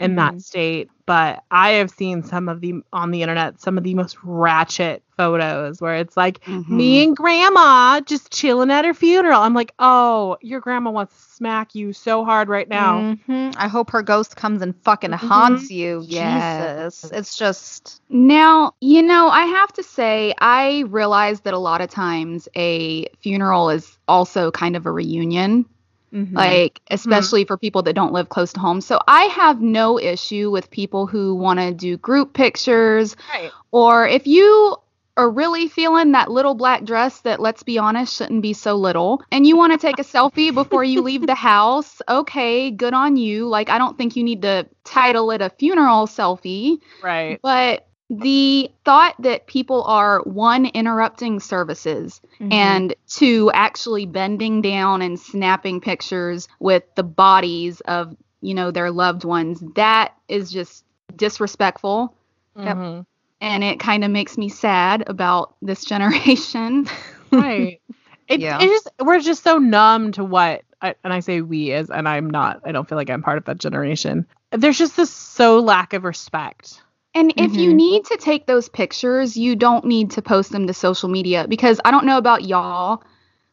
in 0.00 0.16
that 0.16 0.40
state. 0.40 0.88
But 1.06 1.42
I 1.50 1.70
have 1.72 1.90
seen 1.90 2.22
some 2.22 2.48
of 2.48 2.60
the 2.60 2.74
on 2.92 3.10
the 3.10 3.22
internet 3.22 3.60
some 3.60 3.76
of 3.76 3.84
the 3.84 3.94
most 3.94 4.16
ratchet 4.22 5.02
photos 5.16 5.80
where 5.80 5.96
it's 5.96 6.16
like 6.16 6.40
Mhm. 6.46 6.68
me 6.68 7.04
and 7.04 7.16
grandma 7.16 8.00
just 8.00 8.32
chilling 8.32 8.70
at 8.70 8.84
her 8.84 8.94
funeral. 8.94 9.40
I'm 9.42 9.52
like, 9.54 9.72
oh, 9.78 10.36
your 10.40 10.60
grandma 10.60 10.90
wants 10.90 11.14
to 11.14 11.34
smack 11.34 11.74
you 11.74 11.92
so 11.92 12.24
hard 12.24 12.48
right 12.48 12.68
now. 12.68 13.16
Mhm. 13.28 13.54
I 13.58 13.68
hope 13.68 13.90
her 13.90 14.02
ghost 14.02 14.36
comes 14.36 14.62
and 14.62 14.74
fucking 14.84 15.10
Mhm. 15.10 15.28
haunts 15.28 15.70
you. 15.70 16.04
Yes. 16.06 16.98
Jesus. 17.00 17.12
It's 17.12 17.36
just 17.36 18.00
Now, 18.08 18.72
you 18.80 19.02
know, 19.02 19.28
I 19.28 19.42
have 19.46 19.72
to 19.74 19.82
say, 19.82 20.34
I 20.38 20.84
realize 20.88 21.40
that 21.40 21.54
a 21.54 21.58
lot 21.58 21.80
of 21.80 21.90
times 21.90 22.48
a 22.56 23.06
funeral 23.20 23.70
is 23.70 23.98
also 24.08 24.50
kind 24.50 24.76
of 24.76 24.86
a 24.86 24.90
reunion, 24.92 25.64
mhm. 26.12 26.32
like, 26.34 26.80
especially 26.90 27.44
for 27.44 27.56
people 27.56 27.82
that 27.82 27.94
don't 27.94 28.12
live 28.12 28.28
close 28.28 28.52
to 28.54 28.60
home. 28.60 28.80
So 28.80 28.98
I 29.06 29.24
have 29.24 29.60
no 29.60 29.98
issue 29.98 30.50
with 30.50 30.70
people 30.70 31.06
who 31.06 31.34
want 31.34 31.58
to 31.60 31.72
do 31.72 31.96
group 31.96 32.32
pictures, 32.32 33.16
Right. 33.32 33.50
or 33.70 34.06
if 34.06 34.26
you 34.26 34.76
are 35.16 35.28
really 35.30 35.68
feeling 35.68 36.12
that 36.12 36.30
little 36.30 36.54
black 36.54 36.84
dress 36.84 37.20
that, 37.22 37.40
let's 37.40 37.62
be 37.62 37.78
honest, 37.78 38.16
shouldn't 38.16 38.40
be 38.42 38.52
so 38.54 38.76
little, 38.76 39.22
and 39.30 39.46
you 39.46 39.56
want 39.56 39.72
to 39.72 39.78
take 39.78 39.98
a 39.98 40.02
selfie 40.16 40.54
before 40.54 40.82
you 40.84 41.02
leave 41.02 41.26
the 41.26 41.34
house, 41.34 42.00
okay, 42.08 42.70
good 42.70 42.94
on 42.94 43.16
you. 43.16 43.46
Like, 43.46 43.68
I 43.68 43.78
don't 43.78 43.98
think 43.98 44.16
you 44.16 44.24
need 44.24 44.42
to 44.42 44.66
title 44.84 45.30
it 45.32 45.42
a 45.42 45.50
funeral 45.50 46.06
selfie. 46.06 46.78
Right. 47.02 47.38
But 47.42 47.86
the 48.10 48.68
thought 48.84 49.14
that 49.20 49.46
people 49.46 49.84
are 49.84 50.20
one 50.22 50.66
interrupting 50.66 51.38
services 51.38 52.20
Mhm. 52.40 52.52
and 52.52 52.94
two 53.08 53.50
actually 53.54 54.04
bending 54.04 54.60
down 54.60 55.00
and 55.00 55.18
snapping 55.18 55.80
pictures 55.80 56.48
with 56.58 56.82
the 56.96 57.04
bodies 57.04 57.80
of 57.82 58.16
you 58.42 58.52
know 58.54 58.70
their 58.72 58.90
loved 58.90 59.24
ones 59.24 59.62
that 59.76 60.12
is 60.28 60.50
just 60.50 60.84
disrespectful 61.16 62.14
Yep. 62.56 62.76
Mhm. 62.76 63.06
and 63.40 63.62
it 63.64 63.78
kind 63.78 64.02
of 64.04 64.10
makes 64.10 64.36
me 64.36 64.48
sad 64.48 65.04
about 65.06 65.54
this 65.62 65.84
generation 65.84 66.86
Right. 67.32 67.80
It, 68.26 68.40
Yeah. 68.40 68.58
it 68.60 68.66
just 68.66 68.88
we're 69.00 69.20
just 69.20 69.44
so 69.44 69.58
numb 69.58 70.10
to 70.12 70.24
what 70.24 70.62
I, 70.82 70.94
and 71.04 71.12
I 71.12 71.20
say 71.20 71.42
we 71.42 71.72
as 71.72 71.90
and 71.90 72.08
I'm 72.08 72.28
not 72.28 72.60
I 72.64 72.72
don't 72.72 72.88
feel 72.88 72.96
like 72.98 73.08
I'm 73.10 73.22
part 73.22 73.38
of 73.38 73.44
that 73.44 73.58
generation. 73.58 74.26
There's 74.50 74.78
just 74.78 74.96
this 74.96 75.10
so 75.10 75.60
lack 75.60 75.92
of 75.92 76.02
respect. 76.04 76.82
And 77.14 77.32
if 77.36 77.56
you 77.56 77.72
Mhm. 77.72 77.76
need 77.76 78.04
to 78.06 78.16
take 78.16 78.46
those 78.46 78.68
pictures, 78.68 79.36
you 79.36 79.56
don't 79.56 79.84
need 79.84 80.12
to 80.12 80.22
post 80.22 80.52
them 80.52 80.66
to 80.66 80.74
social 80.74 81.08
media 81.08 81.46
because 81.48 81.80
I 81.84 81.90
don't 81.90 82.06
know 82.06 82.18
about 82.18 82.44
y'all, 82.44 83.02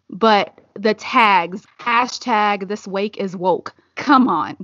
but 0.09 0.53
the 0.75 0.93
tags, 0.93 1.65
hashtag 1.79 2.67
this 2.67 2.87
wake 2.87 3.17
is 3.17 3.35
woke. 3.35 3.73
Come 3.95 4.27
on. 4.27 4.57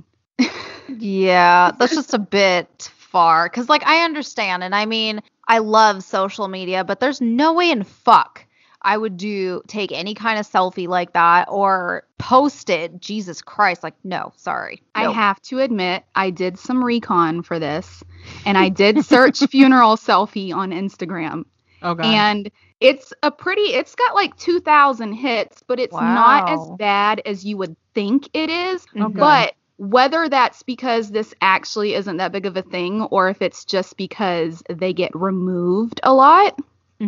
Yeah, 0.88 1.72
that's 1.78 1.94
just 1.94 2.14
a 2.14 2.18
bit 2.18 2.90
far. 2.96 3.48
Cause 3.48 3.68
like 3.68 3.84
I 3.86 4.04
understand, 4.04 4.62
and 4.62 4.74
I 4.74 4.86
mean, 4.86 5.20
I 5.48 5.58
love 5.58 6.04
social 6.04 6.46
media, 6.48 6.84
but 6.84 7.00
there's 7.00 7.20
no 7.20 7.52
way 7.52 7.70
in 7.70 7.82
fuck 7.82 8.46
I 8.84 8.98
would 8.98 9.16
do 9.16 9.62
take 9.66 9.92
any 9.92 10.14
kind 10.14 10.38
of 10.38 10.46
selfie 10.46 10.86
like 10.86 11.14
that 11.14 11.48
or 11.50 12.04
post 12.18 12.68
it. 12.68 13.00
Jesus 13.00 13.40
Christ. 13.40 13.82
Like, 13.82 13.94
no, 14.04 14.32
sorry. 14.36 14.82
I 14.94 15.10
have 15.10 15.40
to 15.42 15.60
admit, 15.60 16.04
I 16.14 16.28
did 16.28 16.58
some 16.58 16.84
recon 16.84 17.42
for 17.42 17.58
this, 17.58 18.04
and 18.44 18.56
I 18.58 18.68
did 18.68 19.04
search 19.04 19.38
funeral 19.50 19.96
selfie 19.96 20.54
on 20.54 20.70
Instagram, 20.70 21.44
Oh 21.82 21.94
god. 21.94 22.06
and 22.06 22.50
it's 22.80 23.12
a 23.22 23.30
pretty. 23.30 23.62
It's 23.62 23.94
got 23.94 24.14
like 24.14 24.36
2,000 24.36 25.12
hits, 25.14 25.62
but 25.66 25.78
it's 25.80 25.94
not 25.94 26.48
as 26.50 26.60
bad 26.78 27.22
as 27.24 27.44
you 27.44 27.56
would 27.56 27.76
think 27.94 28.28
it 28.34 28.50
is. 28.50 28.84
Mhm. 28.94 29.14
But 29.18 29.54
whether 29.76 30.28
that's 30.28 30.62
because 30.62 31.10
this 31.10 31.34
actually 31.40 31.94
isn't 31.94 32.18
that 32.18 32.32
big 32.32 32.46
of 32.46 32.56
a 32.56 32.62
thing, 32.62 33.02
or 33.02 33.28
if 33.28 33.40
it's 33.42 33.64
just 33.64 33.96
because 33.96 34.62
they 34.68 34.92
get 34.92 35.10
removed 35.14 36.00
a 36.02 36.12
lot, 36.12 36.58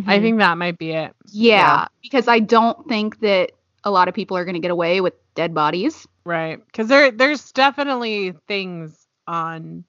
I 0.05 0.19
think 0.19 0.39
that 0.39 0.57
might 0.57 0.77
be 0.77 0.91
it. 0.91 1.13
yeah, 1.31 1.55
Yeah. 1.81 1.87
because 2.01 2.27
I 2.27 2.39
don't 2.39 2.87
think 2.87 3.19
that 3.21 3.51
a 3.83 3.89
lot 3.91 4.07
of 4.07 4.13
people 4.13 4.35
are 4.37 4.45
going 4.45 4.55
to 4.55 4.59
get 4.59 4.71
away 4.71 4.99
with 5.01 5.13
dead 5.35 5.53
bodies. 5.53 6.07
Right. 6.25 6.63
Because 6.65 6.87
there 6.87 7.09
there's 7.11 7.51
definitely 7.51 8.33
things 8.47 9.07
on 9.27 9.85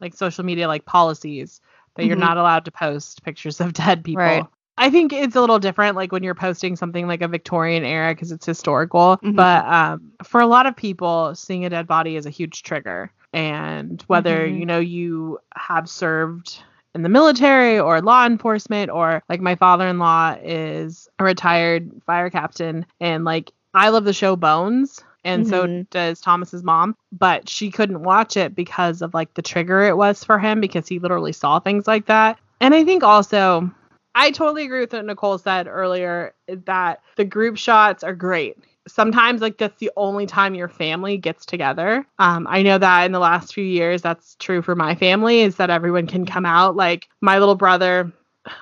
like 0.00 0.14
social 0.14 0.44
media 0.44 0.68
like 0.68 0.84
policies 0.84 1.60
that 1.96 2.04
you're 2.04 2.16
Mhm. 2.16 2.20
not 2.20 2.36
allowed 2.36 2.64
to 2.66 2.70
post 2.70 3.22
pictures 3.22 3.60
of 3.60 3.72
dead 3.72 4.04
people. 4.04 4.22
Right. 4.22 4.44
I 4.78 4.88
think 4.88 5.12
it's 5.12 5.36
a 5.36 5.40
little 5.40 5.58
different 5.58 5.96
like 5.96 6.10
when 6.12 6.22
you're 6.22 6.34
posting 6.34 6.74
something 6.76 7.06
like 7.06 7.20
a 7.20 7.28
Victorian 7.28 7.84
era 7.84 8.14
because 8.14 8.32
it's 8.32 8.46
historical. 8.46 9.18
Mhm. 9.22 9.36
But 9.36 9.66
um, 9.66 10.12
for 10.24 10.40
a 10.40 10.46
lot 10.46 10.66
of 10.66 10.74
people, 10.74 11.34
seeing 11.34 11.64
a 11.66 11.70
dead 11.70 11.86
body 11.86 12.16
is 12.16 12.24
a 12.26 12.30
huge 12.30 12.62
trigger. 12.62 13.12
And 13.34 14.02
whether 14.06 14.48
Mhm. 14.48 14.58
you 14.58 14.66
know 14.66 14.78
you 14.80 15.38
have 15.54 15.88
served 15.88 16.62
in 16.94 17.02
the 17.02 17.08
military 17.08 17.78
or 17.78 18.00
law 18.00 18.26
enforcement 18.26 18.90
or 18.90 19.22
like 19.28 19.40
my 19.40 19.54
father-in-law 19.54 20.36
is 20.42 21.08
a 21.18 21.24
retired 21.24 21.90
fire 22.06 22.30
captain 22.30 22.84
and 23.00 23.24
like 23.24 23.52
I 23.74 23.90
love 23.90 24.04
the 24.04 24.12
show 24.12 24.34
Bones 24.34 25.04
and 25.24 25.46
so 25.46 25.66
Mhm. 25.66 25.88
does 25.90 26.20
Thomas's 26.20 26.62
mom 26.62 26.96
but 27.12 27.48
she 27.48 27.70
couldn't 27.70 28.02
watch 28.02 28.36
it 28.36 28.54
because 28.54 29.02
of 29.02 29.14
like 29.14 29.34
the 29.34 29.42
trigger 29.42 29.82
it 29.82 29.96
was 29.96 30.24
for 30.24 30.38
him 30.38 30.60
because 30.60 30.88
he 30.88 30.98
literally 30.98 31.32
saw 31.32 31.58
things 31.58 31.86
like 31.86 32.06
that 32.06 32.38
and 32.60 32.74
I 32.74 32.84
think 32.84 33.02
also 33.02 33.70
I 34.14 34.30
totally 34.32 34.64
agree 34.64 34.80
with 34.80 34.92
what 34.92 35.04
Nicole 35.04 35.38
said 35.38 35.68
earlier 35.68 36.34
that 36.66 37.00
the 37.16 37.24
group 37.24 37.56
shots 37.56 38.02
are 38.02 38.14
great. 38.14 38.58
Sometimes 38.88 39.40
like 39.40 39.58
that's 39.58 39.78
the 39.78 39.90
only 39.96 40.26
time 40.26 40.54
your 40.54 40.68
family 40.68 41.16
gets 41.16 41.46
together. 41.46 42.04
Um, 42.18 42.46
I 42.50 42.62
know 42.62 42.76
that 42.78 43.04
in 43.04 43.12
the 43.12 43.20
last 43.20 43.54
few 43.54 43.62
years 43.64 44.02
that's 44.02 44.34
true 44.40 44.62
for 44.62 44.74
my 44.74 44.96
family 44.96 45.40
is 45.40 45.56
that 45.56 45.70
everyone 45.70 46.06
can 46.08 46.26
come 46.26 46.44
out. 46.44 46.74
Like 46.74 47.08
my 47.20 47.38
little 47.38 47.54
brother, 47.54 48.12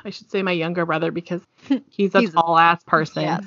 I 0.04 0.10
should 0.10 0.30
say 0.30 0.42
my 0.42 0.52
younger 0.52 0.84
brother 0.84 1.10
because 1.10 1.40
he's 1.88 2.14
a 2.14 2.20
He's 2.20 2.32
tall 2.32 2.58
ass 2.58 2.82
person. 2.84 3.22
Yes. 3.22 3.44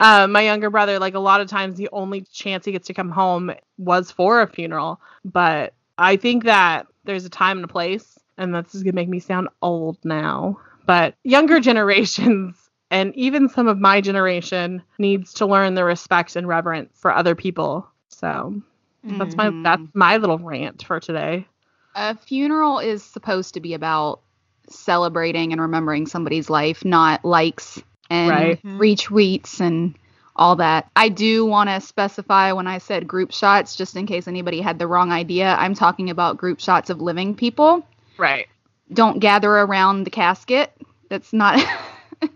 um, 0.00 0.32
my 0.32 0.42
younger 0.42 0.70
brother, 0.70 0.98
like 0.98 1.14
a 1.14 1.18
lot 1.20 1.40
of 1.40 1.48
times, 1.48 1.76
the 1.76 1.88
only 1.92 2.22
chance 2.32 2.64
he 2.64 2.72
gets 2.72 2.86
to 2.88 2.94
come 2.94 3.10
home 3.10 3.50
was 3.78 4.10
for 4.10 4.40
a 4.42 4.46
funeral. 4.46 5.00
But 5.24 5.74
I 5.98 6.16
think 6.16 6.44
that 6.44 6.86
there's 7.04 7.24
a 7.24 7.30
time 7.30 7.58
and 7.58 7.64
a 7.64 7.68
place, 7.68 8.18
and 8.38 8.54
this 8.54 8.74
is 8.74 8.82
gonna 8.82 8.94
make 8.94 9.08
me 9.08 9.18
sound 9.20 9.48
old 9.62 9.98
now. 10.04 10.60
But 10.86 11.14
younger 11.24 11.60
generations 11.70 12.56
and 12.90 13.14
even 13.16 13.48
some 13.48 13.66
of 13.66 13.78
my 13.80 14.00
generation 14.00 14.82
needs 14.98 15.34
to 15.34 15.46
learn 15.46 15.74
the 15.74 15.84
respect 15.84 16.36
and 16.36 16.46
reverence 16.46 16.92
for 17.00 17.12
other 17.12 17.34
people. 17.34 17.88
So 18.08 18.54
that's 19.02 19.36
my 19.36 19.50
that's 19.62 19.82
my 19.94 20.16
little 20.18 20.38
rant 20.38 20.84
for 20.84 21.00
today. 21.00 21.46
a 21.94 22.14
funeral 22.16 22.78
is 22.78 23.02
supposed 23.02 23.54
to 23.54 23.60
be 23.60 23.74
about 23.74 24.20
celebrating 24.68 25.52
and 25.52 25.60
remembering 25.60 26.06
somebody's 26.06 26.48
life, 26.50 26.84
not 26.84 27.24
likes 27.24 27.80
and 28.10 28.30
Right. 28.30 28.62
Mm-hmm. 28.62 28.80
retweets 28.80 29.60
and 29.60 29.96
all 30.36 30.56
that. 30.56 30.90
I 30.94 31.08
do 31.08 31.46
want 31.46 31.70
to 31.70 31.80
specify 31.80 32.52
when 32.52 32.66
I 32.66 32.78
said 32.78 33.08
group 33.08 33.32
shots, 33.32 33.74
just 33.76 33.96
in 33.96 34.06
case 34.06 34.28
anybody 34.28 34.60
had 34.60 34.78
the 34.78 34.86
wrong 34.86 35.10
idea, 35.12 35.56
I'm 35.58 35.74
talking 35.74 36.10
about 36.10 36.36
group 36.36 36.60
shots 36.60 36.90
of 36.90 37.00
living 37.00 37.34
people. 37.34 37.86
Right. 38.18 38.46
Don't 38.92 39.18
gather 39.18 39.50
around 39.50 40.04
the 40.04 40.10
casket. 40.10 40.72
That's 41.08 41.32
not. 41.32 41.64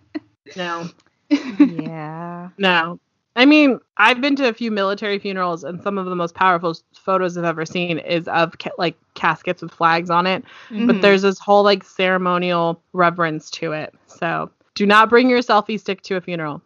No. 0.56 0.88
yeah. 1.30 2.48
No. 2.58 2.98
I 3.40 3.46
mean, 3.46 3.80
I've 3.96 4.20
been 4.20 4.36
to 4.36 4.48
a 4.48 4.52
few 4.52 4.70
military 4.70 5.18
funerals, 5.18 5.64
and 5.64 5.82
some 5.82 5.96
of 5.98 6.04
the 6.06 6.14
most 6.14 6.34
powerful 6.34 6.74
photos 6.94 7.36
I've 7.38 7.44
ever 7.44 7.64
seen 7.64 7.98
is 7.98 8.28
of 8.28 8.58
ca- 8.58 8.70
like 8.78 8.96
caskets 9.14 9.62
with 9.62 9.72
flags 9.72 10.10
on 10.10 10.26
it. 10.26 10.44
But 10.70 10.96
Mhm. 10.96 11.00
there's 11.00 11.22
this 11.22 11.38
whole 11.38 11.62
like 11.62 11.82
ceremonial 11.82 12.82
reverence 12.92 13.50
to 13.52 13.72
it. 13.72 13.94
So 14.06 14.50
do 14.74 14.86
not 14.86 15.08
bring 15.08 15.30
your 15.30 15.40
selfie 15.40 15.80
stick 15.80 16.02
to 16.02 16.16
a 16.16 16.20
funeral. 16.20 16.60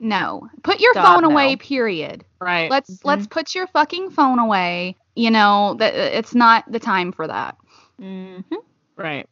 no. 0.00 0.48
Put 0.62 0.80
your 0.80 0.94
God, 0.94 1.02
phone 1.02 1.22
no. 1.22 1.30
away. 1.30 1.56
Period. 1.56 2.24
Right. 2.40 2.70
Let's 2.70 3.04
let's 3.04 3.26
put 3.26 3.54
your 3.54 3.66
fucking 3.68 4.10
phone 4.10 4.38
away. 4.38 4.96
You 5.16 5.30
know 5.30 5.76
that 5.78 5.94
it's 5.94 6.34
not 6.34 6.70
the 6.70 6.78
time 6.78 7.12
for 7.12 7.26
that. 7.26 7.56
hmm 7.98 8.40
right. 8.96 9.26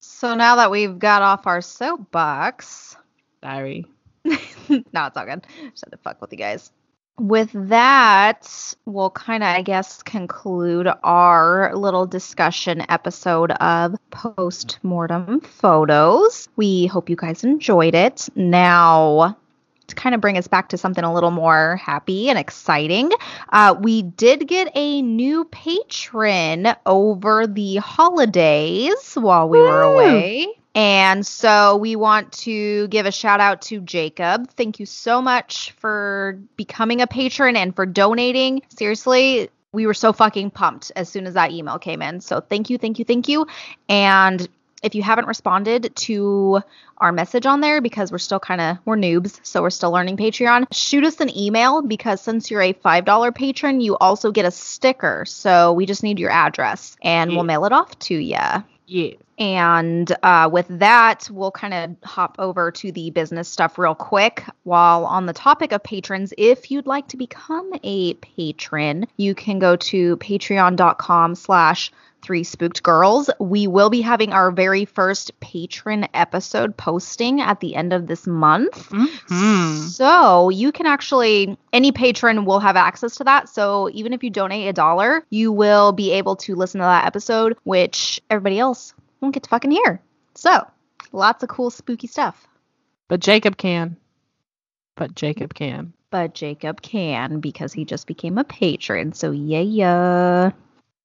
So 0.00 0.34
now 0.34 0.56
that 0.56 0.70
we've 0.70 0.98
got 0.98 1.22
off 1.22 1.46
our 1.46 1.62
soapbox, 1.62 2.96
Sorry. 3.42 3.86
no, 4.68 5.06
it's 5.06 5.16
all 5.16 5.26
good. 5.26 5.46
Just 5.70 5.84
had 5.84 5.92
to 5.92 5.98
fuck 5.98 6.20
with 6.20 6.32
you 6.32 6.38
guys. 6.38 6.72
With 7.16 7.50
that, 7.52 8.74
we'll 8.86 9.10
kind 9.10 9.44
of, 9.44 9.48
I 9.48 9.62
guess, 9.62 10.02
conclude 10.02 10.88
our 11.04 11.72
little 11.76 12.06
discussion 12.06 12.84
episode 12.88 13.52
of 13.52 13.94
post 14.10 14.80
mortem 14.82 15.40
photos. 15.40 16.48
We 16.56 16.86
hope 16.86 17.08
you 17.08 17.14
guys 17.14 17.44
enjoyed 17.44 17.94
it. 17.94 18.28
Now, 18.34 19.36
to 19.86 19.94
kind 19.94 20.14
of 20.14 20.20
bring 20.20 20.38
us 20.38 20.48
back 20.48 20.70
to 20.70 20.78
something 20.78 21.04
a 21.04 21.14
little 21.14 21.30
more 21.30 21.76
happy 21.76 22.30
and 22.30 22.38
exciting, 22.38 23.12
uh, 23.50 23.76
we 23.78 24.02
did 24.02 24.48
get 24.48 24.72
a 24.74 25.00
new 25.02 25.44
patron 25.44 26.68
over 26.84 27.46
the 27.46 27.76
holidays 27.76 29.14
while 29.14 29.48
we 29.48 29.58
were 29.58 29.82
away. 29.82 30.48
And 30.74 31.24
so 31.24 31.76
we 31.76 31.94
want 31.94 32.32
to 32.32 32.88
give 32.88 33.06
a 33.06 33.12
shout 33.12 33.40
out 33.40 33.62
to 33.62 33.80
Jacob. 33.80 34.50
Thank 34.50 34.80
you 34.80 34.86
so 34.86 35.22
much 35.22 35.70
for 35.72 36.38
becoming 36.56 37.00
a 37.00 37.06
patron 37.06 37.56
and 37.56 37.74
for 37.74 37.86
donating. 37.86 38.62
Seriously, 38.70 39.50
we 39.72 39.86
were 39.86 39.94
so 39.94 40.12
fucking 40.12 40.50
pumped 40.50 40.90
as 40.96 41.08
soon 41.08 41.26
as 41.26 41.34
that 41.34 41.52
email 41.52 41.78
came 41.78 42.02
in. 42.02 42.20
So 42.20 42.40
thank 42.40 42.70
you, 42.70 42.78
thank 42.78 42.98
you, 42.98 43.04
thank 43.04 43.28
you. 43.28 43.46
And 43.88 44.48
if 44.82 44.94
you 44.94 45.02
haven't 45.02 45.26
responded 45.26 45.94
to 45.96 46.60
our 46.98 47.10
message 47.10 47.46
on 47.46 47.60
there 47.60 47.80
because 47.80 48.12
we're 48.12 48.18
still 48.18 48.38
kind 48.38 48.60
of 48.60 48.78
we're 48.84 48.96
noobs, 48.96 49.40
so 49.42 49.62
we're 49.62 49.70
still 49.70 49.90
learning 49.90 50.16
Patreon, 50.16 50.66
shoot 50.72 51.04
us 51.04 51.20
an 51.20 51.36
email 51.36 51.82
because 51.82 52.20
since 52.20 52.50
you're 52.50 52.62
a 52.62 52.74
$5 52.74 53.34
patron, 53.34 53.80
you 53.80 53.96
also 53.96 54.30
get 54.30 54.44
a 54.44 54.50
sticker. 54.50 55.24
So 55.24 55.72
we 55.72 55.86
just 55.86 56.02
need 56.02 56.18
your 56.18 56.30
address 56.30 56.96
and 57.02 57.32
we'll 57.32 57.44
mail 57.44 57.64
it 57.64 57.72
off 57.72 57.98
to 58.00 58.14
you. 58.14 58.38
Yeah. 58.86 59.12
And 59.38 60.14
uh, 60.22 60.48
with 60.52 60.66
that, 60.68 61.28
we'll 61.30 61.50
kind 61.50 61.74
of 61.74 62.08
hop 62.08 62.36
over 62.38 62.70
to 62.70 62.92
the 62.92 63.10
business 63.10 63.48
stuff 63.48 63.78
real 63.78 63.94
quick. 63.94 64.44
While 64.62 65.06
on 65.06 65.26
the 65.26 65.32
topic 65.32 65.72
of 65.72 65.82
patrons, 65.82 66.32
if 66.38 66.70
you'd 66.70 66.86
like 66.86 67.08
to 67.08 67.16
become 67.16 67.72
a 67.82 68.14
patron, 68.14 69.06
you 69.16 69.34
can 69.34 69.58
go 69.58 69.76
to 69.76 70.16
patreon.com 70.18 71.34
slash 71.34 71.90
three 72.24 72.42
spooked 72.42 72.82
girls. 72.82 73.30
We 73.38 73.66
will 73.66 73.90
be 73.90 74.00
having 74.00 74.32
our 74.32 74.50
very 74.50 74.86
first 74.86 75.38
patron 75.40 76.08
episode 76.14 76.76
posting 76.76 77.40
at 77.40 77.60
the 77.60 77.76
end 77.76 77.92
of 77.92 78.06
this 78.06 78.26
month. 78.26 78.88
Mhm. 78.90 79.88
So 79.90 80.48
you 80.48 80.72
can 80.72 80.86
actually, 80.86 81.56
any 81.72 81.92
patron 81.92 82.46
will 82.46 82.60
have 82.60 82.76
access 82.76 83.16
to 83.16 83.24
that. 83.24 83.48
So 83.48 83.90
even 83.92 84.12
if 84.12 84.24
you 84.24 84.30
donate 84.30 84.66
a 84.68 84.72
dollar, 84.72 85.24
you 85.30 85.52
will 85.52 85.92
be 85.92 86.12
able 86.12 86.36
to 86.36 86.54
listen 86.54 86.80
to 86.80 86.84
that 86.84 87.04
episode, 87.04 87.56
which 87.64 88.20
everybody 88.30 88.58
else 88.58 88.94
won't 89.20 89.34
get 89.34 89.42
to 89.44 89.50
fucking 89.50 89.70
hear. 89.70 90.00
So 90.34 90.66
lots 91.12 91.42
of 91.42 91.50
cool, 91.50 91.70
spooky 91.70 92.06
stuff. 92.06 92.48
But 93.08 93.20
Jacob 93.20 93.56
can. 93.58 93.96
But 94.96 95.14
Jacob 95.14 95.54
can. 95.54 95.92
But 96.10 96.34
Jacob 96.34 96.80
can 96.80 97.40
because 97.40 97.72
he 97.72 97.84
just 97.84 98.06
became 98.06 98.38
a 98.38 98.44
patron. 98.44 99.12
So 99.12 99.32
yeah, 99.32 99.60
yeah. 99.60 100.50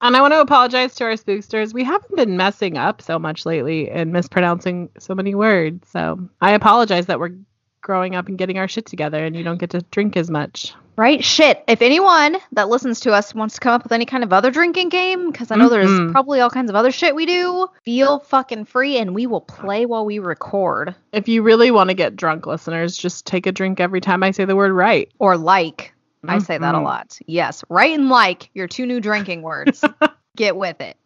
And 0.02 0.16
I 0.16 0.22
want 0.22 0.34
to 0.34 0.40
apologize 0.42 0.96
to 0.96 1.04
our 1.06 1.14
spooksters. 1.14 1.74
We 1.74 1.84
haven't 1.84 2.16
been 2.16 2.38
messing 2.38 2.78
up 2.78 3.02
so 3.02 3.20
much 3.20 3.46
lately 3.46 3.90
and 3.90 4.14
mispronouncing 4.14 4.90
so 4.98 5.14
many 5.14 5.36
words. 5.36 5.90
So 5.90 6.20
I 6.42 6.52
apologize 6.52 7.08
that 7.08 7.20
we're 7.20 7.36
growing 7.82 8.16
up 8.16 8.28
and 8.28 8.38
getting 8.38 8.58
our 8.58 8.68
shit 8.68 8.86
together 8.86 9.24
and 9.26 9.36
you 9.36 9.44
don't 9.44 9.58
get 9.60 9.72
to 9.72 9.82
drink 9.92 10.16
as 10.16 10.30
much. 10.30 10.74
Right? 10.96 11.24
Shit. 11.24 11.64
If 11.68 11.82
anyone 11.82 12.36
that 12.52 12.68
listens 12.68 13.00
to 13.02 13.14
us 13.14 13.34
wants 13.34 13.56
to 13.56 13.62
come 13.62 13.74
up 13.74 13.84
with 13.84 13.94
any 13.94 14.06
kind 14.06 14.22
of 14.22 14.34
other 14.34 14.52
drinking 14.52 14.90
game, 14.90 15.32
because 15.32 15.50
I 15.50 15.56
know 15.56 15.68
Mhm. 15.68 15.70
there's 15.70 16.12
probably 16.12 16.42
all 16.42 16.50
kinds 16.50 16.70
of 16.70 16.76
other 16.76 16.92
shit 16.92 17.16
we 17.16 17.26
do, 17.26 17.68
feel 17.86 18.20
fucking 18.20 18.66
free 18.66 18.98
and 18.98 19.16
we 19.16 19.26
will 19.28 19.40
play 19.42 19.86
while 19.86 20.06
we 20.06 20.20
record. 20.20 20.94
If 21.14 21.30
you 21.30 21.42
really 21.42 21.72
want 21.72 21.90
to 21.90 21.94
get 21.94 22.18
drunk, 22.18 22.46
listeners, 22.46 22.98
just 22.98 23.26
take 23.26 23.48
a 23.48 23.52
drink 23.54 23.80
every 23.80 24.02
time 24.02 24.24
I 24.24 24.32
say 24.32 24.44
the 24.44 24.58
word 24.58 24.74
right. 24.74 25.10
Or 25.20 25.38
like. 25.38 25.94
I 26.28 26.40
say 26.40 26.58
that 26.58 26.76
a 26.76 26.78
Mhm. 26.80 26.84
lot. 26.84 27.18
Yes. 27.28 27.64
Right 27.70 27.94
and 27.98 28.10
like, 28.10 28.50
your 28.54 28.68
two 28.68 28.86
new 28.86 29.00
drinking 29.00 29.42
words. 29.42 29.84
Get 30.36 30.56
with 30.56 30.80
it. 30.82 30.98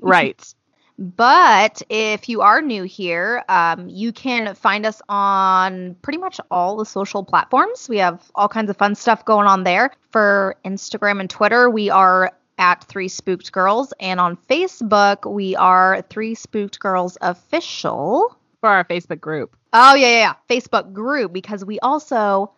Right. 0.00 0.42
But 1.02 1.80
if 1.88 2.28
you 2.28 2.42
are 2.42 2.60
new 2.60 2.82
here, 2.82 3.42
um, 3.48 3.88
you 3.88 4.12
can 4.12 4.54
find 4.54 4.84
us 4.84 5.00
on 5.08 5.94
pretty 6.02 6.18
much 6.18 6.38
all 6.50 6.76
the 6.76 6.84
social 6.84 7.24
platforms. 7.24 7.88
We 7.88 7.96
have 7.96 8.30
all 8.34 8.48
kinds 8.48 8.68
of 8.68 8.76
fun 8.76 8.94
stuff 8.94 9.24
going 9.24 9.46
on 9.46 9.64
there. 9.64 9.92
For 10.10 10.56
Instagram 10.62 11.20
and 11.20 11.30
Twitter, 11.30 11.70
we 11.70 11.88
are 11.88 12.32
at 12.58 12.84
Three 12.84 13.08
Spooked 13.08 13.50
Girls. 13.50 13.94
And 13.98 14.20
on 14.20 14.36
Facebook, 14.50 15.24
we 15.32 15.56
are 15.56 16.02
Three 16.10 16.34
Spooked 16.34 16.78
Girls 16.80 17.16
Official. 17.22 18.36
For 18.60 18.68
our 18.68 18.84
Facebook 18.84 19.22
group. 19.22 19.56
Oh, 19.72 19.94
yeah, 19.94 20.06
yeah, 20.06 20.18
yeah. 20.18 20.34
Facebook 20.54 20.92
group, 20.92 21.32
because 21.32 21.64
we 21.64 21.78
also 21.80 22.52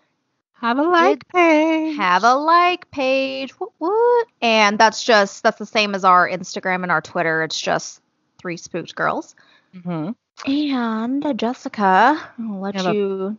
Have 0.62 0.78
a 0.78 0.82
like 0.82 1.28
page. 1.28 1.96
have 1.96 2.24
a 2.24 2.34
like 2.34 2.90
page. 2.90 3.50
What, 3.52 3.70
what? 3.78 4.28
And 4.40 4.78
that's 4.78 5.02
just, 5.04 5.42
that's 5.42 5.58
the 5.58 5.66
same 5.66 5.94
as 5.94 6.04
our 6.04 6.28
Instagram 6.28 6.82
and 6.84 6.90
our 6.92 7.00
Twitter. 7.02 7.42
It's 7.42 7.60
just 7.60 8.00
Three 8.40 8.56
Spooked 8.56 8.94
Girls. 8.94 9.34
Mm-hmm. 9.74 10.12
And 10.50 11.26
uh, 11.26 11.32
Jessica, 11.34 12.20
I'll 12.38 12.60
let 12.60 12.74
you. 12.94 13.36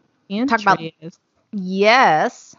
Talk 0.48 0.62
about- 0.62 0.80
Yes. 1.54 2.56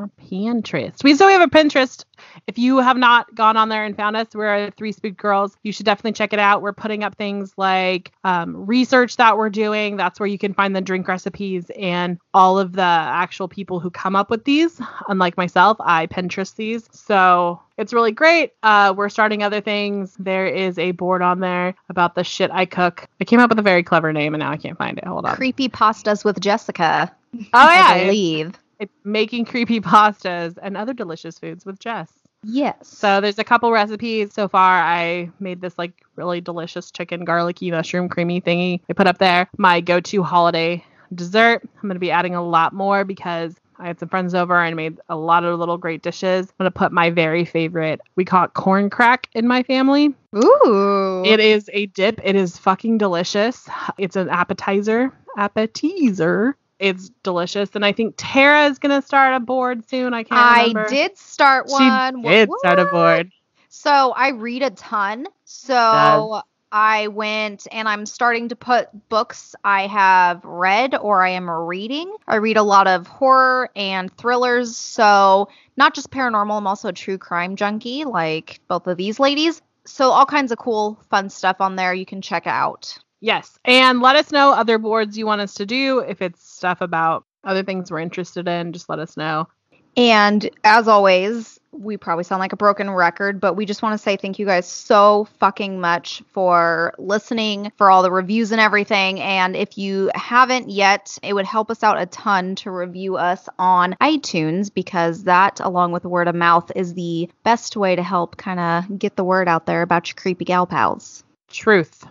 Or 0.00 0.10
Pinterest. 0.18 1.04
We 1.04 1.14
still 1.14 1.28
have 1.28 1.42
a 1.42 1.46
Pinterest. 1.46 2.04
If 2.46 2.56
you 2.56 2.78
have 2.78 2.96
not 2.96 3.34
gone 3.34 3.58
on 3.58 3.68
there 3.68 3.84
and 3.84 3.94
found 3.94 4.16
us, 4.16 4.28
we're 4.32 4.70
Three 4.70 4.92
Spook 4.92 5.16
Girls. 5.18 5.58
You 5.62 5.72
should 5.72 5.84
definitely 5.84 6.12
check 6.12 6.32
it 6.32 6.38
out. 6.38 6.62
We're 6.62 6.72
putting 6.72 7.04
up 7.04 7.16
things 7.16 7.52
like 7.58 8.10
um, 8.24 8.64
research 8.64 9.18
that 9.18 9.36
we're 9.36 9.50
doing. 9.50 9.98
That's 9.98 10.18
where 10.18 10.26
you 10.26 10.38
can 10.38 10.54
find 10.54 10.74
the 10.74 10.80
drink 10.80 11.06
recipes 11.06 11.70
and 11.76 12.18
all 12.32 12.58
of 12.58 12.72
the 12.72 12.80
actual 12.80 13.46
people 13.46 13.78
who 13.78 13.90
come 13.90 14.16
up 14.16 14.30
with 14.30 14.44
these. 14.44 14.80
Unlike 15.08 15.36
myself, 15.36 15.76
I 15.80 16.06
Pinterest 16.06 16.54
these. 16.56 16.88
So 16.92 17.60
it's 17.76 17.92
really 17.92 18.12
great. 18.12 18.52
Uh, 18.62 18.94
we're 18.96 19.10
starting 19.10 19.42
other 19.42 19.60
things. 19.60 20.16
There 20.18 20.46
is 20.46 20.78
a 20.78 20.92
board 20.92 21.20
on 21.20 21.40
there 21.40 21.74
about 21.90 22.14
the 22.14 22.24
shit 22.24 22.50
I 22.50 22.64
cook. 22.64 23.06
I 23.20 23.24
came 23.24 23.40
up 23.40 23.50
with 23.50 23.58
a 23.58 23.62
very 23.62 23.82
clever 23.82 24.14
name 24.14 24.32
and 24.32 24.40
now 24.40 24.50
I 24.50 24.56
can't 24.56 24.78
find 24.78 24.96
it. 24.96 25.04
Hold 25.04 25.26
on. 25.26 25.36
Creepy 25.36 25.68
pastas 25.68 26.24
with 26.24 26.40
Jessica. 26.40 27.14
oh, 27.38 27.46
I 27.52 27.74
yeah. 27.74 28.04
believe. 28.04 28.59
It's 28.80 28.92
making 29.04 29.44
creepy 29.44 29.80
pastas 29.80 30.58
and 30.60 30.76
other 30.76 30.94
delicious 30.94 31.38
foods 31.38 31.64
with 31.64 31.78
Jess. 31.78 32.10
Yes. 32.42 32.88
So 32.88 33.20
there's 33.20 33.38
a 33.38 33.44
couple 33.44 33.70
recipes 33.70 34.32
so 34.32 34.48
far. 34.48 34.80
I 34.80 35.30
made 35.38 35.60
this 35.60 35.76
like 35.76 35.92
really 36.16 36.40
delicious 36.40 36.90
chicken 36.90 37.24
garlicky 37.24 37.70
mushroom 37.70 38.08
creamy 38.08 38.40
thingy. 38.40 38.80
I 38.88 38.94
put 38.94 39.06
up 39.06 39.18
there 39.18 39.48
my 39.58 39.82
go-to 39.82 40.22
holiday 40.22 40.82
dessert. 41.14 41.62
I'm 41.62 41.88
gonna 41.88 42.00
be 42.00 42.10
adding 42.10 42.34
a 42.34 42.42
lot 42.42 42.72
more 42.72 43.04
because 43.04 43.54
I 43.78 43.86
had 43.86 43.98
some 43.98 44.08
friends 44.08 44.34
over 44.34 44.58
and 44.58 44.76
made 44.76 44.98
a 45.08 45.16
lot 45.16 45.44
of 45.44 45.58
little 45.58 45.78
great 45.78 46.02
dishes. 46.02 46.46
I'm 46.46 46.54
gonna 46.58 46.70
put 46.70 46.92
my 46.92 47.10
very 47.10 47.44
favorite. 47.44 48.00
We 48.16 48.24
call 48.24 48.44
it 48.44 48.54
corn 48.54 48.88
crack 48.90 49.28
in 49.34 49.46
my 49.46 49.62
family. 49.62 50.14
Ooh. 50.34 51.22
It 51.26 51.40
is 51.40 51.68
a 51.72 51.86
dip. 51.86 52.20
It 52.24 52.36
is 52.36 52.56
fucking 52.56 52.98
delicious. 52.98 53.68
It's 53.98 54.16
an 54.16 54.30
appetizer. 54.30 55.12
Appetizer. 55.36 56.56
It's 56.80 57.10
delicious, 57.22 57.70
and 57.74 57.84
I 57.84 57.92
think 57.92 58.14
Tara 58.16 58.64
is 58.66 58.78
gonna 58.78 59.02
start 59.02 59.34
a 59.34 59.40
board 59.40 59.88
soon. 59.88 60.14
I 60.14 60.22
can't 60.22 60.40
I 60.40 60.60
remember. 60.68 60.88
did 60.88 61.16
start 61.18 61.66
one. 61.68 61.80
She 61.80 62.20
one. 62.20 62.22
did 62.22 62.48
start 62.58 62.78
a 62.78 62.86
board. 62.86 63.30
So 63.68 64.12
I 64.12 64.30
read 64.30 64.62
a 64.62 64.70
ton. 64.70 65.26
So 65.44 65.74
Does. 65.74 66.42
I 66.72 67.08
went 67.08 67.66
and 67.70 67.88
I'm 67.88 68.06
starting 68.06 68.48
to 68.48 68.56
put 68.56 68.88
books 69.08 69.54
I 69.64 69.88
have 69.88 70.44
read 70.44 70.94
or 70.94 71.22
I 71.22 71.30
am 71.30 71.50
reading. 71.50 72.14
I 72.26 72.36
read 72.36 72.56
a 72.56 72.62
lot 72.62 72.86
of 72.86 73.06
horror 73.06 73.70
and 73.76 74.10
thrillers. 74.16 74.76
So 74.76 75.48
not 75.76 75.94
just 75.94 76.10
paranormal, 76.10 76.56
I'm 76.56 76.66
also 76.66 76.88
a 76.88 76.92
true 76.92 77.18
crime 77.18 77.56
junkie, 77.56 78.04
like 78.04 78.60
both 78.68 78.86
of 78.86 78.96
these 78.96 79.20
ladies. 79.20 79.60
So 79.84 80.10
all 80.10 80.26
kinds 80.26 80.52
of 80.52 80.58
cool, 80.58 80.98
fun 81.10 81.28
stuff 81.30 81.56
on 81.60 81.76
there 81.76 81.92
you 81.92 82.06
can 82.06 82.22
check 82.22 82.46
out. 82.46 82.98
Yes. 83.20 83.58
And 83.64 84.00
let 84.00 84.16
us 84.16 84.32
know 84.32 84.52
other 84.52 84.78
boards 84.78 85.16
you 85.16 85.26
want 85.26 85.40
us 85.40 85.54
to 85.54 85.66
do. 85.66 86.00
If 86.00 86.22
it's 86.22 86.42
stuff 86.42 86.80
about 86.80 87.24
other 87.44 87.62
things 87.62 87.90
we're 87.90 88.00
interested 88.00 88.48
in, 88.48 88.72
just 88.72 88.88
let 88.88 88.98
us 88.98 89.16
know. 89.16 89.48
And 89.96 90.48
as 90.62 90.88
always, 90.88 91.58
we 91.72 91.96
probably 91.96 92.24
sound 92.24 92.40
like 92.40 92.52
a 92.52 92.56
broken 92.56 92.90
record, 92.90 93.40
but 93.40 93.54
we 93.54 93.66
just 93.66 93.82
want 93.82 93.92
to 93.94 93.98
say 93.98 94.16
thank 94.16 94.38
you 94.38 94.46
guys 94.46 94.66
so 94.66 95.28
fucking 95.38 95.80
much 95.80 96.22
for 96.32 96.94
listening, 96.98 97.72
for 97.76 97.90
all 97.90 98.02
the 98.02 98.10
reviews 98.10 98.52
and 98.52 98.60
everything. 98.60 99.20
And 99.20 99.56
if 99.56 99.78
you 99.78 100.10
haven't 100.14 100.70
yet, 100.70 101.18
it 101.22 101.32
would 101.32 101.44
help 101.44 101.70
us 101.70 101.82
out 101.82 102.00
a 102.00 102.06
ton 102.06 102.54
to 102.56 102.70
review 102.70 103.16
us 103.16 103.48
on 103.58 103.96
iTunes 104.00 104.72
because 104.72 105.24
that, 105.24 105.60
along 105.60 105.92
with 105.92 106.04
word 106.04 106.28
of 106.28 106.34
mouth, 106.34 106.70
is 106.74 106.94
the 106.94 107.28
best 107.44 107.76
way 107.76 107.96
to 107.96 108.02
help 108.02 108.36
kind 108.36 108.60
of 108.60 108.98
get 108.98 109.16
the 109.16 109.24
word 109.24 109.48
out 109.48 109.66
there 109.66 109.82
about 109.82 110.08
your 110.08 110.16
creepy 110.16 110.44
gal 110.44 110.66
pals. 110.66 111.24
Truth. 111.48 112.06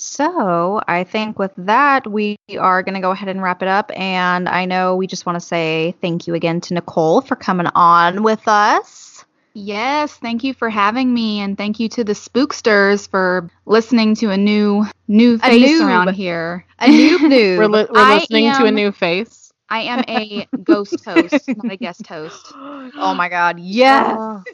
So 0.00 0.80
I 0.86 1.02
think 1.02 1.38
with 1.40 1.52
that, 1.56 2.06
we 2.06 2.36
are 2.56 2.82
going 2.84 2.94
to 2.94 3.00
go 3.00 3.10
ahead 3.10 3.28
and 3.28 3.42
wrap 3.42 3.62
it 3.62 3.68
up. 3.68 3.90
And 3.96 4.48
I 4.48 4.64
know 4.64 4.94
we 4.94 5.08
just 5.08 5.26
want 5.26 5.34
to 5.36 5.40
say 5.44 5.96
thank 6.00 6.28
you 6.28 6.34
again 6.34 6.60
to 6.62 6.74
Nicole 6.74 7.20
for 7.20 7.34
coming 7.34 7.66
on 7.74 8.22
with 8.22 8.46
us. 8.46 9.24
Yes, 9.54 10.12
thank 10.14 10.44
you 10.44 10.54
for 10.54 10.70
having 10.70 11.12
me, 11.12 11.40
and 11.40 11.58
thank 11.58 11.80
you 11.80 11.88
to 11.88 12.04
the 12.04 12.12
Spooksters 12.12 13.08
for 13.08 13.50
listening 13.66 14.14
to 14.16 14.30
a 14.30 14.36
new 14.36 14.86
new 15.08 15.34
A 15.34 15.38
face 15.38 15.68
noob. 15.80 15.86
around 15.88 16.14
here. 16.14 16.64
A 16.78 16.86
noob 16.86 17.18
noob. 17.18 17.58
We're, 17.58 17.66
li- 17.66 17.86
we're 17.90 17.98
I 18.00 18.18
listening 18.18 18.52
to 18.54 18.66
a 18.66 18.70
new 18.70 18.92
face. 18.92 19.52
I 19.68 19.80
am 19.80 20.04
a 20.06 20.46
ghost 20.62 21.04
host, 21.04 21.48
not 21.48 21.72
a 21.72 21.76
guest 21.76 22.06
host. 22.06 22.52
oh 22.54 23.14
my 23.16 23.28
God. 23.28 23.58
Yes. 23.58 24.14
Oh, 24.16 24.44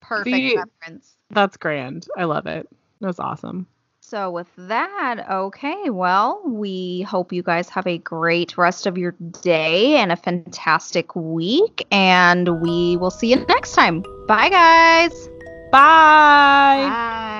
Perfect 0.00 0.36
See- 0.36 0.56
reference. 0.56 1.16
that's 1.30 1.56
grand. 1.56 2.06
I 2.16 2.24
love 2.24 2.46
it. 2.46 2.68
That's 3.00 3.18
awesome. 3.18 3.66
So, 4.10 4.28
with 4.32 4.48
that, 4.56 5.24
okay, 5.30 5.88
well, 5.88 6.42
we 6.44 7.02
hope 7.02 7.32
you 7.32 7.44
guys 7.44 7.68
have 7.68 7.86
a 7.86 7.96
great 7.96 8.58
rest 8.58 8.88
of 8.88 8.98
your 8.98 9.12
day 9.40 9.98
and 9.98 10.10
a 10.10 10.16
fantastic 10.16 11.14
week. 11.14 11.86
And 11.92 12.60
we 12.60 12.96
will 12.96 13.12
see 13.12 13.30
you 13.30 13.36
next 13.48 13.74
time. 13.74 14.02
Bye, 14.26 14.48
guys. 14.48 15.28
Bye. 15.70 16.88
Bye. 16.90 17.39